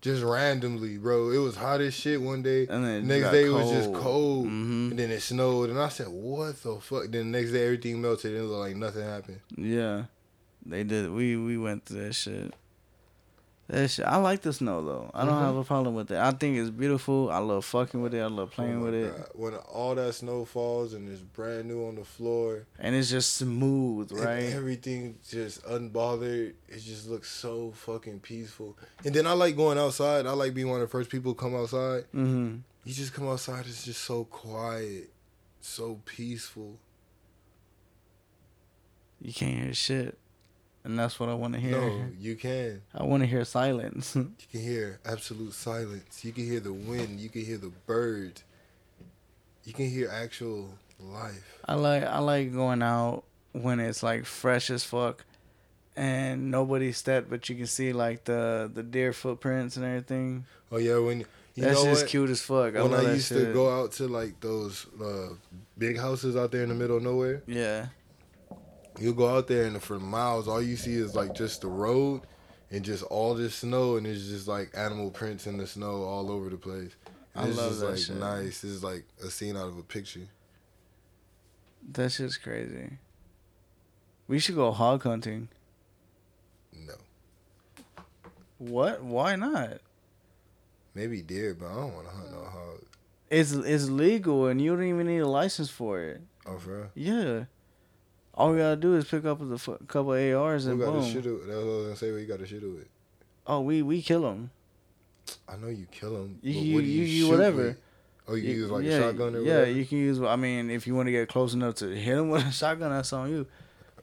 Just 0.00 0.24
randomly, 0.24 0.96
bro. 0.96 1.30
It 1.30 1.38
was 1.38 1.54
hot 1.54 1.80
as 1.80 1.94
shit 1.94 2.20
one 2.20 2.42
day. 2.42 2.66
And 2.66 2.84
then 2.84 3.06
Next 3.06 3.30
day 3.30 3.44
it 3.44 3.50
was 3.50 3.70
just 3.70 3.92
cold. 3.92 4.46
Mhm. 4.46 4.90
And 4.90 4.98
then 4.98 5.10
it 5.10 5.20
snowed, 5.20 5.70
and 5.70 5.78
I 5.78 5.88
said, 5.90 6.08
"What 6.08 6.60
the 6.62 6.80
fuck?" 6.80 7.02
Then 7.02 7.30
the 7.30 7.38
next 7.38 7.52
day 7.52 7.64
everything 7.64 8.00
melted, 8.00 8.32
and 8.34 8.40
it 8.40 8.46
looked 8.48 8.60
like 8.60 8.76
nothing 8.76 9.04
happened. 9.04 9.40
Yeah, 9.56 10.06
they 10.66 10.82
did. 10.82 11.12
We 11.12 11.36
we 11.36 11.56
went 11.56 11.84
through 11.84 12.06
that 12.06 12.14
shit. 12.14 12.54
That 13.70 13.86
shit. 13.88 14.04
I 14.04 14.16
like 14.16 14.40
the 14.42 14.52
snow 14.52 14.84
though. 14.84 15.10
I 15.14 15.24
don't 15.24 15.34
Mhm. 15.36 15.42
have 15.42 15.56
a 15.56 15.62
problem 15.62 15.94
with 15.94 16.10
it. 16.10 16.18
I 16.18 16.32
think 16.32 16.56
it's 16.58 16.70
beautiful. 16.70 17.30
I 17.30 17.38
love 17.38 17.64
fucking 17.64 18.02
with 18.02 18.12
it. 18.14 18.18
I 18.20 18.26
love 18.26 18.50
playing 18.50 18.78
Oh 18.78 18.84
with 18.86 18.94
it, 18.94 19.16
God. 19.16 19.28
When 19.34 19.54
all 19.54 19.94
that 19.94 20.12
snow 20.14 20.44
falls 20.44 20.92
and 20.92 21.08
it's 21.08 21.20
brand 21.20 21.68
new 21.68 21.86
on 21.86 21.94
the 21.94 22.04
floor, 22.04 22.66
and 22.80 22.96
it's 22.96 23.10
just 23.10 23.34
smooth, 23.36 24.10
and 24.10 24.20
right? 24.20 24.42
everything 24.52 25.18
just 25.28 25.62
unbothered. 25.62 26.54
It 26.68 26.80
just 26.80 27.08
looks 27.08 27.30
so 27.30 27.70
fucking 27.70 28.18
peaceful. 28.20 28.76
And 29.04 29.14
then 29.14 29.26
I 29.28 29.34
like 29.34 29.56
going 29.56 29.78
outside. 29.78 30.26
I 30.26 30.32
like 30.32 30.52
being 30.52 30.68
one 30.68 30.80
of 30.80 30.88
the 30.88 30.90
first 30.90 31.08
people 31.08 31.32
to 31.34 31.38
come 31.40 31.54
outside. 31.54 32.06
Mm-hmm. 32.12 32.56
You 32.84 32.92
just 32.92 33.14
come 33.14 33.28
outside. 33.28 33.66
It's 33.66 33.84
just 33.84 34.02
so 34.02 34.24
quiet, 34.24 35.12
so 35.60 36.00
peaceful. 36.04 36.80
You 39.20 39.32
can't 39.32 39.62
hear 39.64 39.74
shit, 39.74 40.18
and 40.84 40.98
that's 40.98 41.20
what 41.20 41.28
I 41.28 41.34
want 41.34 41.54
to 41.54 41.60
hear. 41.60 41.72
No, 41.80 42.04
you 42.18 42.36
can. 42.36 42.82
I 42.94 43.02
want 43.04 43.22
to 43.22 43.26
hear 43.26 43.44
silence. 43.44 44.14
You 44.16 44.26
can 44.50 44.60
hear 44.62 45.00
absolute 45.04 45.52
silence. 45.54 46.24
You 46.24 46.32
can 46.32 46.44
hear 46.44 46.60
the 46.60 46.72
wind. 46.72 47.20
You 47.20 47.28
can 47.28 47.44
hear 47.44 47.58
the 47.58 47.72
birds. 47.86 48.42
You 49.64 49.72
can 49.72 49.88
hear 49.90 50.08
actual 50.10 50.70
life. 50.98 51.58
I 51.66 51.74
like 51.74 52.02
I 52.04 52.18
like 52.18 52.52
going 52.52 52.82
out 52.82 53.24
when 53.52 53.78
it's 53.80 54.02
like 54.02 54.24
fresh 54.24 54.70
as 54.70 54.82
fuck, 54.84 55.24
and 55.96 56.50
nobody 56.50 56.92
stepped, 56.92 57.28
but 57.30 57.48
you 57.48 57.56
can 57.56 57.66
see 57.66 57.92
like 57.92 58.24
the 58.24 58.70
the 58.72 58.82
deer 58.82 59.12
footprints 59.12 59.76
and 59.76 59.84
everything. 59.84 60.46
Oh 60.72 60.78
yeah, 60.78 60.98
when 60.98 61.20
you 61.20 61.26
That's 61.64 61.82
know 61.82 61.90
just 61.90 62.02
what? 62.04 62.10
cute 62.10 62.30
as 62.30 62.40
fuck. 62.40 62.74
I 62.76 62.82
when 62.82 62.94
I 62.94 63.12
used 63.12 63.28
shit. 63.28 63.46
to 63.48 63.52
go 63.52 63.68
out 63.70 63.92
to 63.92 64.08
like 64.08 64.40
those 64.40 64.86
uh, 65.02 65.34
big 65.76 65.98
houses 65.98 66.36
out 66.36 66.52
there 66.52 66.62
in 66.62 66.68
the 66.70 66.74
middle 66.74 66.96
of 66.96 67.02
nowhere, 67.02 67.42
Yeah. 67.46 67.86
You 69.00 69.14
go 69.14 69.28
out 69.36 69.46
there 69.48 69.64
and 69.64 69.82
for 69.82 69.98
miles, 69.98 70.46
all 70.48 70.60
you 70.62 70.76
see 70.76 70.94
is 70.94 71.14
like 71.14 71.34
just 71.34 71.62
the 71.62 71.68
road 71.68 72.22
and 72.70 72.84
just 72.84 73.02
all 73.04 73.34
this 73.34 73.56
snow, 73.56 73.96
and 73.96 74.06
it's 74.06 74.26
just 74.28 74.46
like 74.46 74.70
animal 74.74 75.10
prints 75.10 75.46
in 75.46 75.56
the 75.56 75.66
snow 75.66 76.02
all 76.04 76.30
over 76.30 76.48
the 76.50 76.56
place. 76.56 76.94
And 77.34 77.46
I 77.46 77.48
it's 77.48 77.56
love 77.58 77.68
just 77.70 77.80
that 77.80 77.90
like 77.90 77.98
shit. 77.98 78.16
nice. 78.16 78.64
It's 78.64 78.82
like 78.82 79.04
a 79.24 79.30
scene 79.30 79.56
out 79.56 79.68
of 79.68 79.78
a 79.78 79.82
picture. 79.82 80.28
That's 81.92 82.18
just 82.18 82.42
crazy. 82.42 82.98
We 84.28 84.38
should 84.38 84.54
go 84.54 84.70
hog 84.70 85.02
hunting. 85.02 85.48
No, 86.72 86.94
What? 88.58 89.02
Why 89.02 89.36
not? 89.36 89.78
maybe 90.94 91.22
deer, 91.22 91.54
but 91.54 91.66
I 91.66 91.74
don't 91.76 91.94
want 91.94 92.08
to 92.08 92.14
hunt 92.14 92.32
no 92.32 92.44
hog. 92.44 92.80
It's 93.30 93.52
it's 93.52 93.88
legal 93.88 94.46
and 94.48 94.60
you 94.60 94.74
don't 94.74 94.84
even 94.84 95.06
need 95.06 95.20
a 95.20 95.28
license 95.28 95.70
for 95.70 96.00
it. 96.02 96.20
Oh, 96.46 96.58
for 96.58 96.70
real? 96.76 96.90
Yeah. 96.94 97.44
All 98.40 98.52
we 98.52 98.58
gotta 98.58 98.76
do 98.76 98.96
is 98.96 99.04
pick 99.04 99.24
up 99.26 99.40
a 99.42 99.58
fu- 99.58 99.76
couple 99.86 100.12
ARs 100.12 100.64
and 100.66 100.78
boom. 100.78 101.04
shoot 101.04 101.26
it? 101.26 101.46
That's 101.46 101.48
what 101.48 101.54
I 101.54 101.64
was 101.64 101.84
gonna 101.84 101.96
say. 101.96 102.10
What 102.12 102.18
you 102.22 102.26
got 102.26 102.38
to 102.38 102.46
shoot 102.46 102.62
it 102.62 102.66
with? 102.68 102.88
Oh, 103.46 103.60
we 103.60 103.82
we 103.82 104.00
kill 104.00 104.22
them. 104.22 104.50
I 105.46 105.56
know 105.56 105.68
you 105.68 105.86
kill 105.90 106.12
them. 106.14 106.38
You- 106.42 106.52
you- 106.60 106.74
what 106.74 106.84
you- 106.84 107.02
you, 107.04 107.28
whatever. 107.28 107.56
with? 107.64 107.80
Oh, 108.28 108.34
you, 108.36 108.50
use 108.52 108.70
like 108.70 108.84
yeah, 108.84 108.92
a 108.92 109.00
shotgun 109.00 109.20
or 109.34 109.38
whatever? 109.40 109.44
yeah, 109.46 109.54
whatever? 109.58 109.70
you 109.78 109.84
can 109.86 109.98
use. 109.98 110.20
I 110.22 110.36
mean, 110.36 110.70
if 110.70 110.86
you 110.86 110.94
want 110.94 111.06
to 111.08 111.12
get 111.12 111.28
close 111.28 111.52
enough 111.52 111.74
to 111.76 111.88
hit 111.94 112.14
them 112.16 112.30
with 112.30 112.46
a 112.46 112.52
shotgun, 112.62 112.90
that's 112.90 113.12
on 113.12 113.28
you. 113.30 113.46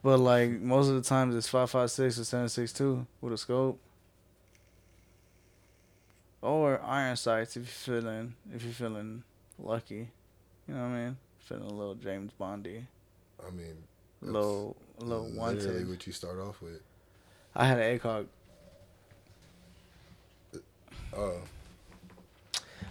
But 0.03 0.17
like 0.19 0.51
most 0.51 0.89
of 0.89 0.95
the 0.95 1.01
times, 1.01 1.33
it's 1.35 1.47
five 1.47 1.69
five 1.71 1.89
six 1.89 2.19
or 2.19 2.23
seven 2.25 2.47
six 2.49 2.71
two 2.73 3.07
with 3.21 3.33
a 3.33 3.37
scope, 3.37 3.79
or 6.41 6.81
iron 6.83 7.15
sights 7.15 7.57
if 7.57 7.63
you're 7.87 8.01
feeling 8.01 8.35
if 8.53 8.63
you're 8.63 8.73
feeling 8.73 9.23
lucky. 9.57 10.09
You 10.67 10.73
know 10.75 10.81
what 10.81 10.87
I 10.89 11.05
mean? 11.05 11.17
Feeling 11.39 11.63
a 11.63 11.73
little 11.73 11.95
James 11.95 12.31
Bondy, 12.37 12.85
I 13.45 13.49
mean, 13.51 13.77
that's 14.21 14.31
little 14.33 14.75
a 14.99 15.03
little 15.03 15.25
literally 15.25 15.37
wanted. 15.73 15.89
what 15.89 16.07
you 16.07 16.13
start 16.13 16.39
off 16.39 16.61
with. 16.61 16.81
I 17.55 17.65
had 17.65 17.79
an 17.79 17.99
ACOG. 17.99 18.27
Oh, 21.13 21.41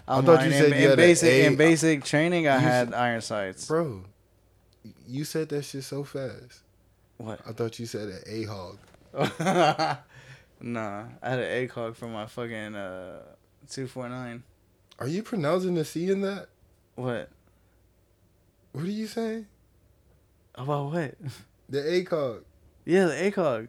I 0.09 0.21
thought 0.21 0.41
you 0.41 0.47
in, 0.47 0.53
said 0.53 0.69
you 0.71 0.75
in 0.77 0.83
had 0.83 0.91
a 0.93 0.97
basic 0.97 1.29
A- 1.29 1.47
in 1.47 1.57
basic 1.57 2.05
training. 2.05 2.49
I 2.49 2.59
had 2.59 2.95
iron 2.95 3.21
sights. 3.21 3.67
bro, 3.67 4.05
you 5.07 5.25
said 5.25 5.49
that 5.51 5.63
shit 5.65 5.85
so 5.85 6.05
fast. 6.05 6.61
What? 7.19 7.41
I 7.47 7.53
thought 7.53 7.79
you 7.79 7.87
said 7.87 8.09
an 8.09 8.23
a 8.27 8.43
hog. 8.45 8.79
nah, 10.61 11.05
I 11.23 11.29
had 11.31 11.39
an 11.39 11.69
ACOG 11.69 11.97
for 11.97 12.07
my 12.07 12.27
fucking 12.27 12.75
uh 12.77 13.23
two 13.69 13.87
four 13.87 14.09
nine. 14.09 14.43
Are 14.99 15.09
you 15.09 15.23
pronouncing 15.23 15.75
the 15.75 15.85
C 15.85 16.11
in 16.11 16.21
that? 16.23 16.49
What? 16.95 17.29
What 18.73 18.85
are 18.85 18.89
you 18.91 19.07
saying? 19.07 19.47
About 20.57 20.93
what? 20.93 21.15
The 21.69 21.79
ACOG. 21.79 22.43
Yeah, 22.85 23.07
the 23.07 23.31
ACOG. 23.31 23.69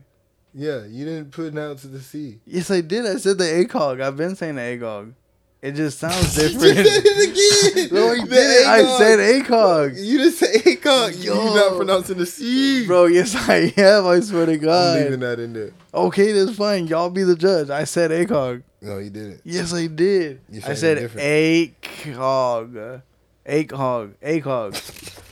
Yeah, 0.53 0.85
you 0.85 1.05
didn't 1.05 1.31
pronounce 1.31 1.83
the 1.83 1.99
C. 1.99 2.39
Yes, 2.45 2.71
I 2.71 2.81
did. 2.81 3.05
I 3.05 3.17
said 3.17 3.38
the 3.38 3.43
ACOG. 3.43 4.01
I've 4.01 4.15
been 4.17 4.35
saying 4.35 4.55
the 4.55 4.61
ACOG. 4.61 5.13
It 5.61 5.73
just 5.73 5.99
sounds 5.99 6.35
different. 6.35 6.77
You 6.77 6.83
said 6.85 7.03
it 7.05 7.81
again. 7.85 7.89
no, 7.93 8.11
you. 8.13 8.23
I 8.23 8.97
said 8.97 9.19
ACOG. 9.19 9.97
You 9.97 10.17
didn't 10.19 10.33
say 10.33 10.57
ACOG. 10.59 11.23
Yo. 11.23 11.33
You're 11.33 11.55
not 11.55 11.77
pronouncing 11.77 12.17
the 12.17 12.25
C. 12.25 12.85
Bro, 12.85 13.07
yes, 13.07 13.35
I 13.35 13.73
am. 13.75 14.07
I 14.07 14.19
swear 14.21 14.45
to 14.45 14.53
I'm 14.53 14.59
God. 14.59 14.99
leaving 15.01 15.19
that 15.21 15.39
in 15.39 15.53
there. 15.53 15.71
Okay, 15.93 16.31
that's 16.31 16.55
fine. 16.55 16.88
Y'all 16.88 17.09
be 17.09 17.23
the 17.23 17.35
judge. 17.35 17.69
I 17.69 17.83
said 17.83 18.11
ACOG. 18.11 18.63
No, 18.81 18.99
you 18.99 19.09
didn't. 19.09 19.41
Yes, 19.43 19.73
I 19.73 19.88
did. 19.88 20.41
I 20.65 20.73
said 20.73 21.09
said 21.11 21.11
ACOG. 21.11 23.01
ACOG. 23.45 24.13
ACOG. 24.23 25.23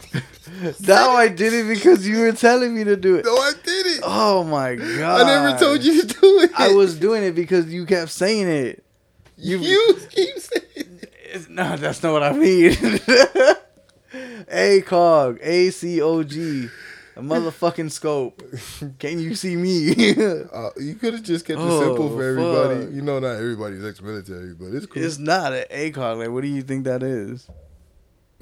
Now 0.81 1.11
I 1.11 1.27
did 1.27 1.53
it 1.53 1.67
because 1.67 2.07
you 2.07 2.19
were 2.21 2.31
telling 2.31 2.75
me 2.75 2.83
to 2.83 2.95
do 2.95 3.15
it. 3.15 3.25
No, 3.25 3.35
I 3.35 3.51
did 3.63 3.85
it. 3.87 4.01
Oh 4.03 4.43
my 4.43 4.75
God. 4.75 5.21
I 5.21 5.23
never 5.25 5.57
told 5.59 5.83
you 5.83 6.01
to 6.01 6.07
do 6.07 6.39
it. 6.41 6.51
I 6.57 6.73
was 6.73 6.97
doing 6.97 7.23
it 7.23 7.35
because 7.35 7.71
you 7.73 7.85
kept 7.85 8.11
saying 8.11 8.47
it. 8.47 8.83
You, 9.37 9.57
you- 9.59 9.99
keep 10.09 10.37
saying 10.39 10.99
it. 11.01 11.49
No, 11.49 11.75
that's 11.77 12.01
not 12.01 12.13
what 12.13 12.23
I 12.23 12.31
mean. 12.33 12.71
ACOG. 14.13 15.39
A 15.41 15.69
C 15.71 16.01
O 16.01 16.23
G. 16.23 16.69
A 17.17 17.21
motherfucking 17.21 17.91
scope. 17.91 18.41
Can 18.99 19.19
you 19.19 19.35
see 19.35 19.55
me? 19.55 19.91
Uh, 20.51 20.69
you 20.77 20.95
could 20.95 21.13
have 21.13 21.23
just 21.23 21.45
kept 21.45 21.59
it 21.59 21.63
Oh, 21.63 21.79
simple 21.81 22.09
for 22.09 22.21
everybody. 22.23 22.85
fuck. 22.85 22.93
You 22.93 23.01
know, 23.01 23.19
not 23.19 23.35
everybody's 23.35 23.85
ex-military, 23.85 24.53
but 24.53 24.65
it's 24.73 24.85
cool. 24.85 25.01
it's 25.01 25.17
not 25.17 25.53
an 25.53 25.63
ACOG. 25.71 26.17
Like, 26.17 26.29
what 26.29 26.41
do 26.41 26.47
you 26.49 26.61
think 26.61 26.83
that 26.85 27.03
is? 27.03 27.47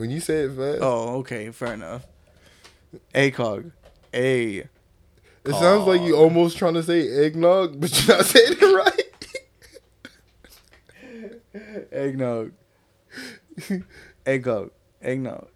When 0.03 0.11
you 0.11 0.19
say 0.19 0.39
it 0.41 0.49
fast, 0.51 0.79
Oh, 0.81 1.19
okay. 1.19 1.49
Fair 1.51 1.75
enough. 1.75 2.05
ACOG. 3.15 3.71
A. 4.13 4.57
it 4.57 4.69
sounds 5.45 5.87
like 5.87 6.01
you 6.01 6.17
almost 6.17 6.57
trying 6.57 6.73
to 6.73 6.83
say 6.83 7.07
eggnog, 7.07 7.79
but 7.79 8.05
you're 8.05 8.17
not 8.17 8.25
saying 8.25 8.57
it 8.59 8.75
right. 8.75 8.99
Eggnog. 11.93 12.51
Eggnog. 14.25 14.71
Eggnog. 15.01 15.47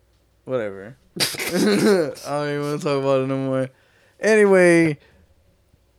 Whatever. 0.45 0.95
I 1.19 1.23
don't 1.25 2.49
even 2.49 2.61
want 2.61 2.79
to 2.79 2.87
talk 2.87 2.99
about 3.01 3.23
it 3.23 3.27
no 3.27 3.37
more. 3.37 3.69
Anyway, 4.21 4.97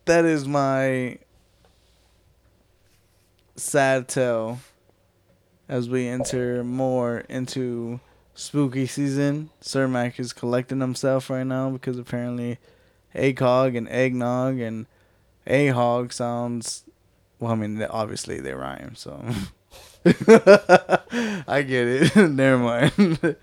that 0.06 0.24
is 0.24 0.48
my 0.48 1.18
sad 3.56 4.08
tale 4.08 4.58
as 5.68 5.90
we 5.90 6.08
enter 6.08 6.64
more 6.64 7.18
into 7.28 8.00
spooky 8.38 8.86
season. 8.86 9.50
Sir 9.60 9.88
Mak 9.88 10.20
is 10.20 10.32
collecting 10.32 10.80
himself 10.80 11.28
right 11.28 11.44
now 11.46 11.70
because 11.70 11.98
apparently 11.98 12.58
ACOG 13.14 13.76
and 13.76 13.88
eggnog 13.88 14.60
and 14.60 14.86
AHOG 15.46 16.12
sounds 16.12 16.84
well, 17.40 17.52
I 17.52 17.54
mean, 17.56 17.82
obviously 17.82 18.40
they 18.40 18.52
rhyme, 18.52 18.94
so 18.96 19.24
I 20.04 21.62
get 21.66 21.86
it. 21.88 22.16
Never 22.30 22.58
mind. 22.58 23.36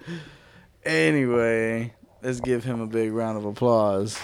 anyway, 0.85 1.93
let's 2.21 2.39
give 2.41 2.63
him 2.63 2.81
a 2.81 2.87
big 2.87 3.11
round 3.13 3.37
of 3.37 3.45
applause. 3.45 4.17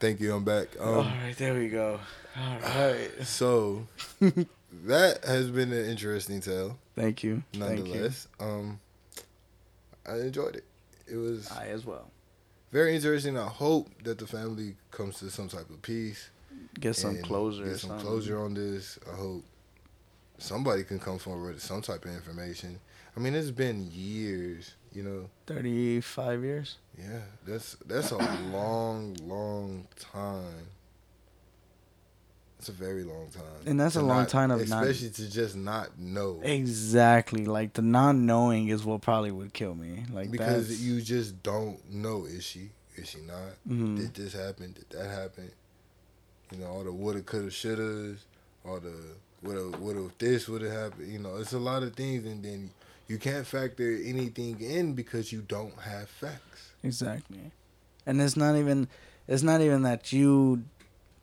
Thank 0.00 0.20
you. 0.20 0.34
I'm 0.34 0.44
back. 0.44 0.68
All 0.80 1.00
Um, 1.00 1.06
right, 1.06 1.36
there 1.36 1.54
we 1.54 1.68
go. 1.68 2.00
All 2.36 2.58
right. 2.60 3.10
so 3.22 3.86
that 4.84 5.24
has 5.24 5.50
been 5.50 5.72
an 5.72 5.84
interesting 5.88 6.40
tale, 6.40 6.78
Thank 6.96 7.22
you. 7.22 7.42
Thank 7.52 7.78
you. 7.78 7.84
nonetheless. 7.84 8.28
Um, 8.38 8.78
I 10.08 10.16
enjoyed 10.16 10.56
it. 10.56 10.64
It 11.06 11.16
was 11.16 11.50
I 11.50 11.66
as 11.66 11.84
well. 11.84 12.10
very 12.70 12.94
interesting. 12.94 13.36
I 13.36 13.48
hope 13.48 13.88
that 14.04 14.18
the 14.18 14.26
family 14.26 14.76
comes 14.90 15.18
to 15.18 15.30
some 15.30 15.48
type 15.48 15.68
of 15.70 15.82
peace. 15.82 16.30
Get 16.78 16.94
some 16.96 17.20
closure. 17.22 17.64
Get 17.64 17.78
some 17.78 17.90
something. 17.90 18.06
closure 18.06 18.40
on 18.40 18.54
this. 18.54 18.98
I 19.10 19.16
hope 19.16 19.44
somebody 20.38 20.84
can 20.84 20.98
come 20.98 21.18
forward 21.18 21.54
with 21.54 21.62
some 21.62 21.82
type 21.82 22.04
of 22.04 22.12
information. 22.14 22.78
I 23.16 23.20
mean, 23.20 23.34
it's 23.34 23.50
been 23.50 23.90
years. 23.92 24.74
You 24.92 25.02
know, 25.04 25.30
Thirty-five 25.46 26.42
years. 26.42 26.78
yeah, 26.98 27.20
that's 27.46 27.76
that's 27.86 28.10
a 28.10 28.16
long, 28.52 29.16
long 29.22 29.86
time. 30.12 30.66
It's 32.60 32.68
a 32.68 32.72
very 32.72 33.04
long 33.04 33.28
time, 33.32 33.42
And 33.64 33.80
that's 33.80 33.94
To 33.94 34.00
a 34.00 34.02
long 34.02 34.18
not- 34.18 34.28
time 34.28 34.50
of 34.50 34.68
not- 34.68 34.84
especially 34.86 35.08
to 35.12 35.30
just 35.30 35.56
not 35.56 35.98
know 35.98 36.42
Exactly. 36.42 37.46
Like 37.46 37.72
the 37.72 37.80
not 37.80 38.16
knowing 38.16 38.68
is 38.68 38.84
what 38.84 39.00
probably 39.00 39.30
would 39.30 39.54
kill 39.54 39.74
me. 39.74 40.04
Like 40.12 40.30
because 40.30 40.68
that's, 40.68 40.80
you 40.80 41.00
just 41.00 41.42
don't 41.42 41.78
know. 41.90 42.26
Is 42.26 42.44
she? 42.44 42.68
Is 42.96 43.08
she 43.08 43.20
not? 43.22 43.52
Mhm. 43.66 43.96
Did 43.96 44.12
this 44.14 44.34
happen? 44.34 44.72
Did 44.74 44.90
that 44.90 45.08
happen? 45.08 45.50
You 46.52 46.58
know, 46.58 46.66
all 46.66 46.84
the 46.84 46.92
woulda, 46.92 47.22
coulda, 47.22 47.48
shouldas, 47.48 48.18
all 48.66 48.78
the 48.78 48.92
woulda, 49.42 49.78
woulda, 49.78 50.04
if 50.04 50.18
this 50.18 50.46
woulda 50.46 50.70
happened. 50.70 51.10
You 51.10 51.18
know, 51.20 51.36
it's 51.36 51.54
a 51.54 51.58
lot 51.58 51.82
of 51.82 51.94
things, 51.94 52.26
and 52.26 52.44
then 52.44 52.72
you 53.08 53.16
can't 53.16 53.46
factor 53.46 53.90
anything 54.04 54.60
in 54.60 54.92
because 54.92 55.32
you 55.32 55.40
don't 55.40 55.78
have 55.80 56.10
facts. 56.10 56.72
Exactly. 56.82 57.52
And 58.04 58.20
it's 58.20 58.36
not 58.36 58.54
even 58.56 58.86
it's 59.26 59.42
not 59.42 59.62
even 59.62 59.80
that 59.84 60.12
you 60.12 60.64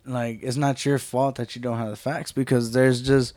like 0.07 0.39
it's 0.41 0.57
not 0.57 0.85
your 0.85 0.99
fault 0.99 1.35
that 1.35 1.55
you 1.55 1.61
don't 1.61 1.77
have 1.77 1.89
the 1.89 1.95
facts 1.95 2.31
because 2.31 2.71
there's 2.71 3.01
just 3.01 3.33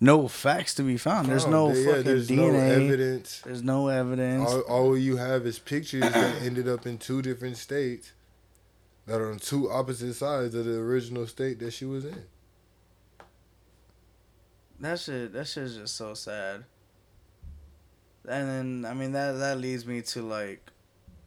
no 0.00 0.26
facts 0.26 0.74
to 0.74 0.82
be 0.82 0.96
found. 0.96 1.28
There's 1.28 1.44
oh, 1.44 1.50
no 1.50 1.66
Oh, 1.68 1.72
yeah, 1.72 1.86
fucking 1.86 2.02
there's 2.04 2.28
DNA. 2.28 2.36
no 2.36 2.54
evidence. 2.54 3.40
There's 3.44 3.62
no 3.62 3.88
evidence. 3.88 4.50
All, 4.50 4.60
all 4.62 4.98
you 4.98 5.16
have 5.16 5.46
is 5.46 5.58
pictures 5.58 6.00
that 6.02 6.42
ended 6.42 6.68
up 6.68 6.86
in 6.86 6.98
two 6.98 7.22
different 7.22 7.56
states 7.56 8.12
that 9.06 9.20
are 9.20 9.30
on 9.30 9.38
two 9.38 9.70
opposite 9.70 10.14
sides 10.14 10.54
of 10.54 10.64
the 10.64 10.78
original 10.78 11.26
state 11.26 11.58
that 11.60 11.72
she 11.72 11.84
was 11.84 12.04
in. 12.04 12.24
That 14.80 14.98
shit 14.98 15.32
that 15.32 15.46
shit's 15.46 15.76
just 15.76 15.96
so 15.96 16.14
sad. 16.14 16.64
And 18.28 18.48
then 18.48 18.90
I 18.90 18.94
mean 18.94 19.12
that 19.12 19.32
that 19.32 19.58
leads 19.58 19.86
me 19.86 20.02
to 20.02 20.22
like 20.22 20.68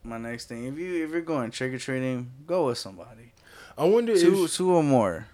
my 0.02 0.18
next 0.18 0.46
thing. 0.46 0.66
If 0.66 0.78
you 0.78 1.04
if 1.04 1.10
you're 1.10 1.22
going 1.22 1.50
trick 1.50 1.72
or 1.72 1.78
treating, 1.78 2.30
go 2.46 2.66
with 2.66 2.78
somebody. 2.78 3.25
I 3.78 3.84
wonder 3.84 4.16
Two 4.18 4.44
if 4.44 4.54
two 4.54 4.72
or 4.74 4.82
more. 4.82 5.26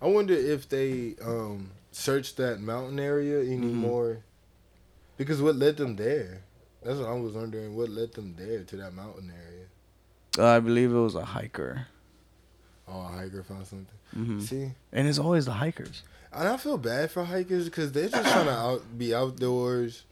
I 0.00 0.06
wonder 0.06 0.34
if 0.34 0.68
they 0.68 1.14
um 1.22 1.70
searched 1.92 2.36
that 2.38 2.60
mountain 2.60 2.98
area 3.00 3.42
Mm-hmm. 3.44 3.52
anymore. 3.62 4.18
Because 5.16 5.42
what 5.42 5.56
led 5.56 5.76
them 5.76 5.96
there? 5.96 6.40
That's 6.82 6.98
what 6.98 7.08
I 7.08 7.12
was 7.14 7.34
wondering. 7.34 7.76
What 7.76 7.90
led 7.90 8.14
them 8.14 8.34
there 8.38 8.62
to 8.64 8.76
that 8.76 8.94
mountain 8.94 9.30
area? 9.30 9.66
Uh, 10.38 10.56
I 10.56 10.60
believe 10.60 10.90
it 10.92 10.98
was 10.98 11.14
a 11.14 11.24
hiker. 11.24 11.86
Oh, 12.88 13.00
a 13.00 13.08
hiker 13.08 13.42
found 13.42 13.66
something. 13.66 13.86
hmm 14.14 14.40
See, 14.40 14.70
And 14.92 15.06
it's 15.06 15.18
always 15.18 15.44
the 15.44 15.52
hikers. 15.52 16.02
and 16.32 16.48
I 16.48 16.56
feel 16.56 16.78
bad 16.78 17.10
for 17.10 17.24
hikers 17.24 17.66
because 17.66 17.92
they're 17.92 18.08
just 18.08 18.30
trying 18.32 18.46
to 18.46 18.52
out, 18.52 18.82
be 18.96 19.14
outdoors. 19.14 20.04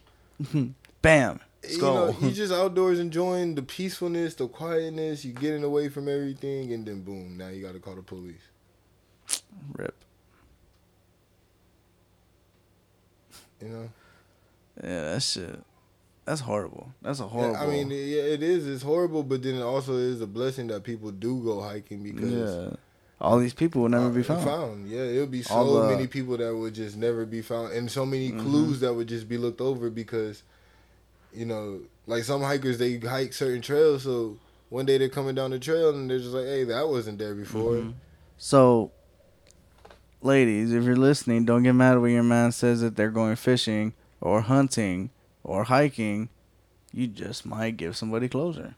Bam. 1.03 1.41
You 1.69 1.81
know, 1.83 2.17
you 2.21 2.31
just 2.33 2.53
outdoors 2.53 2.99
enjoying 3.01 3.55
the 3.55 3.63
peacefulness, 3.63 4.35
the 4.35 4.47
quietness. 4.49 5.25
You 5.25 5.33
getting 5.33 5.65
away 5.65 5.89
from 5.89 6.09
everything, 6.09 6.73
and 6.73 6.87
then 6.87 7.03
boom, 7.03 7.37
now 7.37 7.49
you 7.49 7.63
got 7.63 7.73
to 7.73 7.81
call 7.81 7.95
the 7.95 8.03
police. 8.03 8.37
Rip. 9.75 9.95
You 13.61 13.69
know, 13.69 13.89
Yeah, 14.83 15.13
that 15.15 15.23
shit. 15.23 15.59
That's 16.25 16.41
horrible. 16.43 16.93
That's 17.03 17.21
a 17.21 17.27
horrible. 17.27 17.55
Yeah, 17.55 17.63
I 17.63 17.67
mean, 17.67 17.91
yeah, 17.91 18.23
it 18.23 18.43
is. 18.43 18.67
It's 18.69 18.83
horrible, 18.83 19.23
but 19.23 19.43
then 19.43 19.55
it 19.57 19.63
also 19.63 19.95
is 19.97 20.21
a 20.21 20.27
blessing 20.27 20.67
that 20.69 20.85
people 20.85 21.11
do 21.11 21.43
go 21.43 21.61
hiking 21.63 22.03
because 22.03 22.31
yeah. 22.71 22.77
all 23.21 23.39
these 23.39 23.55
people 23.55 23.83
will 23.83 23.89
never 23.89 24.11
be 24.11 24.21
Uh, 24.21 24.37
found. 24.45 24.89
Yeah, 24.89 25.01
it 25.03 25.19
would 25.21 25.31
be 25.31 25.43
so 25.43 25.81
the- 25.81 25.89
many 25.89 26.07
people 26.07 26.37
that 26.37 26.55
would 26.55 26.75
just 26.75 26.97
never 26.97 27.25
be 27.25 27.41
found, 27.43 27.73
and 27.73 27.91
so 27.91 28.05
many 28.05 28.31
Mhm. 28.31 28.41
clues 28.43 28.81
that 28.81 28.93
would 28.95 29.09
just 29.09 29.27
be 29.29 29.39
looked 29.39 29.63
over 29.63 29.89
because, 29.89 30.43
you 31.33 31.45
know, 31.45 31.81
like 32.07 32.25
some 32.25 32.43
hikers 32.43 32.79
they 32.79 32.99
hike 32.99 33.33
certain 33.33 33.61
trails, 33.63 34.03
so 34.05 34.37
one 34.71 34.87
day 34.87 34.99
they're 34.99 35.09
coming 35.09 35.35
down 35.35 35.51
the 35.51 35.59
trail 35.59 35.91
and 35.91 36.11
they're 36.11 36.19
just 36.19 36.31
like, 36.33 36.47
"Hey, 36.47 36.65
that 36.65 36.89
wasn't 36.89 37.19
there 37.19 37.35
before." 37.35 37.75
Mhm. 37.75 37.95
So, 38.37 38.93
ladies, 40.23 40.73
if 40.73 40.85
you're 40.85 40.97
listening, 40.97 41.45
don't 41.45 41.63
get 41.63 41.73
mad 41.75 41.99
when 41.99 42.13
your 42.13 42.23
man 42.23 42.53
says 42.53 42.81
that 42.81 42.97
they're 42.97 43.11
going 43.11 43.37
fishing 43.37 43.95
or 44.21 44.43
hunting 44.43 45.11
or 45.45 45.65
hiking. 45.65 46.29
You 46.93 47.07
just 47.07 47.45
might 47.45 47.77
give 47.77 47.97
somebody 47.97 48.29
closure. 48.29 48.75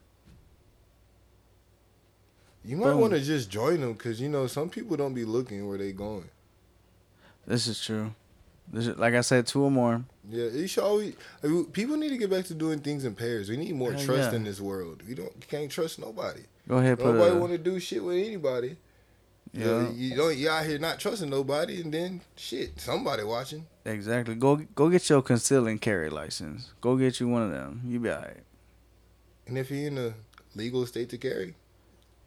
You 2.63 2.77
might 2.77 2.93
want 2.93 3.13
to 3.13 3.19
just 3.19 3.49
join 3.49 3.81
them 3.81 3.93
because 3.93 4.21
you 4.21 4.29
know 4.29 4.45
some 4.47 4.69
people 4.69 4.95
don't 4.95 5.13
be 5.15 5.25
looking 5.25 5.67
where 5.67 5.77
they 5.77 5.91
going. 5.91 6.29
This 7.47 7.65
is 7.67 7.83
true. 7.83 8.13
Like 8.73 9.13
I 9.15 9.21
said, 9.21 9.47
two 9.47 9.63
or 9.63 9.71
more. 9.71 10.03
Yeah, 10.29 10.45
you 10.47 10.67
should 10.67 10.83
always. 10.83 11.13
People 11.73 11.97
need 11.97 12.09
to 12.09 12.17
get 12.17 12.29
back 12.29 12.45
to 12.45 12.53
doing 12.53 12.79
things 12.79 13.03
in 13.05 13.15
pairs. 13.15 13.49
We 13.49 13.57
need 13.57 13.75
more 13.75 13.91
Hell 13.91 14.05
trust 14.05 14.31
yeah. 14.31 14.35
in 14.37 14.43
this 14.45 14.61
world. 14.61 15.03
We 15.07 15.13
don't 15.15 15.47
can't 15.49 15.69
trust 15.69 15.99
nobody. 15.99 16.41
Go 16.69 16.77
ahead, 16.77 16.99
Nobody 16.99 17.35
want 17.35 17.51
to 17.51 17.57
do 17.57 17.79
shit 17.79 18.01
with 18.03 18.15
anybody. 18.17 18.77
yeah, 19.51 19.65
Yeah, 19.65 19.89
you 19.91 20.15
don't. 20.15 20.37
You 20.37 20.49
out 20.49 20.65
here 20.65 20.79
not 20.79 20.99
trusting 20.99 21.29
nobody, 21.29 21.81
and 21.81 21.93
then 21.93 22.21
shit, 22.37 22.79
somebody 22.79 23.23
watching. 23.23 23.65
exactly. 23.83 24.35
Go 24.35 24.55
go 24.75 24.87
get 24.89 25.09
your 25.09 25.21
conceal 25.21 25.67
and 25.67 25.81
carry 25.81 26.09
license. 26.09 26.71
Go 26.79 26.95
get 26.95 27.19
you 27.19 27.27
one 27.27 27.41
of 27.43 27.51
them. 27.51 27.81
You 27.85 27.99
be 27.99 28.09
alright. 28.09 28.37
And 29.47 29.57
if 29.57 29.69
you're 29.69 29.87
in 29.87 29.97
a 29.97 30.13
legal 30.55 30.85
state 30.85 31.09
to 31.09 31.17
carry, 31.17 31.55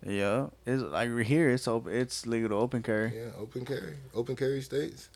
Yeah, 0.06 0.48
it's 0.66 0.82
like 0.82 1.08
we're 1.08 1.22
here. 1.22 1.48
It's 1.48 1.66
open. 1.66 1.94
It's 1.94 2.26
legal 2.26 2.50
to 2.50 2.56
open 2.56 2.82
carry. 2.82 3.16
yeah, 3.16 3.30
open 3.38 3.64
carry, 3.64 3.94
open 4.14 4.36
carry 4.36 4.60
states. 4.60 5.08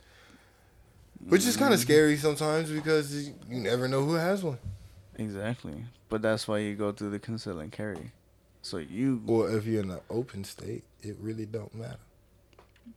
Which 1.27 1.45
is 1.47 1.57
kind 1.57 1.75
of 1.75 1.81
scary 1.81 2.17
sometimes 2.17 2.71
because 2.71 3.29
you 3.29 3.35
never 3.49 3.89
know 3.89 4.05
who 4.05 4.15
has 4.15 4.43
one. 4.43 4.59
Exactly, 5.17 5.85
but 6.09 6.23
that's 6.23 6.47
why 6.47 6.59
you 6.59 6.75
go 6.77 6.93
through 6.93 7.11
the 7.11 7.19
conceal 7.19 7.59
and 7.59 7.73
carry. 7.73 8.13
So 8.63 8.77
you, 8.79 9.23
Or 9.27 9.51
if 9.51 9.67
you're 9.67 9.83
in 9.83 9.91
an 9.91 10.01
open 10.11 10.45
state, 10.45 10.85
it 11.03 11.17
really 11.21 11.47
don't 11.47 11.75
matter. 11.75 11.99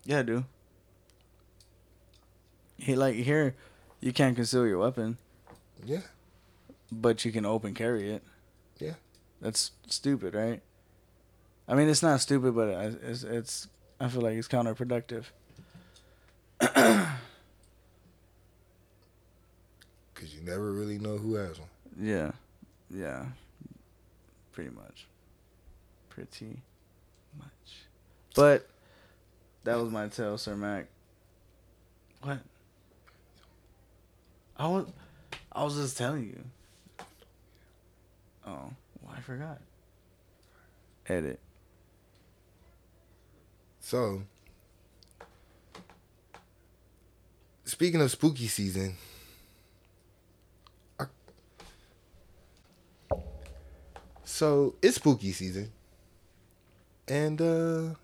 yeah, 0.06 0.22
do. 0.22 0.46
He 2.78 2.96
like 2.96 3.16
here, 3.16 3.56
you 4.00 4.12
can't 4.14 4.36
conceal 4.36 4.66
your 4.68 4.78
weapon, 4.80 5.18
Yeah, 5.86 6.02
but 6.92 7.24
you 7.26 7.32
can 7.32 7.46
open 7.46 7.74
carry 7.74 8.12
it. 8.12 8.24
Yeah. 8.80 8.94
that's 9.40 9.72
stupid, 9.88 10.34
right? 10.36 10.62
I 11.68 11.76
mean, 11.76 11.88
it's 11.90 12.02
not 12.04 12.20
stupid, 12.22 12.56
but 12.56 12.68
it's 13.04 13.24
it's. 13.24 13.68
I 14.00 14.08
feel 14.10 14.22
like 14.22 14.34
it's 14.36 14.48
counterproductive. 14.48 15.26
because 16.60 17.14
you 20.42 20.50
never 20.50 20.72
really 20.72 20.98
know 20.98 21.18
who 21.18 21.36
has 21.36 21.60
one. 21.60 21.70
Yeah, 22.00 22.32
yeah, 22.90 23.26
pretty 24.52 24.72
much, 24.72 25.08
pretty 26.10 26.62
much. 27.38 27.86
But 28.36 28.68
that 29.64 29.78
was 29.78 29.92
my 29.92 30.08
tale, 30.08 30.38
Sir 30.38 30.56
Mak. 30.56 30.88
What? 32.22 32.40
I 34.58 34.68
was, 34.68 34.88
I 35.52 35.64
was 35.64 35.76
just 35.76 35.98
telling 35.98 36.24
you. 36.24 37.06
Oh, 38.46 38.72
well, 39.02 39.16
I 39.16 39.22
forgot. 39.22 39.60
Edit. 41.08 41.40
So, 43.80 44.24
speaking 47.66 48.02
of 48.02 48.12
spooky 48.12 48.48
season, 48.48 48.96
so 54.32 54.76
it's 54.82 54.96
spooky 54.96 55.32
season, 55.34 55.72
and 57.08 57.42
uh 57.42 57.96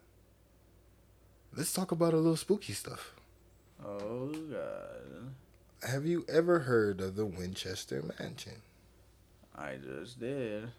let's 1.55 1.73
talk 1.73 1.91
about 1.91 2.13
a 2.13 2.17
little 2.17 2.35
spooky 2.35 2.73
stuff. 2.73 3.13
Oh 3.83 4.27
God, 4.27 5.33
Have 5.89 6.05
you 6.05 6.25
ever 6.27 6.59
heard 6.59 6.99
of 7.01 7.15
the 7.15 7.25
Winchester 7.25 8.03
Mansion? 8.19 8.61
I 9.55 9.75
just 9.77 10.19
did. 10.19 10.69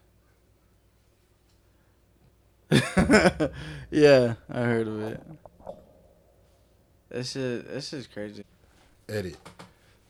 yeah, 3.89 4.35
I 4.49 4.61
heard 4.61 4.87
of 4.87 5.01
it. 5.01 5.21
This 7.09 7.35
is 7.35 7.63
this 7.65 7.93
is 7.93 8.05
crazy. 8.07 8.43
Edit. 9.07 9.37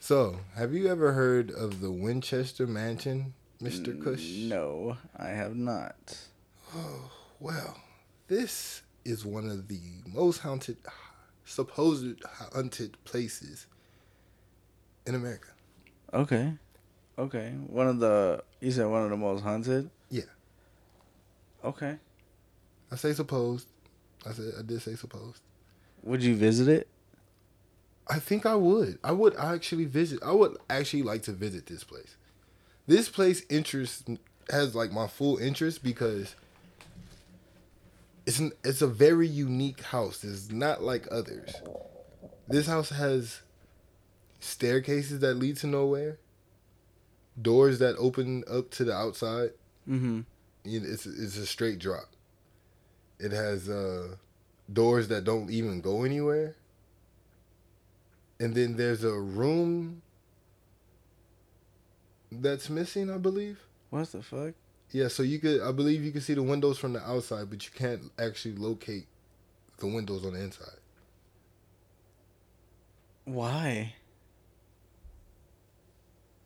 So, 0.02 0.40
have 0.56 0.74
you 0.74 0.88
ever 0.90 1.14
heard 1.14 1.52
of 1.52 1.80
the 1.82 1.92
Winchester 1.92 2.68
Mansion, 2.68 3.34
Mister 3.62 3.94
Kush? 3.94 4.26
No, 4.38 4.98
I 5.18 5.30
have 5.30 5.56
not. 5.56 6.18
Oh, 6.76 7.12
well, 7.40 7.78
this 8.28 8.84
is 9.04 9.26
one 9.26 9.50
of 9.50 9.68
the 9.68 9.80
most 10.08 10.40
haunted, 10.40 10.78
supposed 11.46 12.24
haunted 12.54 12.98
places 13.04 13.68
in 15.06 15.16
America. 15.16 15.50
Okay, 16.14 16.54
okay. 17.18 17.54
One 17.68 17.88
of 17.88 18.00
the 18.00 18.44
you 18.62 18.72
said 18.72 18.88
one 18.88 19.04
of 19.04 19.10
the 19.10 19.18
most 19.18 19.44
haunted. 19.44 19.90
Yeah. 20.10 20.24
Okay. 21.64 21.98
I 22.92 22.96
say 22.96 23.14
supposed. 23.14 23.68
I 24.26 24.32
said 24.32 24.54
I 24.58 24.62
did 24.62 24.82
say 24.82 24.96
supposed. 24.96 25.42
Would 26.04 26.24
you 26.24 26.36
visit 26.36 26.68
it? 26.70 26.88
I 28.08 28.20
think 28.20 28.46
I 28.46 28.56
would. 28.56 28.98
I 29.04 29.12
would 29.12 29.36
actually 29.36 29.86
visit. 29.86 30.24
I 30.24 30.32
would 30.32 30.58
actually 30.70 31.04
like 31.04 31.24
to 31.24 31.32
visit 31.34 31.66
this 31.68 31.84
place. 31.84 32.16
This 32.90 33.08
place 33.08 33.44
interest 33.52 34.10
has 34.50 34.74
like 34.74 34.92
my 34.92 35.06
full 35.06 35.38
interest 35.38 35.84
because 35.84 36.36
it's 38.26 38.40
an, 38.40 38.52
it's 38.64 38.82
a 38.82 38.88
very 38.88 39.28
unique 39.28 39.84
house. 39.84 40.24
It's 40.24 40.50
not 40.50 40.82
like 40.82 41.08
others. 41.12 41.54
This 42.48 42.66
house 42.66 42.90
has 42.90 43.42
staircases 44.40 45.20
that 45.20 45.36
lead 45.36 45.58
to 45.58 45.68
nowhere, 45.68 46.18
doors 47.40 47.78
that 47.78 47.96
open 47.98 48.44
up 48.50 48.72
to 48.72 48.86
the 48.86 48.94
outside. 48.94 49.52
Mm-hmm. 49.88 50.22
It's 50.66 51.06
it's 51.06 51.38
a 51.38 51.46
straight 51.46 51.78
drop. 51.78 52.10
It 53.20 53.32
has 53.32 53.70
uh, 53.70 54.16
doors 54.74 55.10
that 55.10 55.26
don't 55.26 55.52
even 55.52 55.82
go 55.82 56.06
anywhere. 56.06 56.56
And 58.40 58.56
then 58.56 58.78
there's 58.78 59.04
a 59.04 59.14
room 59.14 60.02
that's 62.32 62.70
missing, 62.70 63.10
I 63.10 63.18
believe. 63.18 63.60
What 63.90 64.12
the 64.12 64.22
fuck? 64.22 64.54
Yeah, 64.92 65.08
so 65.08 65.24
you 65.24 65.40
could, 65.40 65.62
I 65.62 65.72
believe 65.72 66.04
you 66.04 66.12
can 66.12 66.22
see 66.22 66.34
the 66.34 66.44
windows 66.44 66.78
from 66.78 66.94
the 66.94 67.00
outside, 67.00 67.50
but 67.50 67.64
you 67.64 67.72
can't 67.76 68.12
actually 68.18 68.56
locate 68.56 69.06
the 69.78 69.88
windows 69.88 70.26
on 70.26 70.34
the 70.34 70.42
inside. 70.42 70.80
Why? 73.26 73.94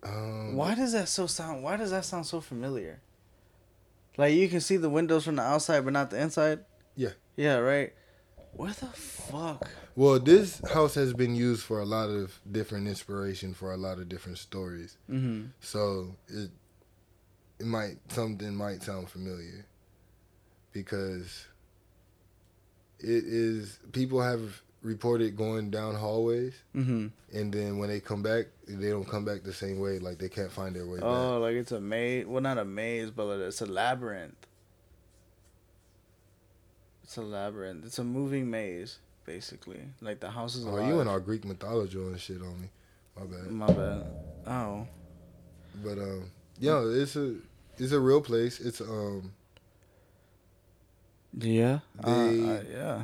Um, 0.03 0.55
Why 0.55 0.75
does 0.75 0.91
that 0.91 1.07
so 1.07 1.27
sound? 1.27 1.63
Why 1.63 1.77
does 1.77 1.91
that 1.91 2.03
sound 2.03 2.25
so 2.25 2.41
familiar? 2.41 2.99
Like 4.17 4.33
you 4.33 4.49
can 4.49 4.59
see 4.59 4.77
the 4.77 4.89
windows 4.89 5.23
from 5.23 5.37
the 5.37 5.41
outside, 5.41 5.85
but 5.85 5.93
not 5.93 6.09
the 6.09 6.21
inside. 6.21 6.59
Yeah. 6.95 7.11
Yeah. 7.35 7.57
Right. 7.57 7.93
Where 8.55 8.71
the 8.71 8.85
fuck? 8.87 9.69
Well, 9.95 10.19
this 10.19 10.61
house 10.71 10.95
has 10.95 11.13
been 11.13 11.35
used 11.35 11.63
for 11.63 11.79
a 11.79 11.85
lot 11.85 12.09
of 12.09 12.39
different 12.51 12.87
inspiration 12.87 13.53
for 13.53 13.73
a 13.73 13.77
lot 13.77 13.97
of 13.97 14.07
different 14.09 14.37
stories. 14.37 14.97
Mm-hmm. 15.09 15.47
So 15.59 16.15
it 16.27 16.51
it 17.59 17.65
might 17.65 17.97
something 18.09 18.55
might 18.55 18.83
sound 18.83 19.09
familiar 19.09 19.65
because 20.71 21.45
it 22.99 23.23
is 23.25 23.79
people 23.91 24.21
have 24.21 24.61
reported 24.81 25.37
going 25.37 25.69
down 25.69 25.95
hallways 25.95 26.53
Mm-hmm. 26.75 27.07
and 27.31 27.53
then 27.53 27.77
when 27.77 27.87
they 27.89 28.01
come 28.01 28.21
back 28.21 28.47
they 28.67 28.89
don't 28.89 29.07
come 29.07 29.23
back 29.23 29.43
the 29.43 29.53
same 29.53 29.79
way 29.79 29.97
like 29.99 30.17
they 30.17 30.27
can't 30.29 30.51
find 30.51 30.75
their 30.75 30.85
way 30.85 30.97
back. 30.99 31.05
Oh, 31.05 31.39
like 31.39 31.55
it's 31.55 31.71
a 31.71 31.79
maze. 31.79 32.25
Well, 32.25 32.41
not 32.41 32.57
a 32.57 32.65
maze, 32.65 33.11
but 33.11 33.39
it's 33.39 33.61
a 33.61 33.65
labyrinth. 33.65 34.35
It's 37.13 37.19
a 37.19 37.21
labyrinth. 37.21 37.85
It's 37.85 37.99
a 37.99 38.03
moving 38.03 38.49
maze, 38.49 38.97
basically. 39.23 39.81
Like 40.01 40.19
the 40.19 40.31
house 40.31 40.55
is 40.55 40.65
back. 40.65 40.73
alive. 40.73 40.85
Oh, 40.85 40.87
you 40.95 40.99
in 40.99 41.07
our 41.07 41.19
Greek 41.19 41.45
mythology 41.45 41.99
and 41.99 42.19
shit 42.19 42.41
on 42.41 42.59
me. 42.59 42.69
My 43.15 43.25
bad. 43.25 43.51
My 43.51 43.67
bad. 43.67 44.05
Oh. 44.47 44.87
But 45.83 45.99
um 45.99 46.31
yeah, 46.57 46.81
it's 46.83 47.15
a 47.15 47.35
it's 47.77 47.91
a 47.91 47.99
real 47.99 48.19
place. 48.19 48.59
It's 48.59 48.81
um 48.81 49.31
Yeah. 51.37 51.81
Uh, 52.03 52.15
They- 52.29 52.57
uh, 52.57 52.63
yeah. 52.71 53.03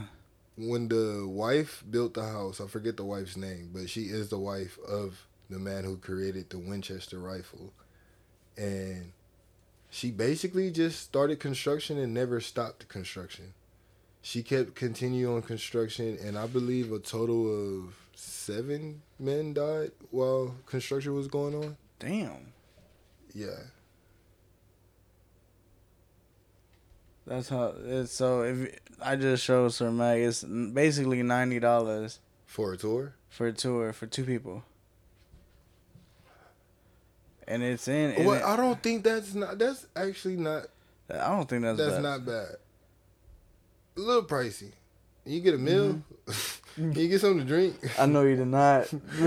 when 0.57 0.87
the 0.87 1.27
wife 1.27 1.83
built 1.87 2.15
the 2.15 2.23
house, 2.23 2.59
I 2.59 2.65
forget 2.65 2.97
the 2.97 3.05
wife's 3.05 3.37
name, 3.37 3.69
but 3.71 3.91
she 3.91 4.05
is 4.05 4.29
the 4.29 4.39
wife 4.39 4.79
of 4.87 5.27
the 5.51 5.59
man 5.59 5.83
who 5.83 5.97
created 5.97 6.49
the 6.49 6.57
Winchester 6.57 7.19
rifle. 7.19 7.73
And 8.57 9.11
she 9.91 10.09
basically 10.09 10.71
just 10.71 10.99
started 10.99 11.39
construction 11.39 11.99
and 11.99 12.11
never 12.11 12.41
stopped 12.41 12.79
the 12.79 12.85
construction. 12.87 13.53
She 14.21 14.43
kept 14.43 14.75
continuing 14.75 15.41
construction, 15.41 16.17
and 16.23 16.37
I 16.37 16.45
believe 16.47 16.91
a 16.91 16.99
total 16.99 17.47
of 17.83 17.95
seven 18.15 19.01
men 19.17 19.53
died 19.53 19.91
while 20.11 20.55
construction 20.65 21.13
was 21.15 21.27
going 21.27 21.55
on. 21.55 21.77
Damn. 21.99 22.51
Yeah. 23.33 23.47
That's 27.25 27.49
how 27.49 27.73
it's 27.85 28.11
so 28.11 28.41
if 28.43 28.75
I 29.01 29.15
just 29.15 29.43
showed 29.43 29.69
Sir 29.73 29.91
Mak, 29.91 30.17
it's 30.17 30.43
basically 30.43 31.21
ninety 31.21 31.59
dollars 31.59 32.19
For 32.45 32.73
a 32.73 32.77
tour? 32.77 33.13
for 33.29 33.47
a 33.47 33.53
tour 33.53 33.93
for 33.93 34.07
two 34.07 34.23
people. 34.25 34.63
And 37.47 37.61
it's 37.63 37.87
in 37.87 38.11
and 38.11 38.25
Well, 38.25 38.37
it- 38.39 38.43
I 38.43 38.55
don't 38.57 38.81
think 38.81 39.03
that's 39.03 39.33
not. 39.33 39.57
That's 39.59 39.85
actually 39.95 40.37
not. 40.37 40.65
I 41.09 41.29
don't 41.29 41.47
think 41.49 41.63
that's 41.63 41.77
That's 41.77 41.93
bad. 41.95 42.03
not 42.03 42.25
bad. 42.25 42.55
A 43.99 44.01
little 44.01 44.23
pricey. 44.23 44.71
You 45.25 45.41
get 45.41 45.55
a 45.55 45.57
meal. 45.57 46.01
Mm-hmm. 46.25 46.91
you 46.93 47.09
get 47.09 47.19
something 47.19 47.39
to 47.39 47.45
drink. 47.45 47.75
I 47.99 48.05
know 48.05 48.23
you 48.23 48.37
did 48.37 48.47
not. 48.47 48.89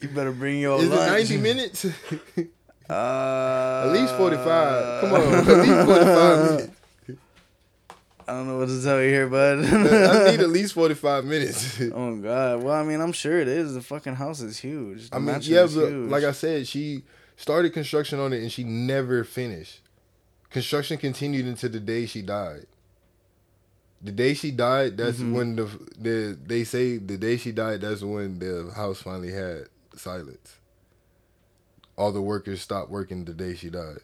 you 0.00 0.08
better 0.14 0.30
bring 0.30 0.60
your 0.60 0.80
Is 0.80 0.88
lunch. 0.88 1.02
it 1.02 1.06
ninety 1.12 1.36
minutes? 1.38 1.84
Uh, 2.88 3.84
at 3.86 3.92
least 3.92 4.14
forty 4.14 4.36
five. 4.36 5.00
Come 5.00 5.12
on, 5.14 5.34
at 5.34 5.46
least 5.46 5.86
forty 5.86 6.04
five 6.04 6.50
minutes. 6.50 6.68
I 8.28 8.32
don't 8.34 8.46
know 8.46 8.58
what 8.58 8.68
to 8.68 8.80
tell 8.80 9.02
you 9.02 9.08
here, 9.08 9.26
bud. 9.26 9.64
I 9.64 10.30
need 10.30 10.40
at 10.40 10.50
least 10.50 10.74
forty 10.74 10.94
five 10.94 11.24
minutes. 11.24 11.80
oh 11.80 12.14
God. 12.16 12.62
Well, 12.62 12.74
I 12.74 12.84
mean, 12.84 13.00
I'm 13.00 13.12
sure 13.12 13.40
it 13.40 13.48
is. 13.48 13.74
The 13.74 13.82
fucking 13.82 14.14
house 14.14 14.40
is 14.40 14.58
huge. 14.58 15.10
The 15.10 15.16
I 15.16 15.18
mean, 15.18 15.38
yeah, 15.42 15.62
but 15.62 15.88
huge. 15.88 16.10
like 16.10 16.22
I 16.22 16.30
said, 16.32 16.68
she 16.68 17.02
started 17.36 17.72
construction 17.72 18.20
on 18.20 18.32
it 18.32 18.40
and 18.40 18.52
she 18.52 18.62
never 18.62 19.24
finished. 19.24 19.80
Construction 20.52 20.98
continued 20.98 21.46
into 21.46 21.68
the 21.68 21.80
day 21.80 22.06
she 22.06 22.22
died. 22.22 22.66
The 24.02 24.12
day 24.12 24.34
she 24.34 24.50
died, 24.50 24.96
that's 24.96 25.18
Mhm. 25.18 25.32
when 25.32 25.56
the 25.56 25.64
the 25.98 26.38
they 26.44 26.64
say 26.64 26.98
the 26.98 27.16
day 27.16 27.36
she 27.36 27.52
died, 27.52 27.80
that's 27.80 28.02
when 28.02 28.38
the 28.38 28.70
house 28.74 29.00
finally 29.00 29.32
had 29.32 29.68
silence. 29.96 30.56
All 31.96 32.12
the 32.12 32.20
workers 32.22 32.60
stopped 32.60 32.90
working 32.90 33.24
the 33.24 33.32
day 33.34 33.54
she 33.54 33.70
died. 33.70 34.00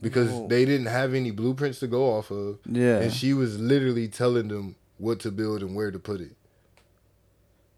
Because 0.00 0.30
Whoa. 0.30 0.48
they 0.48 0.64
didn't 0.64 0.86
have 0.86 1.14
any 1.14 1.30
blueprints 1.30 1.78
to 1.80 1.86
go 1.86 2.10
off 2.16 2.30
of. 2.30 2.58
yeah. 2.70 2.98
And 3.00 3.12
she 3.12 3.32
was 3.34 3.58
literally 3.58 4.08
telling 4.08 4.48
them 4.48 4.76
what 4.98 5.20
to 5.20 5.30
build 5.30 5.62
and 5.62 5.74
where 5.74 5.90
to 5.90 5.98
put 5.98 6.20
it. 6.20 6.36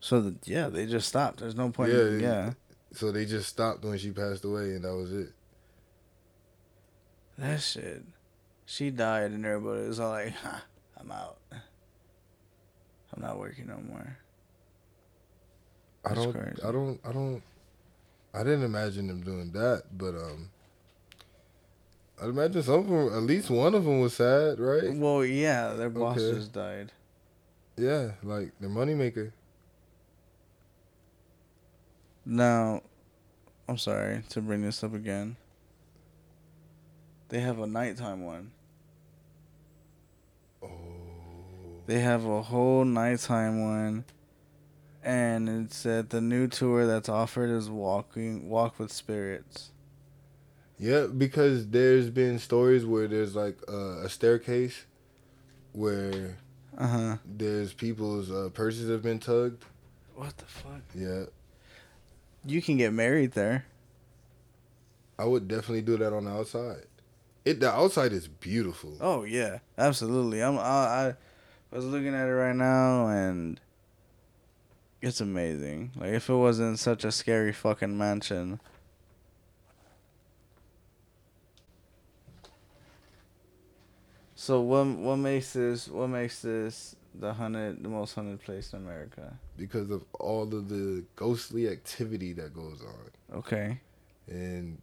so 0.00 0.20
the, 0.20 0.34
yeah, 0.44 0.68
they 0.68 0.86
just 0.86 1.08
stopped. 1.08 1.40
There's 1.40 1.56
no 1.56 1.70
point. 1.70 1.92
Yeah, 1.92 2.06
in, 2.06 2.20
yeah. 2.20 2.52
So 2.92 3.10
they 3.12 3.24
just 3.24 3.48
stopped 3.48 3.84
when 3.84 3.98
she 3.98 4.10
passed 4.12 4.44
away 4.44 4.74
and 4.74 4.84
that 4.84 4.94
was 4.94 5.12
it. 5.12 5.32
That 7.38 7.60
shit. 7.60 8.02
She 8.66 8.90
died, 8.90 9.30
and 9.30 9.46
everybody 9.46 9.86
was 9.86 10.00
all 10.00 10.10
like, 10.10 10.34
huh, 10.34 10.58
"I'm 10.98 11.10
out. 11.10 11.38
I'm 11.52 13.22
not 13.22 13.38
working 13.38 13.66
no 13.68 13.78
more." 13.78 14.18
I 16.04 16.10
That's 16.10 16.24
don't, 16.24 16.32
crazy. 16.32 16.62
I 16.62 16.72
don't, 16.72 17.00
I 17.04 17.12
don't, 17.12 17.42
I 18.34 18.38
didn't 18.42 18.64
imagine 18.64 19.06
them 19.06 19.22
doing 19.22 19.52
that, 19.52 19.84
but 19.96 20.14
um, 20.14 20.50
I'd 22.20 22.28
imagine 22.28 22.62
some 22.62 22.80
of 22.80 22.86
them, 22.88 23.06
at 23.08 23.22
least 23.22 23.50
one 23.50 23.74
of 23.74 23.84
them 23.84 24.00
was 24.00 24.14
sad, 24.14 24.58
right? 24.58 24.94
Well, 24.94 25.24
yeah, 25.24 25.74
their 25.74 25.90
boss 25.90 26.18
Okay. 26.18 26.36
just 26.36 26.52
died. 26.52 26.92
Yeah, 27.76 28.12
like 28.22 28.52
their 28.60 28.70
moneymaker. 28.70 29.32
Now, 32.26 32.82
I'm 33.68 33.78
sorry 33.78 34.22
to 34.30 34.40
bring 34.40 34.62
this 34.62 34.82
up 34.84 34.94
again. 34.94 35.36
They 37.28 37.40
have 37.40 37.58
a 37.58 37.66
nighttime 37.66 38.24
one. 38.24 38.52
Oh, 40.62 40.68
They 41.86 42.00
have 42.00 42.24
a 42.24 42.42
whole 42.42 42.84
nighttime 42.84 43.62
one, 43.62 44.04
and 45.02 45.48
it 45.48 45.72
said 45.72 46.10
the 46.10 46.20
new 46.20 46.48
tour 46.48 46.86
that's 46.86 47.08
offered 47.08 47.50
is 47.50 47.68
walking 47.70 48.48
walk 48.48 48.78
with 48.78 48.90
spirits. 48.92 49.70
yeah, 50.78 51.06
because 51.06 51.68
there's 51.68 52.08
been 52.08 52.38
stories 52.38 52.86
where 52.86 53.08
there's 53.08 53.34
like 53.34 53.58
uh, 53.68 53.98
a 54.04 54.08
staircase 54.08 54.84
where 55.72 56.38
Uh 56.76 56.86
huh. 56.86 57.16
there's 57.26 57.72
people's 57.74 58.30
uh, 58.30 58.48
purses 58.54 58.88
have 58.88 59.02
been 59.02 59.18
tugged. 59.18 59.64
What 60.14 60.36
the 60.38 60.46
fuck? 60.46 60.82
Yeah, 60.94 61.24
You 62.46 62.62
can 62.62 62.76
get 62.78 62.92
married 62.92 63.32
there. 63.32 63.66
I 65.18 65.24
would 65.24 65.48
definitely 65.48 65.82
do 65.82 65.96
that 65.98 66.12
on 66.12 66.24
the 66.26 66.30
outside. 66.30 66.86
It 67.48 67.60
the 67.60 67.72
outside 67.72 68.12
is 68.12 68.28
beautiful. 68.28 68.98
Oh 69.00 69.24
yeah, 69.24 69.60
absolutely. 69.78 70.42
I'm 70.42 70.58
I, 70.58 71.14
I 71.14 71.14
was 71.70 71.86
looking 71.86 72.14
at 72.14 72.28
it 72.28 72.32
right 72.32 72.54
now 72.54 73.08
and 73.08 73.58
it's 75.00 75.22
amazing. 75.22 75.92
Like 75.96 76.10
if 76.10 76.28
it 76.28 76.34
wasn't 76.34 76.78
such 76.78 77.04
a 77.04 77.10
scary 77.10 77.54
fucking 77.54 77.96
mansion. 77.96 78.60
So 84.34 84.60
what 84.60 84.86
what 84.86 85.16
makes 85.16 85.54
this 85.54 85.88
what 85.88 86.08
makes 86.08 86.42
this 86.42 86.96
the 87.14 87.32
hundred 87.32 87.82
the 87.82 87.88
most 87.88 88.14
haunted 88.14 88.42
place 88.42 88.74
in 88.74 88.80
America? 88.80 89.38
because 89.56 89.90
of 89.90 90.04
all 90.20 90.42
of 90.54 90.68
the 90.68 91.02
ghostly 91.16 91.66
activity 91.68 92.34
that 92.34 92.52
goes 92.52 92.82
on. 92.82 93.38
Okay. 93.38 93.80
And 94.28 94.82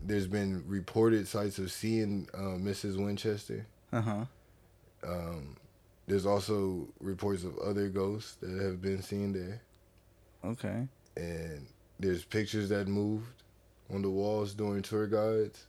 there's 0.00 0.26
been 0.26 0.62
reported 0.66 1.26
sites 1.26 1.58
of 1.58 1.70
seeing 1.72 2.28
uh, 2.34 2.58
Mrs. 2.58 3.02
Winchester. 3.02 3.66
Uh 3.92 4.00
huh. 4.00 4.24
Um, 5.06 5.56
there's 6.06 6.26
also 6.26 6.88
reports 7.00 7.44
of 7.44 7.58
other 7.58 7.88
ghosts 7.88 8.34
that 8.36 8.62
have 8.62 8.80
been 8.80 9.02
seen 9.02 9.32
there. 9.32 9.60
Okay. 10.44 10.86
And 11.16 11.66
there's 11.98 12.24
pictures 12.24 12.68
that 12.68 12.88
moved 12.88 13.42
on 13.92 14.02
the 14.02 14.10
walls 14.10 14.54
during 14.54 14.82
tour 14.82 15.06
guides. 15.06 15.66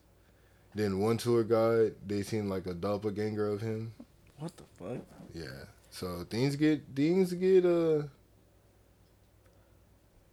Then 0.76 1.00
one 1.00 1.18
tour 1.18 1.44
guide, 1.44 1.96
they 2.06 2.22
seen 2.22 2.50
like 2.50 2.68
a 2.68 2.74
doppelganger 2.74 3.48
of 3.48 3.62
him. 3.62 3.94
What 4.38 4.56
the 4.58 4.64
fuck? 4.78 5.04
Yeah. 5.34 5.66
So 5.90 6.26
things 6.30 6.56
get 6.56 6.84
things 6.96 7.34
get 7.34 7.66
uh 7.66 8.04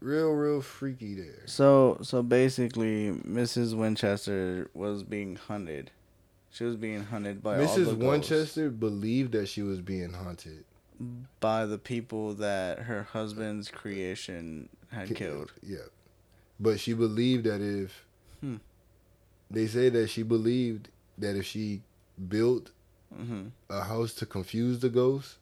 real 0.04 0.30
real 0.32 0.60
freaky 0.60 1.14
there. 1.14 1.42
So 1.46 1.98
so 2.02 2.22
basically, 2.22 3.10
Mrs. 3.12 3.74
Winchester 3.76 4.68
was 4.74 5.02
being 5.02 5.36
hunted. 5.36 5.90
She 6.50 6.64
was 6.64 6.76
being 6.76 7.04
hunted 7.04 7.42
by 7.42 7.58
all 7.58 7.60
the 7.62 7.66
Mrs. 7.66 7.84
ghosts. 7.86 8.04
Winchester 8.04 8.70
believed 8.70 9.32
that 9.32 9.46
she 9.48 9.62
was 9.62 9.80
being 9.80 10.12
haunted. 10.12 10.64
by 11.40 11.66
the 11.66 11.76
people 11.78 12.34
that 12.34 12.78
her 12.80 13.02
husband's 13.02 13.68
creation 13.68 14.68
had 14.92 15.12
killed. 15.16 15.52
Yeah. 15.60 15.88
But 16.60 16.78
she 16.78 16.92
believed 16.94 17.44
that 17.44 17.60
if 17.60 18.06
Hmm. 18.40 18.56
they 19.50 19.66
say 19.66 19.88
that 19.88 20.08
she 20.10 20.22
believed 20.22 20.88
that 21.18 21.34
if 21.36 21.44
she 21.46 21.82
built 22.28 22.70
hmm 23.14 23.46
a 23.68 23.82
house 23.82 24.14
to 24.14 24.26
confuse 24.26 24.78
the 24.80 24.88
ghost, 24.88 25.38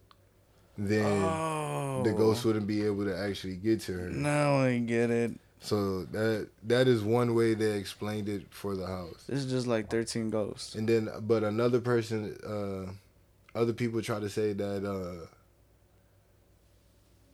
then 0.89 1.05
oh, 1.05 2.03
the 2.05 2.13
ghost 2.13 2.45
wouldn't 2.45 2.67
be 2.67 2.85
able 2.85 3.05
to 3.05 3.17
actually 3.17 3.57
get 3.57 3.81
to 3.83 3.93
her. 3.93 4.09
Now 4.11 4.57
I 4.61 4.79
get 4.79 5.11
it. 5.11 5.33
So 5.61 6.05
that 6.07 6.49
that 6.65 6.89
is 6.89 7.03
one 7.03 7.35
way 7.35 7.55
they 7.55 7.73
explained 7.79 8.29
it 8.29 8.43
for 8.51 8.75
the 8.75 8.87
house. 8.87 9.25
This 9.29 9.41
is 9.45 9.51
just 9.51 9.67
like 9.67 9.89
thirteen 9.91 10.29
ghosts. 10.31 10.75
And 10.75 10.89
then, 10.89 11.09
but 11.21 11.45
another 11.45 11.81
person, 11.81 12.37
uh, 12.45 13.59
other 13.59 13.73
people 13.73 14.03
try 14.03 14.19
to 14.19 14.29
say 14.29 14.55
that 14.55 14.85
uh, 14.85 15.27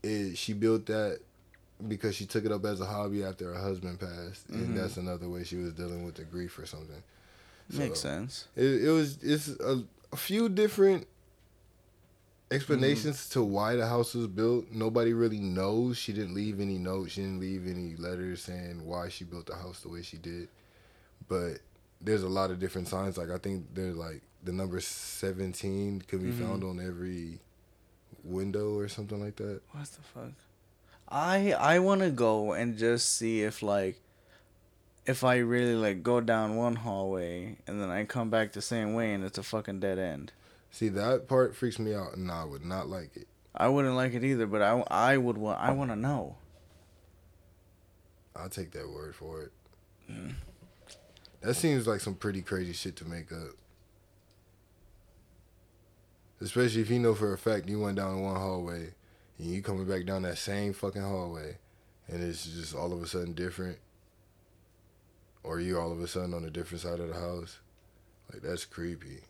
it, 0.02 0.36
she 0.36 0.52
built 0.52 0.86
that 0.86 1.20
because 1.86 2.14
she 2.16 2.26
took 2.26 2.44
it 2.44 2.52
up 2.52 2.64
as 2.64 2.80
a 2.80 2.86
hobby 2.86 3.24
after 3.24 3.52
her 3.54 3.60
husband 3.60 4.00
passed, 4.00 4.48
Mhm. 4.50 4.54
and 4.56 4.76
that's 4.76 4.96
another 4.96 5.28
way 5.28 5.44
she 5.44 5.56
was 5.56 5.72
dealing 5.72 6.04
with 6.04 6.16
the 6.16 6.24
grief 6.24 6.58
or 6.58 6.66
something. 6.66 7.02
So, 7.70 7.78
Makes 7.78 8.00
sense. 8.00 8.46
It, 8.56 8.84
it 8.84 8.90
was 8.90 9.18
it's 9.22 9.48
a, 9.48 9.84
a 10.12 10.16
few 10.16 10.48
different 10.48 11.06
explanations 12.50 13.16
Mm-hmm. 13.18 13.32
to 13.40 13.44
why 13.44 13.76
the 13.76 13.86
house 13.86 14.14
was 14.14 14.26
built. 14.26 14.70
Nobody 14.70 15.12
really 15.12 15.38
knows. 15.40 15.98
She 15.98 16.12
didn't 16.12 16.34
leave 16.34 16.60
any 16.60 16.78
notes. 16.78 17.12
She 17.12 17.20
didn't 17.22 17.40
leave 17.40 17.66
any 17.68 17.94
letters 17.96 18.42
saying 18.42 18.84
why 18.84 19.08
she 19.08 19.24
built 19.24 19.46
the 19.46 19.54
house 19.56 19.80
the 19.80 19.88
way 19.88 20.02
she 20.02 20.16
did. 20.16 20.48
But 21.28 21.58
there's 22.00 22.22
a 22.22 22.28
lot 22.28 22.50
of 22.50 22.58
different 22.58 22.88
signs. 22.88 23.18
Like 23.18 23.30
I 23.30 23.38
think 23.38 23.66
there's 23.74 23.96
like 23.96 24.22
the 24.44 24.52
number 24.52 24.80
seventeen 24.80 26.00
can 26.06 26.20
be 26.20 26.30
Mhm. 26.30 26.46
found 26.46 26.64
on 26.64 26.80
every 26.80 27.40
window 28.24 28.76
or 28.78 28.88
something 28.88 29.20
like 29.22 29.36
that. 29.36 29.60
What 29.72 29.84
the 29.86 30.02
fuck? 30.14 30.32
I 31.08 31.52
I 31.52 31.78
want 31.80 32.00
to 32.02 32.10
go 32.10 32.52
and 32.52 32.76
just 32.78 33.14
see 33.14 33.42
if 33.42 33.62
like 33.62 34.00
if 35.06 35.24
I 35.24 35.38
really 35.38 35.74
like 35.74 36.02
go 36.02 36.20
down 36.20 36.56
one 36.56 36.76
hallway 36.76 37.56
and 37.66 37.80
then 37.80 37.90
I 37.90 38.04
come 38.04 38.28
back 38.30 38.52
the 38.52 38.60
same 38.62 38.92
way 38.94 39.12
and 39.14 39.24
it's 39.24 39.38
a 39.38 39.42
fucking 39.42 39.80
dead 39.80 39.98
end. 39.98 40.32
See 40.70 40.88
that 40.90 41.28
part 41.28 41.56
freaks 41.56 41.78
me 41.78 41.94
out, 41.94 42.14
and 42.16 42.30
I 42.30 42.44
would 42.44 42.64
not 42.64 42.88
like 42.88 43.16
it. 43.16 43.26
I 43.54 43.68
wouldn't 43.68 43.96
like 43.96 44.14
it 44.14 44.22
either, 44.22 44.46
but 44.46 44.62
I, 44.62 44.82
I 44.88 45.16
would 45.16 45.36
want 45.36 45.60
I 45.60 45.72
want 45.72 45.90
to 45.90 45.96
know. 45.96 46.36
I'll 48.36 48.48
take 48.48 48.70
that 48.72 48.88
word 48.88 49.16
for 49.16 49.42
it. 49.42 49.52
Mm. 50.10 50.34
That 51.40 51.54
seems 51.54 51.86
like 51.86 52.00
some 52.00 52.14
pretty 52.14 52.42
crazy 52.42 52.72
shit 52.72 52.96
to 52.96 53.04
make 53.04 53.32
up. 53.32 53.56
Especially 56.40 56.82
if 56.82 56.90
you 56.90 57.00
know 57.00 57.14
for 57.14 57.32
a 57.32 57.38
fact 57.38 57.68
you 57.68 57.80
went 57.80 57.96
down 57.96 58.22
one 58.22 58.36
hallway 58.36 58.94
and 59.38 59.48
you 59.48 59.60
coming 59.60 59.86
back 59.86 60.06
down 60.06 60.22
that 60.22 60.38
same 60.38 60.72
fucking 60.72 61.02
hallway 61.02 61.58
and 62.06 62.22
it's 62.22 62.46
just 62.46 62.74
all 62.74 62.92
of 62.92 63.02
a 63.02 63.06
sudden 63.06 63.34
different. 63.34 63.78
Or 65.42 65.60
you 65.60 65.78
all 65.78 65.92
of 65.92 66.00
a 66.00 66.06
sudden 66.06 66.34
on 66.34 66.44
a 66.44 66.50
different 66.50 66.82
side 66.82 67.00
of 67.00 67.08
the 67.08 67.14
house. 67.14 67.58
Like 68.32 68.42
that's 68.42 68.64
creepy. 68.64 69.20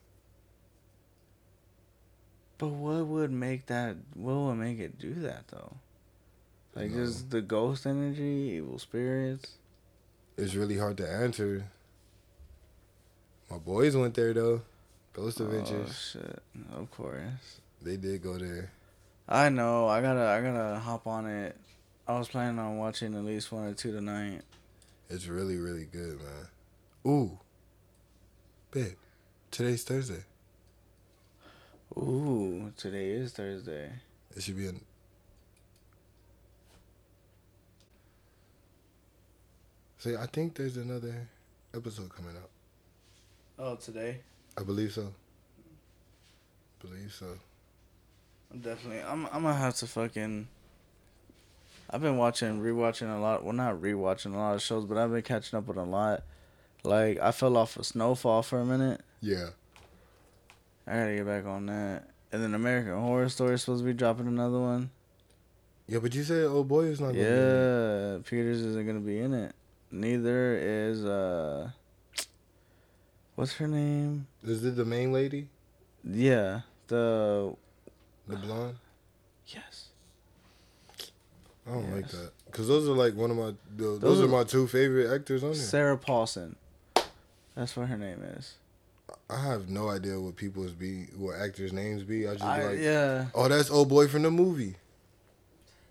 But 2.58 2.68
what 2.68 3.06
would 3.06 3.30
make 3.30 3.66
that? 3.66 3.96
What 4.14 4.34
would 4.34 4.56
make 4.56 4.78
it 4.80 4.98
do 4.98 5.14
that 5.14 5.48
though? 5.48 5.76
Like 6.74 6.90
No. 6.90 7.04
just 7.04 7.30
the 7.30 7.40
ghost 7.40 7.86
energy, 7.86 8.52
evil 8.56 8.78
spirits. 8.78 9.52
It's 10.36 10.54
really 10.54 10.76
hard 10.78 10.96
to 10.98 11.08
answer. 11.08 11.66
My 13.50 13.58
boys 13.58 13.96
went 13.96 14.14
there 14.14 14.34
though. 14.34 14.62
Ghost 15.12 15.40
Adventures. 15.40 16.16
Oh 16.16 16.20
shit! 16.20 16.42
Of 16.76 16.90
course. 16.90 17.60
They 17.82 17.96
did 17.96 18.22
go 18.22 18.36
there. 18.38 18.70
I 19.28 19.48
know. 19.48 19.88
I 19.88 20.00
gotta. 20.00 20.26
I 20.26 20.40
gotta 20.40 20.78
hop 20.78 21.06
on 21.06 21.26
it. 21.26 21.56
I 22.06 22.18
was 22.18 22.28
planning 22.28 22.58
on 22.58 22.78
watching 22.78 23.14
at 23.14 23.24
least 23.24 23.50
one 23.52 23.64
or 23.64 23.74
two 23.74 23.92
tonight. 23.92 24.42
It's 25.10 25.26
really, 25.26 25.56
really 25.56 25.84
good, 25.84 26.18
man. 26.20 26.48
Ooh. 27.06 27.38
Babe, 28.70 28.96
today's 29.50 29.82
Thursday. 29.82 30.24
Ooh, 31.96 32.72
today 32.76 33.10
is 33.10 33.32
Thursday. 33.32 33.90
It 34.36 34.42
should 34.42 34.56
be 34.56 34.66
an. 34.66 34.80
See, 39.98 40.14
I 40.14 40.26
think 40.26 40.54
there's 40.54 40.76
another 40.76 41.26
episode 41.74 42.14
coming 42.14 42.36
up. 42.36 42.50
Oh, 43.58 43.74
today. 43.76 44.18
I 44.56 44.62
believe 44.62 44.92
so. 44.92 45.12
Believe 46.80 47.12
so. 47.12 47.26
Definitely. 48.52 49.02
I'm. 49.02 49.26
I'm 49.26 49.42
gonna 49.42 49.54
have 49.54 49.74
to 49.76 49.86
fucking. 49.86 50.46
I've 51.90 52.02
been 52.02 52.18
watching, 52.18 52.60
rewatching 52.60 53.14
a 53.14 53.18
lot. 53.18 53.42
Well, 53.42 53.54
not 53.54 53.76
rewatching 53.76 54.34
a 54.34 54.36
lot 54.36 54.54
of 54.54 54.62
shows, 54.62 54.84
but 54.84 54.98
I've 54.98 55.10
been 55.10 55.22
catching 55.22 55.56
up 55.58 55.66
with 55.66 55.78
a 55.78 55.82
lot. 55.82 56.22
Like 56.84 57.18
I 57.18 57.32
fell 57.32 57.56
off 57.56 57.76
of 57.76 57.86
Snowfall 57.86 58.42
for 58.42 58.60
a 58.60 58.64
minute. 58.64 59.00
Yeah. 59.20 59.48
I 60.88 60.94
gotta 61.00 61.14
get 61.16 61.26
back 61.26 61.44
on 61.46 61.66
that. 61.66 62.04
And 62.32 62.42
then 62.42 62.54
American 62.54 62.92
Horror 63.00 63.28
Story 63.28 63.54
is 63.54 63.62
supposed 63.62 63.82
to 63.82 63.86
be 63.86 63.92
dropping 63.92 64.26
another 64.26 64.58
one. 64.58 64.90
Yeah, 65.86 65.98
but 66.00 66.14
you 66.14 66.22
said 66.22 66.44
old 66.46 66.68
boy 66.68 66.84
is 66.86 67.00
not 67.00 67.08
gonna 67.08 67.18
be. 67.18 67.20
Yeah, 67.20 68.18
Peters 68.28 68.60
isn't 68.62 68.86
gonna 68.86 69.00
be 69.00 69.18
in 69.20 69.32
it. 69.34 69.54
Neither 69.90 70.58
is 70.60 71.04
uh. 71.04 71.70
What's 73.34 73.54
her 73.54 73.68
name? 73.68 74.26
Is 74.44 74.64
it 74.64 74.76
the 74.76 74.84
main 74.84 75.12
lady? 75.12 75.48
Yeah, 76.04 76.62
the 76.88 77.54
The 78.26 78.36
blonde? 78.36 78.76
yes. 79.46 79.86
I 81.66 81.72
don't 81.72 81.94
like 81.94 82.08
that. 82.08 82.32
Because 82.46 82.66
those 82.68 82.88
are 82.88 82.92
like 82.92 83.14
one 83.14 83.30
of 83.30 83.36
my. 83.36 83.54
Those, 83.76 84.00
Those 84.00 84.20
are, 84.20 84.24
are- 84.24 84.28
my 84.28 84.44
two 84.44 84.66
favorite 84.66 85.10
actors 85.14 85.42
on 85.42 85.52
there. 85.52 85.58
Sarah 85.60 85.96
Paulson. 85.98 86.56
That's 87.54 87.76
what 87.76 87.88
her 87.88 87.96
name 87.96 88.22
is. 88.36 88.54
I 89.30 89.38
have 89.44 89.68
no 89.68 89.88
idea 89.90 90.18
what 90.18 90.36
people's 90.36 90.72
be, 90.72 91.04
what 91.16 91.36
actors' 91.36 91.72
names 91.72 92.02
be. 92.02 92.26
I 92.26 92.32
just 92.32 92.44
I, 92.44 92.64
like, 92.64 92.78
yeah. 92.80 93.26
oh, 93.34 93.46
that's 93.48 93.70
old 93.70 93.88
boy 93.90 94.08
from 94.08 94.22
the 94.22 94.30
movie. 94.30 94.74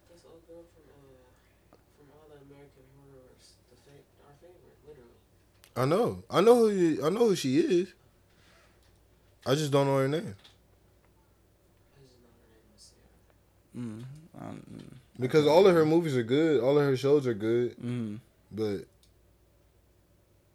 This 0.09 0.23
old 0.25 0.41
girl 0.47 0.63
from 0.73 0.83
uh 0.89 1.77
from 1.97 2.07
all 2.13 2.25
the 2.29 2.37
American 2.49 2.83
horrors, 2.97 3.53
the 3.69 3.77
fa- 3.85 4.05
our 4.25 4.33
favorite, 4.41 4.77
literally. 4.87 5.19
I 5.75 5.85
know. 5.85 6.23
I 6.31 6.41
know 6.41 6.55
who. 6.55 6.69
you- 6.71 7.05
I 7.05 7.09
know 7.09 7.27
who 7.29 7.35
she 7.35 7.59
is. 7.59 7.89
I 9.45 9.53
just 9.55 9.71
don't 9.71 9.85
know 9.85 9.97
her 9.97 10.07
name 10.07 10.35
I 11.95 12.01
just 12.03 12.17
know 12.19 12.33
her 12.41 12.49
name 12.51 12.75
is 12.75 12.91
Sarah. 12.91 13.85
Mm, 13.85 14.03
um, 14.41 14.97
because 15.19 15.45
all 15.47 15.67
of 15.67 15.75
her 15.75 15.85
movies 15.85 16.17
are 16.17 16.23
good. 16.23 16.59
All 16.61 16.77
of 16.77 16.83
her 16.83 16.97
shows 16.97 17.27
are 17.27 17.33
good, 17.35 17.77
mm, 17.77 18.19
but 18.51 18.79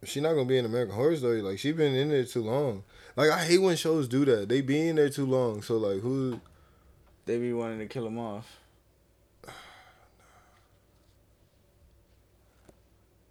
she 0.05 0.21
not 0.21 0.35
gonna 0.35 0.45
be 0.45 0.59
in 0.59 0.65
American 0.65 0.95
Horror 0.95 1.17
Story. 1.17 1.43
Like 1.43 1.59
she 1.59 1.73
been 1.73 1.95
in 1.95 2.09
there 2.11 2.25
too 2.25 2.43
long. 2.43 2.85
Like 3.17 3.31
I 3.31 3.45
hate 3.45 3.59
when 3.59 3.77
shows 3.77 4.09
do 4.09 4.25
that. 4.25 4.49
They 4.49 4.61
be 4.61 4.89
in 4.89 4.97
there 4.97 5.11
too 5.11 5.27
long. 5.27 5.63
So 5.63 5.77
like 5.77 6.01
who? 6.01 6.41
they 7.25 7.39
be 7.39 7.53
wanting 7.53 7.79
to 7.79 7.87
kill 7.87 8.07
him 8.07 8.19
off. 8.19 8.59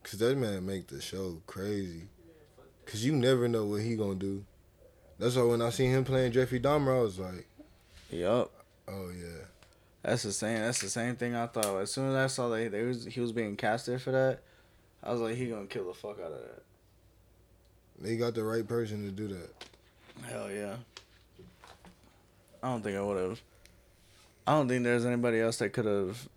Cause 0.04 0.20
that 0.20 0.38
man 0.38 0.66
make 0.66 0.88
the 0.88 1.02
show 1.02 1.42
crazy. 1.46 2.04
Yeah, 2.26 2.34
fuck 2.56 2.66
that. 2.86 2.92
Cause 2.92 3.04
you 3.04 3.12
never 3.14 3.48
know 3.48 3.66
what 3.66 3.82
he 3.82 3.96
gonna 3.96 4.16
do. 4.16 4.46
That's 5.20 5.36
why 5.36 5.44
when 5.44 5.62
I 5.62 5.70
seen 5.70 5.92
him 5.92 6.04
playing 6.04 6.32
Jeffrey 6.32 6.60
Dahmer, 6.60 6.98
I 6.98 7.02
was 7.02 7.20
like, 7.20 7.48
Yup. 8.10 8.52
oh 8.88 9.10
yeah. 9.10 9.46
That's 10.04 10.24
the 10.24 10.32
same. 10.32 10.58
That's 10.60 10.82
the 10.82 10.90
same 10.90 11.16
thing 11.16 11.36
I 11.36 11.46
thought. 11.48 11.80
As 11.80 11.92
soon 11.92 12.10
as 12.10 12.16
I 12.16 12.28
saw 12.28 12.50
that 12.50 12.72
they 12.72 12.84
was 12.84 13.06
he 13.06 13.20
was 13.20 13.32
being 13.32 13.56
casted 13.56 14.02
for 14.02 14.12
that, 14.12 14.40
I 15.04 15.12
was 15.12 15.22
like, 15.22 15.36
he 15.36 15.48
gonna 15.48 15.66
kill 15.66 15.88
the 15.88 15.94
fuck 15.94 16.20
out 16.20 16.32
of 16.32 16.40
that. 16.42 16.64
They 18.00 18.18
got 18.18 18.34
the 18.36 18.44
right 18.44 18.68
person 18.68 19.04
to 19.06 19.12
do 19.12 19.28
that. 19.30 19.50
Hell 20.30 20.52
yeah. 20.52 20.76
I 22.64 22.70
don't 22.70 22.82
think 22.84 22.98
I 22.98 23.02
would 23.02 23.18
have. 23.18 23.42
I 24.46 24.54
don't 24.54 24.68
think 24.68 24.84
there's 24.84 25.06
anybody 25.06 25.40
else 25.40 25.58
that 25.58 25.72
could 25.74 25.86
have 25.86 26.28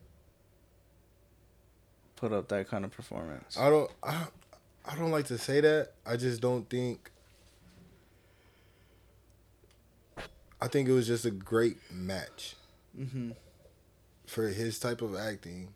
put 2.16 2.32
up 2.32 2.48
that 2.48 2.68
kind 2.68 2.84
of 2.84 2.90
performance. 2.90 3.58
I 3.58 3.68
don't 3.70 3.90
I, 4.02 4.24
I 4.86 4.94
don't 4.96 5.10
like 5.10 5.26
to 5.26 5.38
say 5.38 5.60
that. 5.60 5.90
I 6.06 6.16
just 6.16 6.40
don't 6.40 6.68
think 6.68 7.10
I 10.60 10.68
think 10.68 10.88
it 10.88 10.92
was 10.92 11.06
just 11.06 11.24
a 11.24 11.30
great 11.30 11.76
match 11.92 12.56
Mm-hmm. 12.98 13.32
for 14.24 14.46
his 14.46 14.78
type 14.78 15.02
of 15.02 15.16
acting 15.16 15.74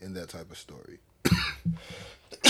in 0.00 0.14
that 0.14 0.30
type 0.30 0.50
of 0.50 0.58
story. 0.58 0.98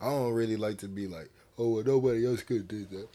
I 0.00 0.10
don't 0.10 0.32
really 0.32 0.56
like 0.56 0.78
to 0.78 0.88
be 0.88 1.06
like, 1.06 1.30
oh, 1.58 1.68
well, 1.76 1.84
nobody 1.84 2.26
else 2.26 2.42
could 2.42 2.58
have 2.58 2.68
did 2.68 2.90
that. 2.90 3.08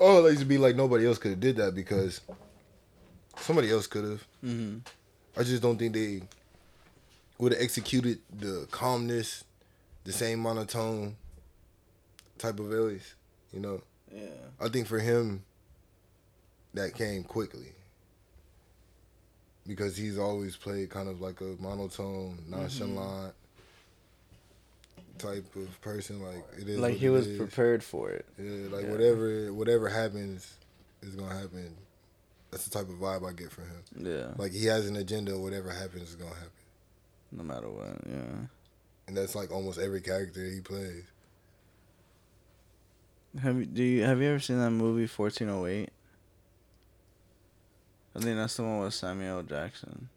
I 0.00 0.04
don't 0.04 0.24
like 0.24 0.38
to 0.38 0.44
be 0.44 0.58
like 0.58 0.74
nobody 0.74 1.06
else 1.06 1.18
could 1.18 1.32
have 1.32 1.40
did 1.40 1.56
that 1.56 1.74
because 1.74 2.20
somebody 3.36 3.70
else 3.70 3.86
could 3.86 4.04
have. 4.04 4.24
Mm-hmm. 4.44 4.78
I 5.38 5.42
just 5.42 5.62
don't 5.62 5.78
think 5.78 5.92
they 5.94 6.22
would 7.38 7.52
have 7.52 7.60
executed 7.60 8.18
the 8.36 8.66
calmness, 8.70 9.44
the 10.04 10.12
same 10.12 10.40
monotone 10.40 11.16
type 12.38 12.58
of 12.58 12.66
voice. 12.66 13.14
You 13.52 13.60
know, 13.60 13.82
Yeah. 14.12 14.26
I 14.60 14.68
think 14.68 14.86
for 14.88 14.98
him, 14.98 15.44
that 16.72 16.94
came 16.94 17.22
quickly 17.22 17.72
because 19.66 19.96
he's 19.96 20.18
always 20.18 20.56
played 20.56 20.90
kind 20.90 21.08
of 21.08 21.20
like 21.20 21.40
a 21.40 21.54
monotone, 21.60 22.38
mm-hmm. 22.42 22.50
nonchalant 22.60 23.34
type 25.18 25.44
of 25.56 25.80
person. 25.80 26.20
Like 26.22 26.44
it 26.60 26.68
is, 26.68 26.78
Like 26.78 26.94
he 26.96 27.08
was 27.08 27.26
is. 27.26 27.38
prepared 27.38 27.82
for 27.82 28.10
it. 28.10 28.26
Yeah, 28.38 28.68
like 28.70 28.84
Yeah. 28.84 28.90
whatever 28.90 29.52
whatever 29.52 29.88
happens 29.88 30.54
is 31.02 31.14
gonna 31.14 31.34
happen. 31.34 31.74
That's 32.50 32.64
the 32.64 32.70
type 32.70 32.88
of 32.88 32.96
vibe 32.96 33.28
I 33.28 33.32
get 33.32 33.50
from 33.50 33.64
him. 33.64 33.82
Yeah. 34.06 34.26
Like 34.36 34.52
he 34.52 34.66
has 34.66 34.88
an 34.88 34.96
agenda. 34.96 35.38
Whatever 35.38 35.70
happens 35.70 36.10
is 36.10 36.14
gonna 36.16 36.34
happen. 36.34 36.50
No 37.32 37.42
matter 37.42 37.68
what. 37.68 37.96
Yeah. 38.06 38.46
and 39.06 39.16
that's 39.16 39.34
like 39.34 39.50
almost 39.50 39.78
every 39.78 40.00
character 40.00 40.44
he 40.44 40.60
plays. 40.60 41.04
Have 43.42 43.56
you 43.58 43.66
do 43.66 43.82
you 43.82 44.02
have 44.04 44.20
you 44.22 44.28
ever 44.28 44.38
seen 44.38 44.58
that 44.60 44.70
movie 44.70 45.06
fourteen 45.08 45.48
oh 45.48 45.66
eight? 45.66 45.90
I 48.16 48.20
think 48.20 48.36
that's 48.36 48.56
the 48.56 48.62
one 48.62 48.80
with 48.80 48.94
Samuel 48.94 49.42
Jackson. 49.42 50.08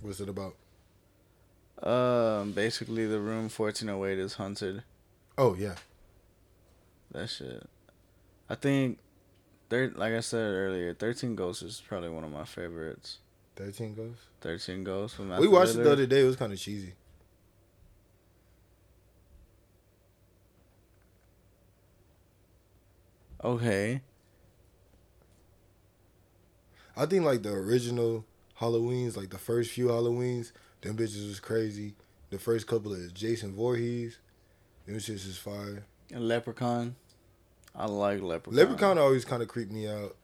What's 0.00 0.20
it 0.20 0.28
about? 0.28 0.54
Um, 1.82 2.52
basically 2.52 3.06
the 3.06 3.18
room 3.18 3.48
fourteen 3.48 3.88
oh 3.88 4.04
eight 4.04 4.18
is 4.18 4.34
haunted. 4.34 4.82
Oh 5.36 5.54
yeah, 5.54 5.74
That 7.12 7.28
shit. 7.28 7.66
I 8.48 8.54
think, 8.54 8.98
thir- 9.70 9.92
like 9.96 10.12
I 10.12 10.20
said 10.20 10.38
earlier, 10.52 10.94
thirteen 10.94 11.34
Ghosts 11.34 11.62
is 11.62 11.82
probably 11.86 12.10
one 12.10 12.22
of 12.22 12.30
my 12.30 12.44
favorites. 12.44 13.18
thirteen 13.56 13.94
Ghosts. 13.94 14.26
Thirteen 14.40 14.84
Ghosts 14.84 15.16
from 15.16 15.30
we 15.38 15.48
watched 15.48 15.74
it 15.74 15.82
the 15.84 15.92
other 15.92 16.06
day. 16.06 16.20
It 16.22 16.26
was 16.26 16.36
kind 16.36 16.52
of 16.52 16.58
cheesy. 16.58 16.92
Okay. 23.42 24.00
I 26.96 27.06
think 27.06 27.24
like 27.24 27.42
the 27.42 27.52
original 27.52 28.24
Halloweens, 28.60 29.16
like 29.16 29.30
the 29.30 29.38
first 29.38 29.70
few 29.72 29.86
Halloweens, 29.88 30.52
them 30.82 30.96
bitches 30.96 31.26
was 31.26 31.40
crazy. 31.40 31.94
The 32.30 32.38
first 32.38 32.66
couple 32.66 32.92
of 32.92 33.14
Jason 33.14 33.52
Voorhees, 33.54 34.18
them 34.86 34.96
shits 34.96 35.26
is 35.26 35.38
fire. 35.38 35.84
And 36.12 36.26
Leprechaun. 36.28 36.96
I 37.74 37.86
like 37.86 38.20
Leprechaun. 38.20 38.56
Leprechaun 38.56 38.98
always 38.98 39.24
kind 39.24 39.42
of 39.42 39.48
creeped 39.48 39.72
me 39.72 39.88
out. 39.88 40.14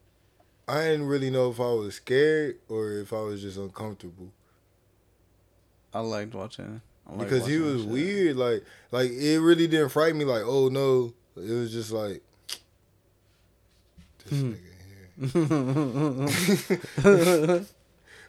I 0.69 0.83
didn't 0.85 1.07
really 1.07 1.31
know 1.31 1.51
if 1.51 1.59
I 1.59 1.73
was 1.73 1.97
scared 1.97 2.59
or 2.69 2.93
if 2.93 3.13
I 3.13 3.21
was 3.23 3.43
just 3.43 3.59
uncomfortable. 3.59 4.31
I 5.93 5.99
liked 6.01 6.35
watching. 6.35 6.81
I 7.09 7.17
because 7.17 7.47
he 7.47 7.59
watching 7.59 7.75
was 7.75 7.85
weird. 7.85 8.37
Like, 8.37 8.65
like 8.93 9.11
it 9.11 9.41
really 9.41 9.67
didn't 9.67 9.89
frighten 9.89 10.19
me. 10.19 10.25
Like, 10.25 10.43
oh 10.45 10.69
no, 10.69 11.13
it 11.37 11.51
was 11.51 11.73
just 11.73 11.91
like 11.91 12.23
this 14.25 14.41
Hmm. 14.41 14.53
nigga. 14.53 14.70
It 15.21 15.37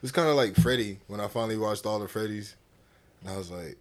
was 0.02 0.12
kind 0.12 0.28
of 0.28 0.36
like 0.36 0.56
Freddy 0.56 1.00
when 1.08 1.22
I 1.22 1.28
finally 1.28 1.58
watched 1.58 1.86
all 1.86 2.00
the 2.00 2.08
Freddys, 2.08 2.56
and 3.22 3.30
I 3.30 3.38
was 3.38 3.50
like, 3.50 3.78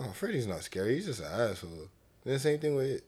oh, 0.00 0.10
Freddy's 0.14 0.46
not 0.46 0.62
scary. 0.62 0.94
He's 0.94 1.06
just 1.06 1.20
an 1.20 1.26
asshole. 1.26 1.88
Then 2.24 2.38
same 2.38 2.58
thing 2.58 2.74
with 2.74 2.86
it, 2.90 3.04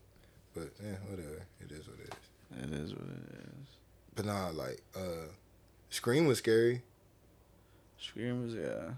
but 0.55 0.69
yeah, 0.83 0.97
whatever. 1.09 1.47
It 1.61 1.73
is 1.73 1.89
what 1.89 1.99
it 2.01 2.13
is. 2.13 2.65
it 2.65 2.73
is 2.79 2.93
what 2.93 3.09
it 3.09 3.35
is. 3.35 3.67
But 4.15 4.27
nah, 4.27 4.51
like, 4.51 4.83
uh, 4.95 5.29
Scream 5.89 6.27
was 6.27 6.39
scary. 6.39 6.83
Scream 7.99 8.43
was 8.45 8.55
yeah. 8.55 8.93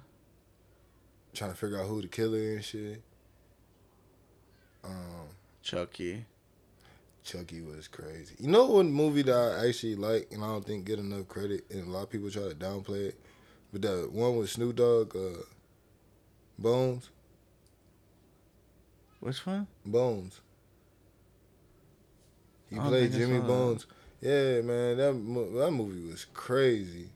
Trying 1.34 1.50
to 1.52 1.56
figure 1.56 1.80
out 1.80 1.86
who 1.86 2.02
the 2.02 2.08
killer 2.08 2.54
and 2.54 2.64
shit. 2.64 3.00
Um. 4.82 5.28
Chucky. 5.62 6.24
Chucky 7.28 7.60
was 7.60 7.88
crazy. 7.88 8.34
You 8.38 8.48
know 8.48 8.66
one 8.66 8.90
movie 8.90 9.22
that 9.22 9.34
I 9.60 9.68
actually 9.68 9.96
like 9.96 10.28
and 10.32 10.42
I 10.42 10.46
don't 10.46 10.64
think 10.66 10.84
get 10.86 10.98
enough 10.98 11.28
credit 11.28 11.64
and 11.70 11.86
a 11.86 11.90
lot 11.90 12.04
of 12.04 12.10
people 12.10 12.30
try 12.30 12.42
to 12.48 12.54
downplay 12.54 13.08
it. 13.08 13.20
But 13.72 13.82
the 13.82 14.08
one 14.10 14.36
with 14.36 14.48
Snoop 14.50 14.76
Dogg, 14.76 15.14
uh, 15.14 15.42
Bones. 16.58 17.10
Which 19.20 19.44
one? 19.44 19.66
Bones. 19.84 20.40
He 22.70 22.76
played 22.76 23.12
Jimmy 23.12 23.36
saw 23.36 23.42
that. 23.42 23.48
Bones. 23.48 23.86
Yeah, 24.20 24.60
man, 24.62 24.96
that 24.96 25.12
that 25.58 25.70
movie 25.70 26.10
was 26.10 26.24
crazy. 26.32 27.10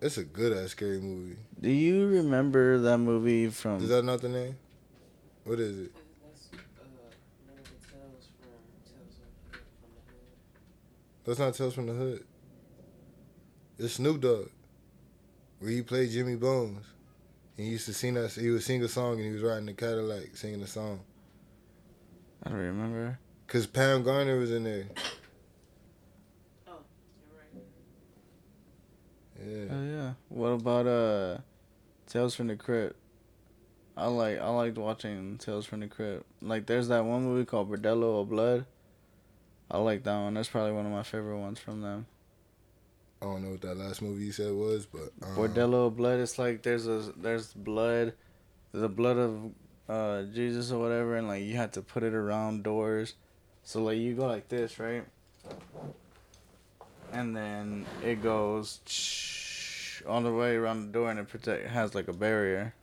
It's 0.00 0.18
a 0.18 0.24
good 0.24 0.56
ass 0.56 0.70
scary 0.70 1.00
movie. 1.00 1.36
Do 1.60 1.70
you 1.70 2.06
remember 2.06 2.78
that 2.78 2.98
movie 2.98 3.48
from? 3.48 3.82
Is 3.82 3.88
that 3.88 4.04
not 4.04 4.20
the 4.20 4.28
name? 4.28 4.56
What 5.44 5.60
is 5.60 5.78
it? 5.78 5.92
That's 5.94 6.48
uh, 6.52 6.56
one 7.46 7.58
of 7.58 7.64
the 7.64 7.70
tales 7.86 8.28
from 8.36 8.50
Tales 8.84 9.16
of 9.22 9.52
the 9.52 9.58
from 9.80 9.90
the 9.94 10.02
Hood. 10.10 10.28
That's 11.24 11.38
not 11.38 11.54
Tales 11.54 11.74
from 11.74 11.86
the 11.86 11.94
Hood. 11.94 12.24
It's 13.78 13.94
Snoop 13.94 14.20
Dogg. 14.20 14.48
Where 15.58 15.70
he 15.70 15.82
played 15.82 16.10
Jimmy 16.10 16.36
Bones. 16.36 16.84
He 17.56 17.64
used 17.64 17.86
to 17.86 17.94
sing 17.94 18.16
us 18.16 18.34
He 18.34 18.50
would 18.50 18.62
sing 18.62 18.82
a 18.82 18.88
song 18.88 19.14
and 19.14 19.24
he 19.24 19.30
was 19.30 19.42
riding 19.42 19.66
the 19.66 19.72
Cadillac 19.72 20.36
singing 20.36 20.60
the 20.60 20.66
song. 20.66 21.00
I 22.42 22.50
don't 22.50 22.58
remember. 22.58 23.18
Cause 23.46 23.66
Pam 23.66 24.02
Garner 24.02 24.38
was 24.38 24.50
in 24.50 24.64
there. 24.64 24.86
Oh, 26.66 26.72
you're 29.46 29.48
right. 29.56 29.68
Yeah. 29.70 29.74
Oh 29.74 29.84
yeah. 29.84 30.12
What 30.28 30.48
about 30.48 30.86
uh, 30.86 31.38
Tales 32.06 32.34
from 32.34 32.48
the 32.48 32.56
Crypt? 32.56 32.96
I 33.96 34.06
like 34.06 34.40
I 34.40 34.48
liked 34.48 34.76
watching 34.76 35.38
Tales 35.38 35.66
from 35.66 35.80
the 35.80 35.86
Crypt. 35.86 36.24
Like 36.42 36.66
there's 36.66 36.88
that 36.88 37.04
one 37.04 37.22
movie 37.22 37.44
called 37.44 37.70
Bordello 37.70 38.20
of 38.20 38.28
Blood. 38.28 38.66
I 39.70 39.78
like 39.78 40.04
that 40.04 40.16
one. 40.16 40.34
That's 40.34 40.48
probably 40.48 40.72
one 40.72 40.86
of 40.86 40.92
my 40.92 41.02
favorite 41.02 41.38
ones 41.38 41.58
from 41.58 41.80
them. 41.80 42.06
I 43.22 43.26
don't 43.26 43.42
know 43.42 43.50
what 43.52 43.62
that 43.62 43.76
last 43.76 44.02
movie 44.02 44.26
you 44.26 44.32
said 44.32 44.52
was, 44.52 44.86
but 44.86 45.12
um, 45.22 45.36
Bordello 45.36 45.86
of 45.86 45.96
Blood. 45.96 46.20
It's 46.20 46.38
like 46.38 46.62
there's 46.62 46.86
a 46.86 47.12
there's 47.16 47.54
blood, 47.54 48.12
the 48.72 48.88
blood 48.88 49.16
of 49.16 49.50
uh 49.88 50.24
Jesus 50.24 50.70
or 50.70 50.80
whatever, 50.80 51.16
and 51.16 51.28
like 51.28 51.42
you 51.42 51.56
have 51.56 51.72
to 51.72 51.82
put 51.82 52.02
it 52.02 52.12
around 52.12 52.64
doors. 52.64 53.14
So 53.62 53.82
like 53.82 53.96
you 53.96 54.14
go 54.14 54.26
like 54.26 54.48
this, 54.48 54.78
right? 54.78 55.04
And 57.12 57.34
then 57.34 57.86
it 58.02 58.22
goes 58.22 58.80
all 60.06 60.20
the 60.20 60.32
way 60.32 60.56
around 60.56 60.86
the 60.86 60.92
door, 60.92 61.10
and 61.10 61.18
it 61.18 61.28
protect 61.28 61.68
has 61.68 61.94
like 61.94 62.08
a 62.08 62.12
barrier, 62.12 62.74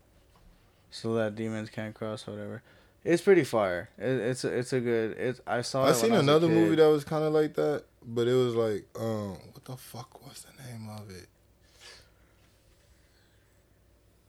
so 0.89 1.13
that 1.15 1.35
demons 1.35 1.69
can't 1.69 1.93
cross 1.93 2.27
or 2.27 2.31
whatever. 2.31 2.63
It's 3.03 3.21
pretty 3.21 3.43
fire. 3.43 3.89
It, 3.97 4.03
it's 4.09 4.43
a, 4.43 4.57
it's 4.57 4.73
a 4.73 4.79
good. 4.79 5.17
It's 5.17 5.41
I 5.47 5.61
saw. 5.61 5.85
I 5.85 5.89
it 5.91 5.95
seen 5.95 6.13
I 6.13 6.19
another 6.19 6.47
movie 6.47 6.75
that 6.75 6.87
was 6.87 7.03
kind 7.03 7.23
of 7.23 7.33
like 7.33 7.55
that, 7.55 7.83
but 8.05 8.27
it 8.27 8.33
was 8.35 8.55
like 8.55 8.85
um, 8.99 9.37
what 9.53 9.65
the 9.65 9.75
fuck 9.77 10.25
was 10.25 10.43
the 10.45 10.63
name 10.71 10.87
of 10.89 11.09
it? 11.09 11.27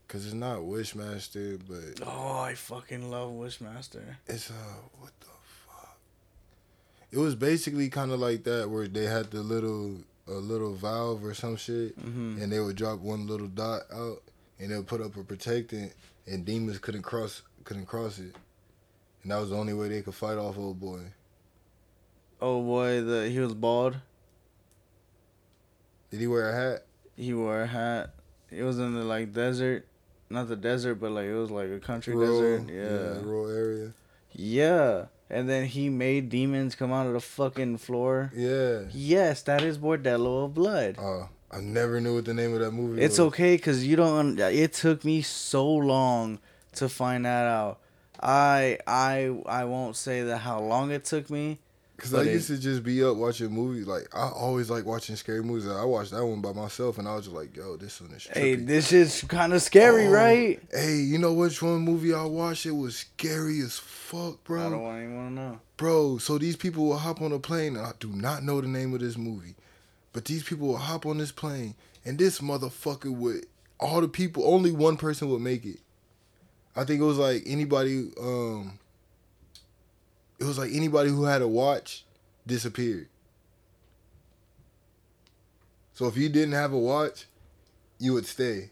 Cause 0.07 0.25
it's 0.25 0.35
not 0.35 0.59
Wishmaster, 0.59 1.59
but 1.67 2.05
Oh, 2.05 2.39
I 2.41 2.53
fucking 2.53 3.09
love 3.09 3.31
Wishmaster. 3.31 4.03
It's 4.27 4.51
uh, 4.51 4.53
what 4.99 5.11
the 5.19 5.25
fuck? 5.67 5.97
It 7.11 7.17
was 7.17 7.33
basically 7.33 7.89
kind 7.89 8.11
of 8.11 8.19
like 8.19 8.43
that, 8.43 8.69
where 8.69 8.87
they 8.87 9.05
had 9.05 9.31
the 9.31 9.41
little 9.41 9.97
a 10.27 10.33
little 10.33 10.73
valve 10.73 11.23
or 11.25 11.33
some 11.33 11.55
shit, 11.57 11.95
hmm 11.97 12.37
and 12.39 12.51
they 12.51 12.59
would 12.59 12.75
drop 12.75 12.99
one 12.99 13.25
little 13.27 13.47
dot 13.47 13.81
out, 13.93 14.21
and 14.59 14.71
they 14.71 14.75
would 14.77 14.87
put 14.87 15.01
up 15.01 15.15
a 15.17 15.23
protectant, 15.23 15.93
and 16.27 16.45
demons 16.45 16.77
couldn't 16.79 17.01
cross 17.03 17.41
couldn't 17.63 17.87
cross 17.87 18.19
it, 18.19 18.35
and 19.23 19.31
that 19.31 19.39
was 19.39 19.49
the 19.49 19.55
only 19.57 19.73
way 19.73 19.87
they 19.89 20.01
could 20.01 20.13
fight 20.15 20.37
off 20.37 20.57
old 20.57 20.79
boy. 20.79 20.99
Oh 22.41 22.61
boy, 22.61 23.01
the 23.01 23.29
he 23.29 23.39
was 23.39 23.53
bald. 23.53 23.97
Did 26.11 26.19
he 26.19 26.27
wear 26.27 26.49
a 26.49 26.55
hat? 26.55 26.85
He 27.15 27.33
wore 27.33 27.61
a 27.61 27.67
hat. 27.67 28.11
It 28.51 28.63
was 28.63 28.77
in 28.79 28.93
the 28.93 29.03
like 29.03 29.33
desert, 29.33 29.87
not 30.29 30.47
the 30.47 30.55
desert, 30.55 30.95
but 30.95 31.11
like 31.11 31.25
it 31.25 31.33
was 31.33 31.49
like 31.51 31.69
a 31.69 31.79
country 31.79 32.15
desert. 32.15 32.69
Yeah. 32.69 33.21
rural 33.23 33.49
area. 33.49 33.93
yeah, 34.31 35.05
And 35.29 35.49
then 35.49 35.65
he 35.65 35.89
made 35.89 36.29
demons 36.29 36.75
come 36.75 36.91
out 36.91 37.07
of 37.07 37.13
the 37.13 37.19
fucking 37.19 37.77
floor. 37.79 38.31
Yeah. 38.35 38.81
Yes, 38.91 39.41
that 39.43 39.63
is 39.63 39.77
Bordello 39.77 40.45
of 40.45 40.53
Blood. 40.53 40.97
Uh, 40.99 41.27
I 41.51 41.61
never 41.61 41.99
knew 42.01 42.15
what 42.15 42.25
the 42.25 42.33
name 42.33 42.53
of 42.53 42.59
that 42.59 42.71
movie 42.71 43.01
It's 43.01 43.17
was. 43.19 43.27
okay 43.27 43.55
because 43.55 43.85
you 43.85 43.95
don't. 43.95 44.39
It 44.39 44.73
took 44.73 45.03
me 45.03 45.21
so 45.23 45.67
long 45.67 46.39
to 46.73 46.89
find 46.89 47.25
that 47.25 47.47
out. 47.47 47.79
I 48.23 48.77
I 48.87 49.35
I 49.45 49.65
won't 49.65 49.95
say 49.97 50.23
that 50.23 50.37
how 50.39 50.59
long 50.61 50.91
it 50.91 51.03
took 51.05 51.29
me. 51.29 51.59
Cause 51.97 52.13
I 52.13 52.17
But 52.17 52.27
it- 52.27 52.33
used 52.33 52.47
to 52.47 52.57
just 52.57 52.83
be 52.83 53.03
up 53.03 53.17
watching 53.17 53.51
movies. 53.51 53.85
Like 53.85 54.07
I 54.15 54.27
always 54.29 54.69
like 54.69 54.83
watching 54.85 55.15
scary 55.15 55.43
movies. 55.43 55.67
I 55.69 55.85
watched 55.85 56.11
that 56.11 56.25
one 56.25 56.41
by 56.41 56.51
myself, 56.51 56.97
and 56.97 57.07
I 57.07 57.15
was 57.15 57.25
just 57.25 57.35
like, 57.35 57.55
"Yo, 57.55 57.77
this 57.77 58.01
one 58.01 58.11
is 58.11 58.23
trippy." 58.23 58.33
Hey, 58.33 58.55
this 58.55 58.91
is 58.91 59.23
kind 59.27 59.53
of 59.53 59.61
scary, 59.61 60.07
Oh, 60.07 60.11
right? 60.11 60.59
Hey, 60.71 60.97
you 61.01 61.17
know 61.19 61.33
which 61.33 61.61
one 61.61 61.79
movie 61.81 62.13
I 62.13 62.23
watched? 62.25 62.65
It 62.65 62.71
was 62.71 62.97
scary 62.97 63.59
as 63.61 63.77
fuck, 63.77 64.43
bro. 64.43 64.59
I 64.59 64.63
don't 64.63 64.71
bro. 64.79 64.81
want 64.81 65.29
to 65.29 65.33
know. 65.33 65.59
Bro, 65.77 66.17
so 66.17 66.37
these 66.37 66.55
people 66.55 66.85
will 66.87 66.97
hop 66.97 67.21
on 67.21 67.31
a 67.31 67.39
plane, 67.39 67.75
and 67.75 67.85
I 67.85 67.91
do 67.99 68.09
not 68.09 68.43
know 68.43 68.59
the 68.59 68.67
name 68.67 68.93
of 68.93 68.99
this 68.99 69.17
movie, 69.17 69.55
but 70.13 70.25
these 70.25 70.43
people 70.43 70.69
will 70.69 70.77
hop 70.77 71.05
on 71.05 71.19
this 71.19 71.31
plane, 71.31 71.75
and 72.05 72.17
this 72.17 72.39
motherfucker 72.39 73.15
would 73.15 73.45
all 73.79 74.01
the 74.01 74.07
people, 74.07 74.51
only 74.51 74.71
one 74.71 74.97
person 74.97 75.29
would 75.29 75.41
make 75.41 75.63
it. 75.65 75.79
I 76.75 76.83
think 76.83 77.01
it 77.01 77.05
was 77.05 77.17
like 77.17 77.43
anybody. 77.45 78.11
Um, 78.19 78.79
it 80.39 80.45
was 80.45 80.57
like 80.57 80.71
anybody 80.73 81.09
who 81.09 81.23
had 81.23 81.41
a 81.41 81.47
watch 81.47 82.05
disappeared. 82.45 83.07
So 85.93 86.07
if 86.07 86.17
you 86.17 86.27
didn't 86.29 86.53
have 86.53 86.73
a 86.73 86.77
watch, 86.77 87.25
you 87.99 88.13
would 88.13 88.25
stay. 88.25 88.71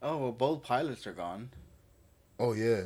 Oh 0.00 0.16
well, 0.18 0.32
both 0.32 0.62
pilots 0.62 1.06
are 1.06 1.12
gone. 1.12 1.50
Oh 2.38 2.52
yeah. 2.52 2.82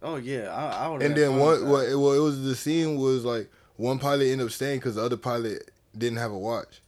Oh 0.00 0.16
yeah, 0.16 0.48
I, 0.54 0.84
I 0.84 0.88
would. 0.88 1.02
And 1.02 1.16
then 1.16 1.38
one, 1.38 1.68
well, 1.68 1.80
it, 1.80 1.94
well, 1.96 2.12
it 2.12 2.18
was 2.18 2.42
the 2.44 2.54
scene 2.54 2.96
was 2.96 3.24
like 3.24 3.50
one 3.76 3.98
pilot 3.98 4.26
ended 4.26 4.46
up 4.46 4.52
staying 4.52 4.78
because 4.78 4.94
the 4.94 5.02
other 5.02 5.16
pilot 5.16 5.70
didn't 5.96 6.18
have 6.18 6.30
a 6.30 6.38
watch. 6.38 6.80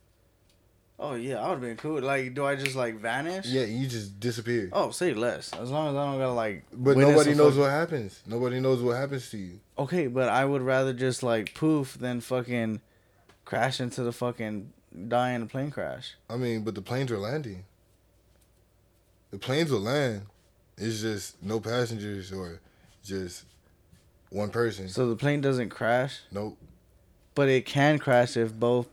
Oh 1.03 1.15
yeah, 1.15 1.41
I 1.41 1.49
would 1.49 1.53
have 1.53 1.61
been 1.63 1.77
cool. 1.79 2.03
Like, 2.03 2.35
do 2.35 2.45
I 2.45 2.57
just 2.57 2.77
like 2.77 2.97
vanish? 2.97 3.47
Yeah, 3.47 3.65
you 3.65 3.87
just 3.87 4.21
disappear. 4.21 4.69
Oh, 4.71 4.91
say 4.91 5.15
less. 5.15 5.51
As 5.55 5.71
long 5.71 5.89
as 5.89 5.97
I 5.97 6.05
don't 6.05 6.19
gotta 6.19 6.35
like. 6.35 6.65
but 6.75 6.99
nobody 6.99 7.35
knows 7.35 7.55
fuck- 7.55 7.63
what 7.63 7.71
happens. 7.71 8.21
Nobody 8.27 8.61
knows 8.61 8.83
what 8.83 8.97
happens 8.97 9.31
to 9.31 9.39
you. 9.39 9.61
Okay, 9.79 10.09
but 10.09 10.29
I 10.29 10.45
would 10.45 10.61
rather 10.61 10.93
just 10.93 11.23
like 11.23 11.55
poof 11.55 11.97
than 11.99 12.21
fucking 12.21 12.83
crash 13.47 13.81
into 13.81 14.03
the 14.03 14.13
fucking 14.13 14.75
die 15.09 15.31
in 15.31 15.43
a 15.43 15.47
plane 15.47 15.71
crash. 15.71 16.17
I 16.29 16.37
mean, 16.37 16.65
but 16.65 16.75
the 16.75 16.83
planes 16.83 17.11
are 17.11 17.19
landing. 17.19 17.65
The 19.31 19.39
planes 19.39 19.71
will 19.71 19.81
land. 19.81 20.27
It's 20.77 21.01
just 21.01 21.43
no 21.43 21.61
passengers 21.61 22.31
or 22.31 22.61
just 23.03 23.45
one 24.29 24.51
person. 24.51 24.91
So 24.91 25.09
the 25.09 25.17
plane 25.17 25.41
doesn't 25.41 25.71
crash, 25.71 26.21
nope. 26.31 26.59
but 27.35 27.49
it 27.49 27.65
can 27.65 27.99
crash 27.99 28.37
if 28.37 28.53
both 28.53 28.87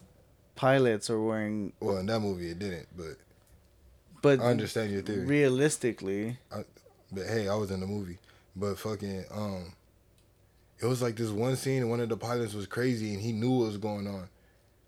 pilots 0.58 1.10
are 1.10 1.22
wearing. 1.22 1.72
Well, 1.80 1.97
in 1.97 2.05
that 2.08 2.20
movie 2.20 2.49
it 2.51 2.60
didn't, 2.60 2.88
but 2.97 3.16
But 4.22 4.39
I 4.41 4.45
understand 4.51 4.91
your 4.91 5.01
theory. 5.03 5.26
realistically, 5.26 6.38
But 6.49 7.26
hey, 7.28 7.47
I 7.47 7.55
was 7.55 7.72
in 7.72 7.80
the 7.80 7.88
movie. 7.88 8.18
But 8.55 8.78
fucking 8.78 9.26
um 9.32 9.74
it 10.80 10.86
was 10.86 11.01
like 11.01 11.16
this 11.16 11.30
one 11.30 11.55
scene 11.55 11.82
and 11.82 11.89
one 11.89 12.01
of 12.01 12.10
the 12.10 12.18
pilots 12.18 12.53
was 12.53 12.68
crazy 12.68 13.14
and 13.14 13.22
he 13.22 13.32
knew 13.32 13.51
what 13.51 13.68
was 13.68 13.78
going 13.78 14.08
on. 14.08 14.28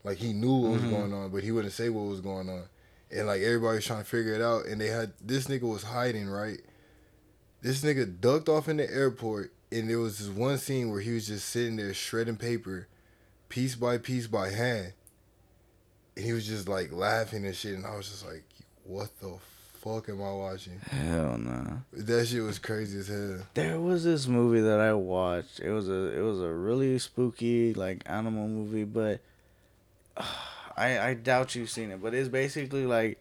Like 0.04 0.18
he 0.18 0.34
knew 0.34 0.54
what 0.56 0.74
was 0.74 0.82
Mhm. 0.84 0.90
going 0.92 1.14
on, 1.14 1.30
but 1.30 1.44
he 1.44 1.52
wouldn't 1.52 1.74
say 1.74 1.90
what 1.90 2.06
was 2.06 2.22
going 2.22 2.50
on. 2.50 2.64
And 3.12 3.26
like 3.28 3.42
everybody 3.42 3.76
was 3.78 3.86
trying 3.86 4.04
to 4.04 4.10
figure 4.10 4.34
it 4.34 4.42
out 4.42 4.66
and 4.66 4.80
they 4.82 4.88
had 4.88 5.14
this 5.24 5.48
nigga 5.48 5.64
was 5.64 5.84
hiding, 5.84 6.30
right? 6.30 6.60
This 7.62 7.82
nigga 7.84 8.20
ducked 8.22 8.50
off 8.50 8.68
in 8.70 8.78
the 8.78 8.90
airport 8.90 9.52
and 9.72 9.90
there 9.90 10.00
was 10.00 10.20
this 10.20 10.30
one 10.30 10.58
scene 10.58 10.90
where 10.92 11.02
he 11.02 11.12
was 11.12 11.28
just 11.28 11.48
sitting 11.50 11.76
there 11.76 11.94
shredding 11.94 12.38
paper 12.38 12.88
piece 13.50 13.76
by 13.76 13.98
piece 13.98 14.28
by 14.28 14.50
hand. 14.52 14.94
And 16.20 16.26
he 16.28 16.34
was 16.34 16.46
just 16.46 16.68
like 16.68 16.92
laughing 16.92 17.46
and 17.46 17.56
shit 17.56 17.76
and 17.76 17.86
I 17.86 17.96
was 17.96 18.10
just 18.10 18.28
like, 18.28 18.44
what 18.84 19.08
the 19.22 19.38
fuck 19.80 20.10
am 20.10 20.22
I 20.22 20.34
watching? 20.34 20.78
Hell 20.82 21.38
no. 21.38 21.82
That 21.94 22.28
shit 22.28 22.44
was 22.44 22.60
crazy 22.60 23.00
as 23.00 23.08
hell. 23.08 23.38
There 23.54 23.80
was 23.80 24.04
this 24.04 24.28
movie 24.28 24.60
that 24.60 24.82
I 24.82 24.92
watched. 24.94 25.62
It 25.62 25.72
was 25.72 25.88
a 25.88 26.18
it 26.18 26.22
was 26.22 26.42
a 26.42 26.50
really 26.50 27.00
spooky 27.00 27.74
like 27.74 28.04
animal 28.06 28.50
movie, 28.50 28.84
but 28.84 29.22
I 30.76 31.00
I 31.00 31.14
doubt 31.14 31.56
you've 31.56 31.70
seen 31.70 31.92
it. 31.92 32.02
But 32.02 32.14
it's 32.14 32.28
basically 32.28 32.86
like 32.86 33.18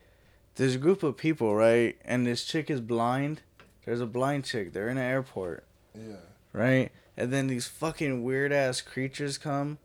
this 0.57 0.75
group 0.75 1.05
of 1.05 1.17
people, 1.17 1.55
right? 1.55 1.97
And 2.05 2.27
this 2.27 2.45
chick 2.45 2.69
is 2.69 2.81
blind. 2.81 3.43
There's 3.85 4.01
a 4.01 4.07
blind 4.07 4.45
chick. 4.45 4.73
They're 4.73 4.89
in 4.89 4.99
an 4.99 5.05
airport, 5.05 5.63
Yeah. 5.95 6.17
right? 6.53 6.91
And 7.17 7.33
then 7.33 7.47
these 7.47 7.67
fucking 7.69 8.23
weird 8.25 8.53
ass 8.53 8.81
creatures 8.81 9.39
come, 9.39 9.79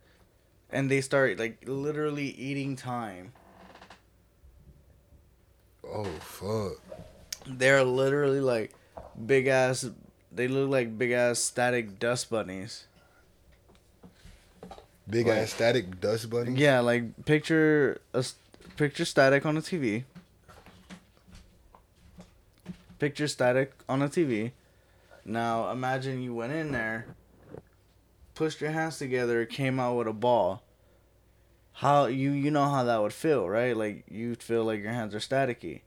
and 0.73 0.89
they 0.91 0.99
start 0.99 1.37
like 1.39 1.63
literally 1.65 2.27
eating 2.35 2.75
time. 2.75 3.31
Oh 5.87 6.03
fuck. 6.19 6.81
They're 7.45 7.83
literally 7.83 8.39
like 8.41 8.73
big 9.25 9.47
ass. 9.47 9.85
They 10.31 10.47
look 10.47 10.69
like 10.69 10.97
big 10.97 11.11
ass 11.11 11.39
static 11.39 11.99
dust 11.99 12.29
bunnies. 12.29 12.87
Big 15.07 15.27
Like- 15.27 15.37
ass 15.37 15.53
static 15.53 16.01
dust 16.01 16.29
bunny. 16.29 16.53
Yeah, 16.59 16.79
like 16.79 17.25
picture 17.25 18.01
a 18.13 18.25
picture 18.75 19.05
static 19.05 19.45
on 19.45 19.55
a 19.57 19.61
TV. 19.61 20.05
Picture 22.97 23.27
static 23.27 23.73
on 23.87 24.01
a 24.01 24.07
TV. 24.09 24.51
Now 25.25 25.69
imagine 25.71 26.21
you 26.23 26.33
went 26.33 26.53
in 26.53 26.71
there, 26.71 27.05
pushed 28.33 28.59
your 28.61 28.71
hands 28.71 28.97
together, 28.97 29.45
came 29.45 29.79
out 29.79 29.95
with 29.97 30.07
a 30.07 30.13
ball. 30.13 30.62
How 31.73 32.05
you 32.05 32.31
you 32.31 32.51
know 32.51 32.69
how 32.69 32.83
that 32.83 33.01
would 33.01 33.13
feel, 33.13 33.49
right? 33.49 33.75
Like 33.75 34.05
you'd 34.09 34.43
feel 34.43 34.63
like 34.63 34.81
your 34.81 34.91
hands 34.91 35.15
are 35.15 35.19
staticky. 35.19 35.81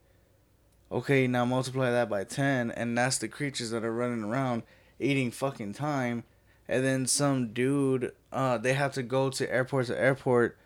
Okay, 0.90 1.26
now 1.26 1.44
multiply 1.44 1.90
that 1.90 2.08
by 2.08 2.24
ten, 2.24 2.70
and 2.70 2.96
that's 2.96 3.18
the 3.18 3.28
creatures 3.28 3.70
that 3.70 3.84
are 3.84 3.92
running 3.92 4.24
around 4.24 4.62
eating 4.98 5.30
fucking 5.30 5.74
time. 5.74 6.24
And 6.68 6.84
then 6.84 7.06
some 7.06 7.52
dude, 7.52 8.12
uh, 8.32 8.58
they 8.58 8.72
have 8.72 8.92
to 8.94 9.02
go 9.02 9.30
to 9.30 9.52
airport 9.52 9.86
to 9.86 10.00
airport 10.00 10.56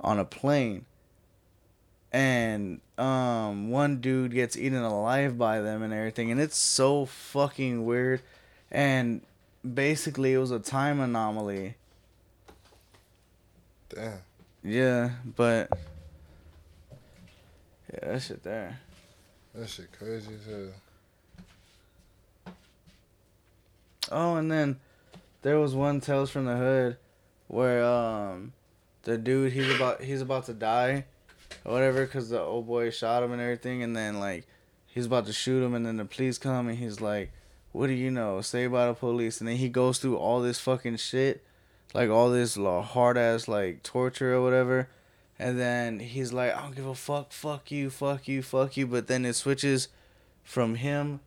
on 0.00 0.18
a 0.18 0.24
plane. 0.24 0.84
And 2.12 2.80
um, 2.98 3.70
one 3.70 4.00
dude 4.00 4.32
gets 4.32 4.56
eaten 4.56 4.82
alive 4.82 5.36
by 5.36 5.60
them 5.60 5.82
and 5.82 5.92
everything, 5.92 6.30
and 6.30 6.40
it's 6.40 6.56
so 6.56 7.06
fucking 7.06 7.84
weird. 7.84 8.20
And 8.70 9.22
basically, 9.74 10.32
it 10.34 10.38
was 10.38 10.50
a 10.50 10.58
time 10.58 11.00
anomaly. 11.00 11.76
Damn. 13.88 14.20
Yeah, 14.66 15.10
but 15.36 15.70
yeah, 17.92 18.12
that 18.12 18.20
shit 18.20 18.42
there. 18.42 18.80
That 19.54 19.68
shit 19.68 19.92
crazy 19.96 20.32
as 20.34 20.44
hell. 22.44 22.54
Oh, 24.10 24.34
and 24.34 24.50
then 24.50 24.80
there 25.42 25.60
was 25.60 25.76
one 25.76 26.00
Tales 26.00 26.30
from 26.30 26.46
the 26.46 26.56
Hood 26.56 26.96
where 27.46 27.84
um 27.84 28.54
the 29.04 29.16
dude 29.16 29.52
he's 29.52 29.72
about 29.72 30.02
he's 30.02 30.20
about 30.20 30.46
to 30.46 30.52
die 30.52 31.04
or 31.64 31.74
whatever 31.74 32.04
because 32.04 32.30
the 32.30 32.40
old 32.40 32.66
boy 32.66 32.90
shot 32.90 33.22
him 33.22 33.30
and 33.30 33.40
everything, 33.40 33.84
and 33.84 33.94
then 33.94 34.18
like 34.18 34.48
he's 34.88 35.06
about 35.06 35.26
to 35.26 35.32
shoot 35.32 35.64
him, 35.64 35.74
and 35.74 35.86
then 35.86 35.96
the 35.96 36.04
police 36.04 36.38
come 36.38 36.66
and 36.68 36.78
he's 36.78 37.00
like, 37.00 37.30
"What 37.70 37.86
do 37.86 37.92
you 37.92 38.10
know? 38.10 38.40
Say 38.40 38.66
by 38.66 38.88
the 38.88 38.94
police." 38.94 39.40
And 39.40 39.46
then 39.46 39.58
he 39.58 39.68
goes 39.68 39.98
through 39.98 40.16
all 40.16 40.40
this 40.40 40.58
fucking 40.58 40.96
shit, 40.96 41.44
like 41.96 42.10
all 42.10 42.28
this 42.28 42.56
hard 42.56 43.16
ass 43.16 43.48
like 43.48 43.82
torture 43.82 44.34
or 44.34 44.42
whatever. 44.42 44.88
And 45.38 45.58
then 45.58 45.98
he's 45.98 46.30
like, 46.32 46.54
I 46.54 46.60
don't 46.62 46.76
give 46.76 46.86
a 46.86 46.94
fuck, 46.94 47.32
fuck 47.32 47.70
you, 47.70 47.88
fuck 47.88 48.28
you, 48.28 48.42
fuck 48.42 48.76
you. 48.76 48.86
But 48.86 49.06
then 49.06 49.24
it 49.24 49.32
switches 49.32 49.88
from 50.44 50.74
him 50.74 51.20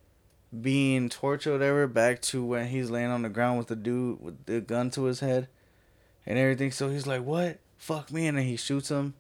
being 0.61 1.09
tortured 1.09 1.49
or 1.49 1.53
whatever 1.53 1.88
back 1.88 2.22
to 2.22 2.43
when 2.43 2.67
he's 2.67 2.91
laying 2.91 3.09
on 3.09 3.24
the 3.24 3.30
ground 3.30 3.57
with 3.57 3.67
the 3.67 3.76
dude 3.76 4.22
with 4.22 4.45
the 4.45 4.61
gun 4.61 4.91
to 4.91 5.05
his 5.05 5.22
head 5.22 5.47
and 6.26 6.38
everything. 6.38 6.72
So 6.72 6.89
he's 6.89 7.07
like, 7.07 7.24
What? 7.24 7.57
Fuck 7.78 8.11
me. 8.11 8.28
And 8.28 8.38
then 8.38 8.45
he 8.45 8.55
shoots 8.55 8.89
him. 8.89 9.15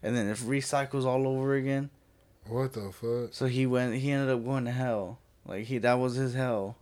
And 0.00 0.16
then 0.16 0.28
it 0.28 0.38
recycles 0.38 1.04
all 1.04 1.26
over 1.26 1.54
again. 1.54 1.90
What 2.46 2.72
the 2.72 2.92
fuck? 2.92 3.34
So 3.34 3.46
he 3.46 3.66
went, 3.66 3.96
he 3.96 4.12
ended 4.12 4.32
up 4.32 4.44
going 4.44 4.64
to 4.66 4.70
hell. 4.70 5.18
Like, 5.44 5.64
he, 5.64 5.78
that 5.78 5.94
was 5.94 6.14
his 6.14 6.34
hell. 6.34 6.76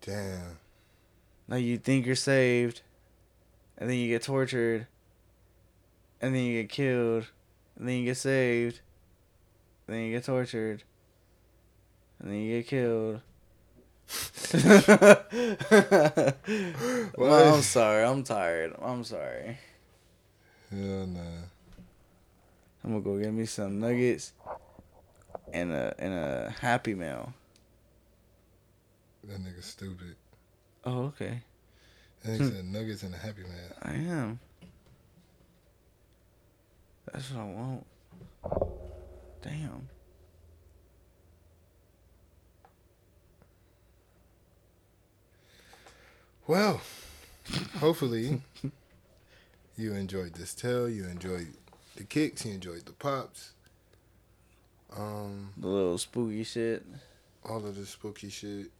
Damn. 0.00 0.58
Like, 1.48 1.64
you 1.64 1.78
think 1.78 2.06
you're 2.06 2.16
saved, 2.16 2.82
and 3.78 3.88
then 3.88 3.96
you 3.96 4.08
get 4.08 4.22
tortured, 4.22 4.86
and 6.20 6.34
then 6.34 6.42
you 6.44 6.62
get 6.62 6.70
killed, 6.70 7.26
and 7.78 7.88
then 7.88 7.96
you 7.96 8.04
get 8.06 8.16
saved, 8.16 8.80
and 9.86 9.96
then 9.96 10.04
you 10.04 10.12
get 10.12 10.24
tortured, 10.24 10.82
and 12.18 12.30
then 12.30 12.38
you 12.40 12.58
get 12.58 12.66
killed. 12.66 13.20
well, 17.16 17.54
I'm 17.54 17.62
sorry. 17.62 18.04
I'm 18.04 18.22
tired. 18.22 18.74
I'm 18.80 19.02
sorry. 19.04 19.58
Hell 20.70 21.06
nah. 21.06 21.20
I'm 22.84 22.90
gonna 22.92 23.00
go 23.00 23.18
get 23.18 23.32
me 23.32 23.46
some 23.46 23.80
nuggets 23.80 24.32
and 25.52 25.72
a 25.72 25.94
and 25.98 26.14
a 26.14 26.54
Happy 26.60 26.94
Meal. 26.94 27.32
That 29.24 29.40
nigga 29.40 29.62
stupid. 29.62 30.14
Oh, 30.86 31.06
okay. 31.06 31.42
That 32.24 32.38
nigga 32.40 32.52
said 32.56 32.64
nuggets 32.64 33.02
and 33.02 33.14
a 33.14 33.18
happy 33.18 33.42
man. 33.42 33.72
I 33.82 33.92
am. 33.94 34.38
That's 37.12 37.30
what 37.32 37.40
I 37.40 37.44
want. 37.44 37.86
Damn. 39.42 39.88
Well, 46.46 46.80
hopefully 47.78 48.40
you 49.76 49.94
enjoyed 49.94 50.34
this 50.34 50.54
tale. 50.54 50.88
You 50.88 51.04
enjoyed 51.06 51.48
the 51.96 52.04
kicks. 52.04 52.44
You 52.46 52.52
enjoyed 52.54 52.86
the 52.86 52.92
pops. 52.92 53.52
Um, 54.96 55.50
The 55.56 55.66
little 55.66 55.98
spooky 55.98 56.44
shit. 56.44 56.84
all 57.44 57.64
of 57.66 57.76
the 57.76 57.86
spooky 57.86 58.30
shit. 58.30 58.70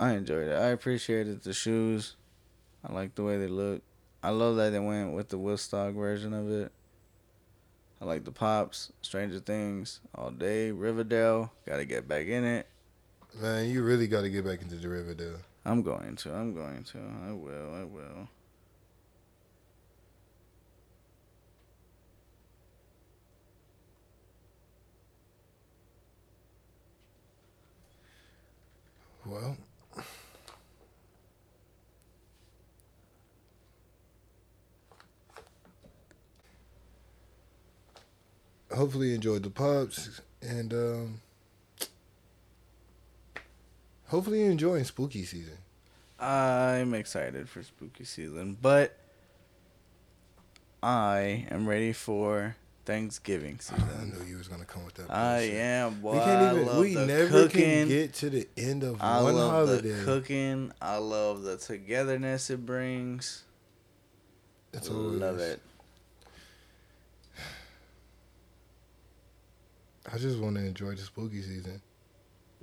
I 0.00 0.14
enjoyed 0.14 0.48
it. 0.48 0.54
I 0.54 0.68
appreciated 0.68 1.42
the 1.42 1.52
shoes. 1.52 2.16
I 2.82 2.90
like 2.90 3.14
the 3.14 3.22
way 3.22 3.36
they 3.36 3.48
look. 3.48 3.82
I 4.22 4.30
love 4.30 4.56
that 4.56 4.70
they 4.70 4.78
went 4.78 5.12
with 5.12 5.28
the 5.28 5.36
Woodstock 5.36 5.92
version 5.92 6.32
of 6.32 6.50
it. 6.50 6.72
I 8.00 8.06
like 8.06 8.24
the 8.24 8.32
pops, 8.32 8.90
Stranger 9.02 9.40
Things, 9.40 10.00
all 10.14 10.30
day, 10.30 10.70
Riverdale. 10.70 11.52
Got 11.66 11.76
to 11.76 11.84
get 11.84 12.08
back 12.08 12.28
in 12.28 12.44
it. 12.44 12.66
Man, 13.42 13.68
you 13.68 13.82
really 13.82 14.06
got 14.08 14.22
to 14.22 14.30
get 14.30 14.42
back 14.42 14.62
into 14.62 14.76
the 14.76 14.88
Riverdale. 14.88 15.36
I'm 15.66 15.82
going 15.82 16.16
to. 16.16 16.32
I'm 16.32 16.54
going 16.54 16.82
to. 16.84 16.98
I 17.28 17.32
will. 17.32 17.74
I 17.74 17.84
will. 17.84 18.28
Well, 29.26 29.56
hopefully 38.74 39.08
you 39.08 39.14
enjoyed 39.14 39.42
the 39.42 39.50
pops 39.50 40.20
and 40.42 40.72
um, 40.72 41.20
hopefully 44.08 44.40
you're 44.40 44.50
enjoying 44.50 44.84
spooky 44.84 45.24
season. 45.24 45.58
I'm 46.18 46.92
excited 46.94 47.48
for 47.48 47.62
spooky 47.62 48.04
season, 48.04 48.56
but 48.60 48.96
I 50.82 51.46
am 51.50 51.66
ready 51.68 51.92
for 51.92 52.56
Thanksgiving 52.84 53.58
season. 53.60 53.84
I 54.00 54.04
knew 54.04 54.24
you 54.28 54.36
was 54.36 54.48
gonna 54.48 54.64
come 54.64 54.84
with 54.84 54.94
that. 54.94 55.10
I 55.10 55.38
bullshit. 55.38 55.54
am. 55.54 56.00
Boy, 56.00 56.12
We 56.12 56.18
can't 56.18 56.52
even. 56.56 56.66
love 56.66 56.78
We 56.80 56.94
never 56.94 57.28
cooking. 57.28 57.60
can 57.60 57.88
get 57.88 58.14
to 58.14 58.30
the 58.30 58.48
end 58.56 58.82
of 58.82 59.00
I 59.00 59.22
one 59.22 59.34
love 59.34 59.50
holiday. 59.50 59.88
the 59.92 60.04
cooking. 60.04 60.72
I 60.80 60.96
love 60.96 61.42
the 61.42 61.56
togetherness 61.56 62.50
it 62.50 62.64
brings. 62.66 63.44
All 64.88 64.94
love 64.96 65.38
it. 65.38 65.60
I 70.12 70.18
just 70.18 70.38
want 70.38 70.56
to 70.56 70.64
enjoy 70.64 70.92
the 70.92 71.02
spooky 71.02 71.42
season. 71.42 71.80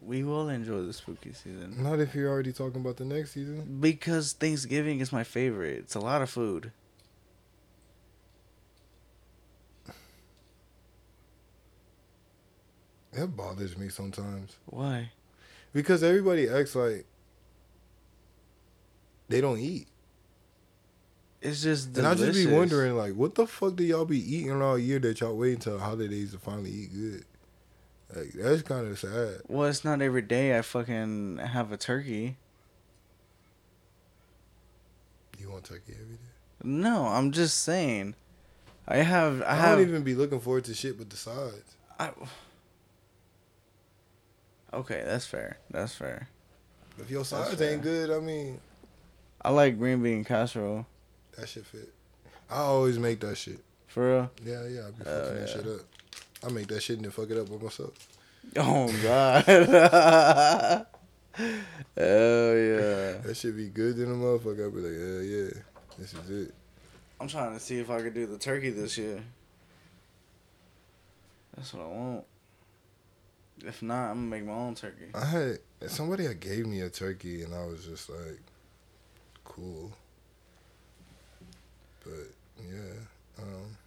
We 0.01 0.23
will 0.23 0.49
enjoy 0.49 0.83
the 0.83 0.93
spooky 0.93 1.33
season 1.33 1.81
Not 1.81 1.99
if 1.99 2.13
you're 2.13 2.29
already 2.29 2.53
talking 2.53 2.81
about 2.81 2.97
the 2.97 3.05
next 3.05 3.31
season. 3.31 3.77
because 3.79 4.33
Thanksgiving 4.33 4.99
is 4.99 5.11
my 5.11 5.23
favorite. 5.23 5.79
It's 5.79 5.95
a 5.95 5.99
lot 5.99 6.21
of 6.21 6.29
food. 6.29 6.71
That 13.13 13.27
bothers 13.35 13.77
me 13.77 13.89
sometimes 13.89 14.55
Why? 14.65 15.11
because 15.73 16.03
everybody 16.03 16.47
acts 16.49 16.75
like 16.75 17.05
they 19.29 19.41
don't 19.41 19.59
eat. 19.59 19.87
It's 21.41 21.61
just 21.61 21.95
And 21.97 22.07
I 22.07 22.15
just 22.15 22.33
be 22.33 22.51
wondering, 22.51 22.95
like, 22.95 23.13
what 23.13 23.35
the 23.35 23.45
fuck 23.45 23.75
do 23.75 23.83
y'all 23.83 24.05
be 24.05 24.35
eating 24.35 24.61
all 24.61 24.77
year 24.77 24.99
that 24.99 25.19
y'all 25.19 25.35
wait 25.35 25.53
until 25.53 25.77
the 25.77 25.83
holidays 25.83 26.31
to 26.31 26.39
finally 26.39 26.71
eat 26.71 26.93
good? 26.93 27.25
Like, 28.15 28.31
that's 28.33 28.61
kind 28.63 28.87
of 28.87 28.97
sad. 28.97 29.41
Well, 29.47 29.67
it's 29.67 29.85
not 29.85 30.01
every 30.01 30.21
day 30.21 30.57
I 30.57 30.61
fucking 30.61 31.37
have 31.37 31.71
a 31.71 31.77
turkey. 31.77 32.37
You 35.39 35.51
want 35.51 35.65
turkey 35.65 35.93
every 35.93 36.15
day? 36.15 36.21
No, 36.63 37.05
I'm 37.05 37.31
just 37.31 37.59
saying. 37.63 38.15
I 38.87 38.97
have. 38.97 39.41
I, 39.43 39.51
I, 39.51 39.55
have. 39.55 39.77
don't 39.77 39.87
even 39.87 40.03
be 40.03 40.15
looking 40.15 40.39
forward 40.39 40.65
to 40.65 40.73
shit 40.73 40.97
but 40.97 41.09
the 41.09 41.17
sides. 41.17 41.75
I, 41.99 42.11
okay, 44.73 45.03
that's 45.05 45.25
fair. 45.25 45.57
That's 45.69 45.93
fair. 45.93 46.29
If 46.97 47.11
your 47.11 47.25
sides 47.25 47.61
ain't 47.61 47.83
good, 47.83 48.09
I 48.09 48.19
mean, 48.19 48.59
I 49.41 49.51
like 49.51 49.77
green 49.77 50.01
bean 50.01 50.23
casserole. 50.23 50.87
That 51.37 51.47
shit 51.47 51.65
fit. 51.65 51.93
I 52.49 52.57
always 52.57 52.99
make 52.99 53.19
that 53.21 53.37
shit. 53.37 53.59
For 53.87 54.07
real. 54.07 54.31
Yeah, 54.43 54.67
yeah, 54.67 54.87
I 54.87 54.91
be 54.91 55.03
fucking 55.03 55.35
that 55.35 55.39
yeah. 55.39 55.45
shit 55.45 55.67
up. 55.67 55.81
I 56.45 56.49
make 56.49 56.67
that 56.67 56.83
shit 56.83 56.97
and 56.97 57.05
then 57.05 57.11
fuck 57.11 57.29
it 57.29 57.37
up 57.37 57.49
by 57.49 57.63
myself. 57.63 57.93
Oh 58.55 58.87
God. 59.03 59.45
Hell 61.37 62.55
yeah. 62.55 63.21
That 63.21 63.35
shit 63.35 63.55
be 63.55 63.69
good 63.69 63.99
in 63.99 64.05
a 64.05 64.15
motherfucker. 64.15 64.67
I 64.67 64.69
be 64.73 64.81
like, 64.81 64.97
hell 64.97 65.23
yeah, 65.23 65.49
this 65.97 66.13
is 66.13 66.47
it. 66.47 66.53
I'm 67.19 67.27
trying 67.27 67.53
to 67.53 67.59
see 67.59 67.79
if 67.79 67.89
I 67.89 68.01
could 68.01 68.13
do 68.13 68.25
the 68.25 68.37
turkey 68.37 68.69
this 68.69 68.97
year. 68.97 69.23
That's 71.55 71.73
what 71.73 71.83
I 71.83 71.87
want. 71.87 72.25
If 73.65 73.81
not, 73.81 74.11
I'm 74.11 74.29
gonna 74.29 74.41
make 74.41 74.45
my 74.45 74.53
own 74.53 74.75
turkey. 74.75 75.07
I 75.15 75.25
had 75.25 75.59
somebody 75.87 76.31
gave 76.35 76.67
me 76.67 76.81
a 76.81 76.89
turkey 76.89 77.43
and 77.43 77.53
I 77.53 77.65
was 77.65 77.85
just 77.85 78.09
like, 78.09 78.39
cool. 79.43 79.91
But 82.07 82.63
yeah, 82.69 83.43
um, 83.43 83.77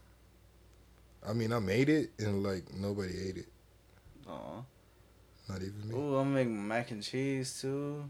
I 1.28 1.32
mean, 1.32 1.52
I 1.52 1.58
made 1.58 1.88
it 1.88 2.10
and 2.18 2.42
like 2.42 2.64
nobody 2.74 3.12
ate 3.28 3.36
it, 3.38 3.48
Aw. 4.28 4.62
not 5.48 5.58
even 5.62 5.88
me. 5.88 5.94
Ooh, 5.94 6.16
I'm 6.16 6.34
make 6.34 6.48
mac 6.48 6.90
and 6.90 7.02
cheese 7.02 7.60
too. 7.60 8.04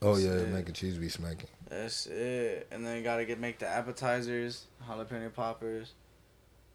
oh 0.00 0.16
yeah, 0.16 0.38
shit. 0.38 0.48
mac 0.48 0.66
and 0.66 0.74
cheese 0.74 0.96
be 0.96 1.08
smacking. 1.08 1.48
That's 1.68 2.06
it. 2.06 2.66
And 2.70 2.86
then 2.86 2.96
you 2.96 3.02
gotta 3.02 3.24
get 3.24 3.38
make 3.38 3.58
the 3.58 3.68
appetizers, 3.68 4.66
jalapeno 4.88 5.32
poppers. 5.32 5.92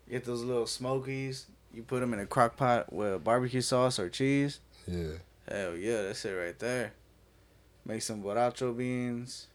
Get 0.10 0.26
those 0.26 0.41
little 0.43 0.65
smokies. 0.68 1.45
You 1.73 1.84
put 1.84 1.99
them 1.99 2.14
in 2.14 2.19
a 2.19 2.26
crock 2.26 2.57
pot 2.57 2.91
with 2.91 3.23
barbecue 3.23 3.61
sauce 3.61 3.99
or 3.99 4.10
cheese. 4.10 4.60
Yeah, 4.88 5.14
Hell 5.47 5.76
yeah, 5.76 6.03
that's 6.03 6.26
it 6.26 6.31
right 6.31 6.57
there. 6.57 6.93
Make 7.85 8.01
some 8.01 8.23
borracho 8.23 8.76
beans. 8.76 9.47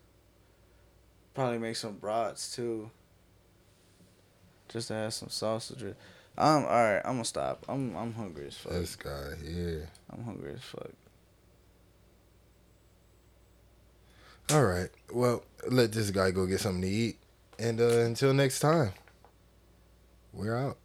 Probably 1.34 1.58
make 1.58 1.76
some 1.76 1.94
brats 1.94 2.54
too. 2.54 2.90
Just 4.68 4.88
to 4.88 4.94
have 4.94 5.14
some 5.14 5.28
sausage. 5.28 5.82
Um, 6.36 6.64
alright, 6.64 7.02
I'm 7.04 7.14
gonna 7.14 7.24
stop. 7.24 7.64
I'm 7.68 7.96
I'm 7.96 8.12
hungry 8.14 8.46
as 8.46 8.56
fuck. 8.56 8.72
this 8.72 8.96
guy 8.96 9.32
here. 9.44 9.88
I'm 10.12 10.24
hungry 10.24 10.54
as 10.54 10.62
fuck. 10.62 10.90
All 14.52 14.64
right, 14.64 14.90
well, 15.12 15.42
let 15.70 15.92
this 15.92 16.10
guy 16.10 16.30
go 16.30 16.46
get 16.46 16.60
something 16.60 16.82
to 16.82 16.88
eat, 16.88 17.16
and 17.58 17.80
uh, 17.80 18.00
until 18.00 18.34
next 18.34 18.60
time, 18.60 18.92
we're 20.34 20.56
out. 20.56 20.76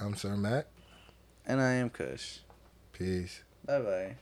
I'm 0.00 0.16
Sir 0.16 0.36
Mak. 0.36 0.66
And 1.46 1.60
I 1.60 1.74
am 1.74 1.90
Kush. 1.90 2.38
Peace. 2.92 3.42
Bye 3.64 3.80
bye. 3.80 4.16